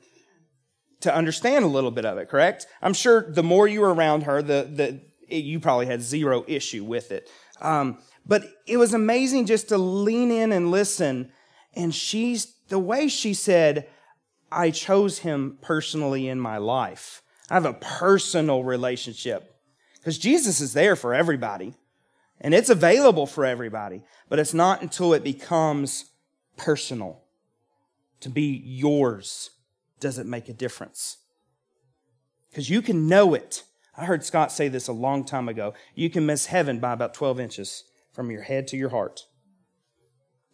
to 1.01 1.13
understand 1.13 1.65
a 1.65 1.67
little 1.67 1.91
bit 1.91 2.05
of 2.05 2.17
it, 2.17 2.29
correct? 2.29 2.67
I'm 2.81 2.93
sure 2.93 3.31
the 3.31 3.43
more 3.43 3.67
you 3.67 3.81
were 3.81 3.93
around 3.93 4.23
her, 4.23 4.41
the, 4.41 4.69
the, 5.27 5.35
you 5.35 5.59
probably 5.59 5.85
had 5.87 6.01
zero 6.01 6.43
issue 6.47 6.83
with 6.83 7.11
it. 7.11 7.29
Um, 7.61 7.99
but 8.25 8.43
it 8.67 8.77
was 8.77 8.93
amazing 8.93 9.45
just 9.45 9.69
to 9.69 9.77
lean 9.77 10.31
in 10.31 10.51
and 10.51 10.69
listen. 10.71 11.31
And 11.77 11.93
she's, 11.93 12.55
the 12.69 12.79
way 12.79 13.07
she 13.07 13.35
said, 13.35 13.87
I 14.51 14.71
chose 14.71 15.19
him 15.19 15.59
personally 15.61 16.27
in 16.27 16.39
my 16.39 16.57
life. 16.57 17.21
I 17.51 17.53
have 17.53 17.65
a 17.65 17.73
personal 17.73 18.63
relationship 18.63 19.55
because 19.95 20.17
Jesus 20.17 20.59
is 20.59 20.73
there 20.73 20.95
for 20.95 21.13
everybody 21.13 21.75
and 22.41 22.53
it's 22.53 22.71
available 22.71 23.27
for 23.27 23.45
everybody, 23.45 24.01
but 24.27 24.39
it's 24.39 24.55
not 24.55 24.81
until 24.81 25.13
it 25.13 25.23
becomes 25.23 26.05
personal 26.57 27.21
to 28.21 28.29
be 28.29 28.61
yours 28.65 29.51
does 29.99 30.17
it 30.17 30.25
make 30.25 30.49
a 30.49 30.53
difference. 30.53 31.17
Because 32.49 32.71
you 32.71 32.81
can 32.81 33.07
know 33.07 33.35
it. 33.35 33.63
I 33.95 34.05
heard 34.05 34.23
Scott 34.23 34.51
say 34.51 34.67
this 34.67 34.87
a 34.87 34.93
long 34.93 35.25
time 35.25 35.47
ago. 35.47 35.75
You 35.93 36.09
can 36.09 36.25
miss 36.25 36.47
heaven 36.47 36.79
by 36.79 36.93
about 36.93 37.13
12 37.13 37.39
inches 37.39 37.83
from 38.13 38.31
your 38.31 38.41
head 38.41 38.67
to 38.69 38.77
your 38.77 38.89
heart. 38.89 39.25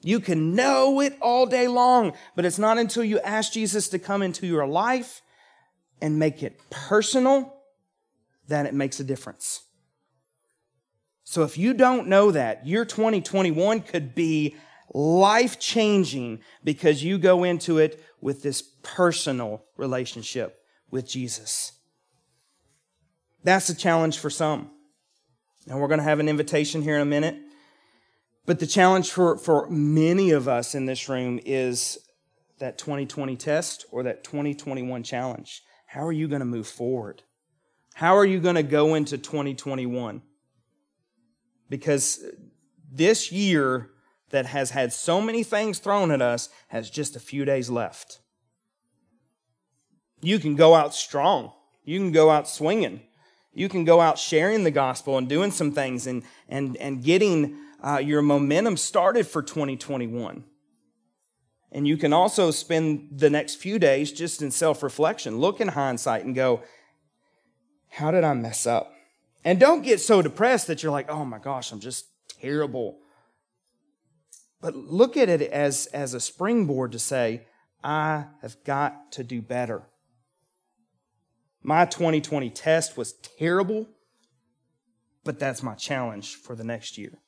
You 0.04 0.20
can 0.20 0.54
know 0.54 1.00
it 1.00 1.18
all 1.22 1.46
day 1.46 1.68
long, 1.68 2.14
but 2.36 2.46
it's 2.46 2.60
not 2.60 2.78
until 2.78 3.04
you 3.04 3.20
ask 3.22 3.54
Jesus 3.54 3.88
to 3.90 4.00
come 4.00 4.22
into 4.22 4.46
your 4.46 4.68
life 4.68 5.22
and 6.02 6.20
make 6.20 6.44
it 6.44 6.60
personal 6.70 7.56
that 8.50 8.66
it 8.66 8.74
makes 8.74 9.00
a 9.00 9.04
difference. 9.04 9.64
So 11.24 11.44
if 11.44 11.58
you 11.58 11.74
don't 11.74 12.10
know 12.10 12.32
that, 12.32 12.68
your 12.68 12.84
2021 12.84 13.82
could 13.82 14.14
be 14.14 14.56
life 14.94 15.58
changing 15.58 16.42
because 16.64 17.02
you 17.02 17.18
go 17.18 17.46
into 17.46 17.78
it 17.78 18.04
with 18.20 18.44
this 18.44 18.62
personal 18.84 19.64
relationship 19.78 20.60
with 20.92 21.08
Jesus. 21.08 21.72
That's 23.44 23.70
a 23.70 23.76
challenge 23.76 24.20
for 24.20 24.30
some. 24.30 24.70
And 25.68 25.80
we're 25.80 25.88
going 25.88 26.00
to 26.00 26.04
have 26.04 26.20
an 26.20 26.30
invitation 26.30 26.82
here 26.82 26.96
in 26.96 27.02
a 27.02 27.06
minute. 27.06 27.38
But 28.46 28.60
the 28.60 28.68
challenge 28.68 29.12
for, 29.12 29.38
for 29.38 29.70
many 29.70 30.32
of 30.32 30.48
us 30.48 30.76
in 30.76 30.86
this 30.86 31.08
room 31.08 31.40
is 31.46 31.98
that 32.60 32.78
2020 32.78 33.36
test 33.38 33.86
or 33.92 34.04
that 34.04 34.24
2021 34.24 35.04
challenge. 35.04 35.64
How 35.88 36.06
are 36.06 36.12
you 36.12 36.28
going 36.28 36.40
to 36.40 36.46
move 36.46 36.68
forward? 36.68 37.24
How 37.94 38.18
are 38.18 38.26
you 38.26 38.40
going 38.40 38.56
to 38.56 38.64
go 38.64 38.96
into 38.96 39.18
2021? 39.18 40.22
because 41.74 42.24
this 42.92 43.32
year 43.32 43.90
that 44.30 44.46
has 44.46 44.70
had 44.70 44.94
so 44.94 45.20
many 45.20 45.42
things 45.42 45.80
thrown 45.80 46.12
at 46.12 46.22
us 46.22 46.50
has 46.68 46.88
just 46.88 47.16
a 47.16 47.20
few 47.20 47.46
days 47.46 47.68
left. 47.68 48.20
You 50.22 50.38
can 50.38 50.56
go 50.56 50.76
out 50.76 50.94
strong. 50.94 51.52
You 51.84 51.98
can 51.98 52.12
go 52.12 52.30
out 52.30 52.48
swinging. 52.48 53.02
You 53.54 53.70
can 53.70 53.86
go 53.86 54.00
out 54.00 54.20
sharing 54.20 54.64
the 54.64 54.70
gospel 54.70 55.18
and 55.18 55.28
doing 55.28 55.50
some 55.50 55.72
things 55.72 56.06
and, 56.06 56.22
and, 56.48 56.78
and 56.78 57.04
getting 57.04 57.58
uh, 57.84 57.98
your 57.98 58.22
momentum 58.22 58.78
started 58.78 59.28
for 59.28 59.42
2021. 59.42 60.44
And 61.72 61.88
you 61.88 61.98
can 61.98 62.14
also 62.14 62.52
spend 62.52 63.10
the 63.12 63.30
next 63.30 63.56
few 63.56 63.80
days 63.80 64.12
just 64.12 64.42
in 64.42 64.52
self 64.52 64.84
reflection, 64.84 65.40
look 65.40 65.60
in 65.60 65.70
hindsight 65.70 66.24
and 66.24 66.36
go, 66.36 66.62
How 67.90 68.12
did 68.12 68.24
I 68.24 68.34
mess 68.34 68.66
up? 68.66 68.94
And 69.44 69.60
don't 69.60 69.82
get 69.82 70.00
so 70.00 70.22
depressed 70.22 70.68
that 70.68 70.82
you're 70.82 70.92
like, 70.92 71.10
oh 71.10 71.26
my 71.26 71.40
gosh, 71.40 71.72
I'm 71.72 71.80
just 71.80 72.06
terrible. 72.40 73.00
But 74.62 74.76
look 74.76 75.18
at 75.18 75.28
it 75.28 75.42
as, 75.42 75.88
as 75.88 76.14
a 76.14 76.20
springboard 76.20 76.94
to 76.94 77.00
say, 77.00 77.48
I 77.84 78.28
have 78.42 78.64
got 78.64 79.12
to 79.14 79.24
do 79.24 79.42
better. 79.42 79.84
My 81.62 81.86
2020 81.86 82.50
test 82.50 82.96
was 82.96 83.14
terrible, 83.38 83.88
But 85.26 85.40
that's 85.40 85.64
my 85.64 85.76
challenge 85.76 86.36
for 86.36 86.56
the 86.56 86.64
next 86.64 86.98
year. 86.98 87.20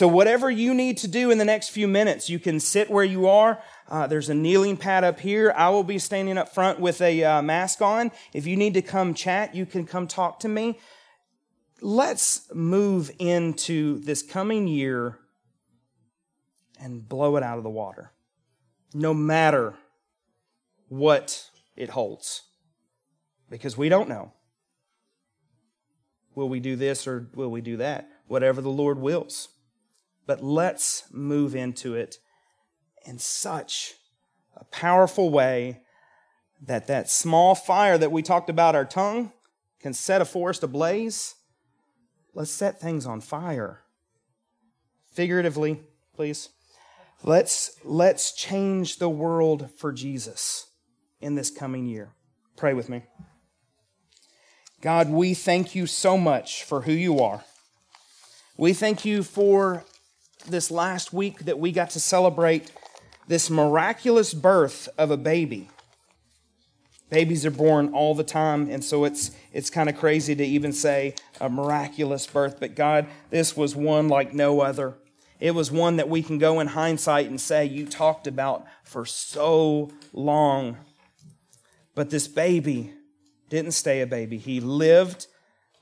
So, 0.00 0.08
whatever 0.08 0.50
you 0.50 0.72
need 0.72 0.96
to 0.96 1.08
do 1.08 1.30
in 1.30 1.36
the 1.36 1.44
next 1.44 1.68
few 1.68 1.86
minutes, 1.86 2.30
you 2.30 2.38
can 2.38 2.58
sit 2.58 2.88
where 2.88 3.04
you 3.04 3.28
are. 3.28 3.62
Uh, 3.86 4.06
there's 4.06 4.30
a 4.30 4.34
kneeling 4.34 4.78
pad 4.78 5.04
up 5.04 5.20
here. 5.20 5.52
I 5.54 5.68
will 5.68 5.84
be 5.84 5.98
standing 5.98 6.38
up 6.38 6.54
front 6.54 6.80
with 6.80 7.02
a 7.02 7.22
uh, 7.22 7.42
mask 7.42 7.82
on. 7.82 8.10
If 8.32 8.46
you 8.46 8.56
need 8.56 8.72
to 8.72 8.80
come 8.80 9.12
chat, 9.12 9.54
you 9.54 9.66
can 9.66 9.84
come 9.84 10.06
talk 10.06 10.40
to 10.40 10.48
me. 10.48 10.78
Let's 11.82 12.48
move 12.54 13.10
into 13.18 13.98
this 13.98 14.22
coming 14.22 14.66
year 14.66 15.18
and 16.80 17.06
blow 17.06 17.36
it 17.36 17.42
out 17.42 17.58
of 17.58 17.62
the 17.62 17.68
water, 17.68 18.10
no 18.94 19.12
matter 19.12 19.74
what 20.88 21.50
it 21.76 21.90
holds, 21.90 22.44
because 23.50 23.76
we 23.76 23.90
don't 23.90 24.08
know. 24.08 24.32
Will 26.34 26.48
we 26.48 26.58
do 26.58 26.74
this 26.74 27.06
or 27.06 27.28
will 27.34 27.50
we 27.50 27.60
do 27.60 27.76
that? 27.76 28.08
Whatever 28.28 28.62
the 28.62 28.70
Lord 28.70 28.98
wills. 28.98 29.50
But 30.26 30.42
let's 30.42 31.04
move 31.10 31.54
into 31.54 31.94
it 31.94 32.18
in 33.06 33.18
such 33.18 33.94
a 34.56 34.64
powerful 34.64 35.30
way 35.30 35.80
that 36.62 36.86
that 36.86 37.08
small 37.08 37.54
fire 37.54 37.96
that 37.96 38.12
we 38.12 38.22
talked 38.22 38.50
about 38.50 38.74
our 38.74 38.84
tongue 38.84 39.32
can 39.80 39.94
set 39.94 40.20
a 40.20 40.24
forest 40.24 40.62
ablaze. 40.62 41.34
Let's 42.34 42.50
set 42.50 42.80
things 42.80 43.06
on 43.06 43.20
fire. 43.20 43.80
Figuratively, 45.12 45.80
please. 46.14 46.50
Let's 47.22 47.76
let's 47.84 48.32
change 48.32 48.98
the 48.98 49.08
world 49.08 49.70
for 49.76 49.92
Jesus 49.92 50.66
in 51.20 51.34
this 51.34 51.50
coming 51.50 51.86
year. 51.86 52.12
Pray 52.56 52.72
with 52.74 52.88
me. 52.88 53.02
God, 54.80 55.10
we 55.10 55.34
thank 55.34 55.74
you 55.74 55.86
so 55.86 56.16
much 56.16 56.64
for 56.64 56.82
who 56.82 56.92
you 56.92 57.20
are. 57.20 57.44
We 58.56 58.72
thank 58.72 59.04
you 59.04 59.22
for 59.22 59.84
this 60.46 60.70
last 60.70 61.12
week 61.12 61.40
that 61.40 61.58
we 61.58 61.72
got 61.72 61.90
to 61.90 62.00
celebrate 62.00 62.70
this 63.28 63.50
miraculous 63.50 64.34
birth 64.34 64.88
of 64.98 65.10
a 65.10 65.16
baby. 65.16 65.68
Babies 67.10 67.44
are 67.44 67.50
born 67.50 67.92
all 67.92 68.14
the 68.14 68.24
time, 68.24 68.68
and 68.70 68.84
so 68.84 69.04
it's 69.04 69.32
it's 69.52 69.70
kind 69.70 69.88
of 69.88 69.96
crazy 69.96 70.34
to 70.34 70.44
even 70.44 70.72
say 70.72 71.14
a 71.40 71.48
miraculous 71.48 72.26
birth. 72.26 72.60
But 72.60 72.74
God, 72.74 73.06
this 73.30 73.56
was 73.56 73.74
one 73.74 74.08
like 74.08 74.32
no 74.32 74.60
other. 74.60 74.94
It 75.40 75.52
was 75.52 75.70
one 75.72 75.96
that 75.96 76.08
we 76.08 76.22
can 76.22 76.38
go 76.38 76.60
in 76.60 76.68
hindsight 76.68 77.28
and 77.28 77.40
say 77.40 77.64
you 77.64 77.86
talked 77.86 78.26
about 78.26 78.66
for 78.84 79.06
so 79.06 79.90
long. 80.12 80.76
But 81.94 82.10
this 82.10 82.28
baby 82.28 82.92
didn't 83.48 83.72
stay 83.72 84.00
a 84.02 84.06
baby. 84.06 84.38
He 84.38 84.60
lived 84.60 85.26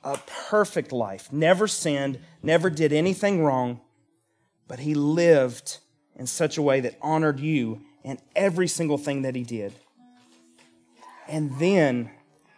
a 0.04 0.18
perfect 0.48 0.92
life, 0.92 1.32
never 1.32 1.66
sinned, 1.66 2.20
never 2.42 2.70
did 2.70 2.92
anything 2.92 3.42
wrong 3.42 3.80
but 4.68 4.80
he 4.80 4.94
lived 4.94 5.78
in 6.14 6.26
such 6.26 6.58
a 6.58 6.62
way 6.62 6.80
that 6.80 6.98
honored 7.00 7.40
you 7.40 7.80
in 8.04 8.18
every 8.36 8.68
single 8.68 8.98
thing 8.98 9.22
that 9.22 9.34
he 9.34 9.42
did. 9.42 9.72
And 11.26 11.58
then 11.58 12.10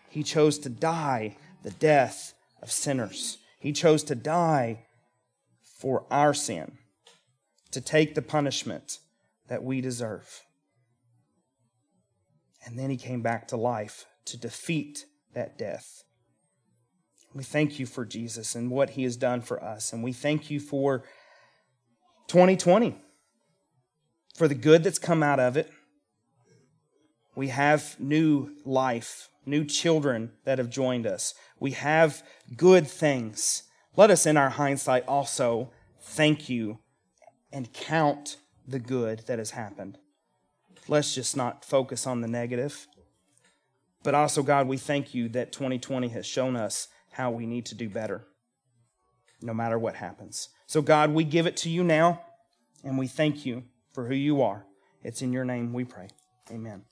he 0.08 0.22
chose 0.22 0.58
to 0.60 0.68
die 0.68 1.36
the 1.62 1.70
death 1.70 2.34
of 2.62 2.70
sinners. 2.70 3.38
He 3.58 3.72
chose 3.72 4.02
to 4.04 4.14
die 4.14 4.86
for 5.62 6.04
our 6.10 6.34
sin, 6.34 6.78
to 7.70 7.80
take 7.80 8.14
the 8.14 8.22
punishment 8.22 8.98
that 9.48 9.62
we 9.62 9.80
deserve. 9.80 10.42
And 12.64 12.78
then 12.78 12.90
he 12.90 12.96
came 12.96 13.22
back 13.22 13.48
to 13.48 13.56
life 13.56 14.04
to 14.26 14.36
defeat 14.36 15.06
that 15.32 15.56
death. 15.56 16.04
We 17.32 17.44
thank 17.44 17.78
you 17.78 17.86
for 17.86 18.04
Jesus 18.04 18.54
and 18.54 18.70
what 18.70 18.90
he 18.90 19.04
has 19.04 19.16
done 19.16 19.40
for 19.40 19.62
us. 19.62 19.92
And 19.92 20.02
we 20.02 20.12
thank 20.12 20.50
you 20.50 20.60
for 20.60 21.04
2020 22.30 22.94
for 24.36 24.46
the 24.46 24.54
good 24.54 24.84
that's 24.84 25.00
come 25.00 25.20
out 25.20 25.40
of 25.40 25.56
it. 25.56 25.68
We 27.34 27.48
have 27.48 27.98
new 27.98 28.52
life, 28.64 29.28
new 29.44 29.64
children 29.64 30.30
that 30.44 30.58
have 30.58 30.70
joined 30.70 31.08
us. 31.08 31.34
We 31.58 31.72
have 31.72 32.22
good 32.56 32.86
things. 32.86 33.64
Let 33.96 34.10
us, 34.10 34.26
in 34.26 34.36
our 34.36 34.50
hindsight, 34.50 35.08
also 35.08 35.72
thank 36.00 36.48
you 36.48 36.78
and 37.52 37.72
count 37.72 38.36
the 38.64 38.78
good 38.78 39.24
that 39.26 39.40
has 39.40 39.50
happened. 39.50 39.98
Let's 40.86 41.12
just 41.12 41.36
not 41.36 41.64
focus 41.64 42.06
on 42.06 42.20
the 42.20 42.28
negative. 42.28 42.86
But 44.04 44.14
also, 44.14 44.44
God, 44.44 44.68
we 44.68 44.76
thank 44.76 45.14
you 45.14 45.28
that 45.30 45.50
2020 45.50 46.06
has 46.10 46.26
shown 46.26 46.54
us 46.54 46.86
how 47.10 47.32
we 47.32 47.44
need 47.44 47.66
to 47.66 47.74
do 47.74 47.90
better, 47.90 48.28
no 49.42 49.52
matter 49.52 49.80
what 49.80 49.96
happens. 49.96 50.48
So, 50.70 50.82
God, 50.82 51.10
we 51.10 51.24
give 51.24 51.48
it 51.48 51.56
to 51.56 51.68
you 51.68 51.82
now, 51.82 52.20
and 52.84 52.96
we 52.96 53.08
thank 53.08 53.44
you 53.44 53.64
for 53.92 54.06
who 54.06 54.14
you 54.14 54.40
are. 54.40 54.64
It's 55.02 55.20
in 55.20 55.32
your 55.32 55.44
name 55.44 55.72
we 55.72 55.84
pray. 55.84 56.10
Amen. 56.48 56.84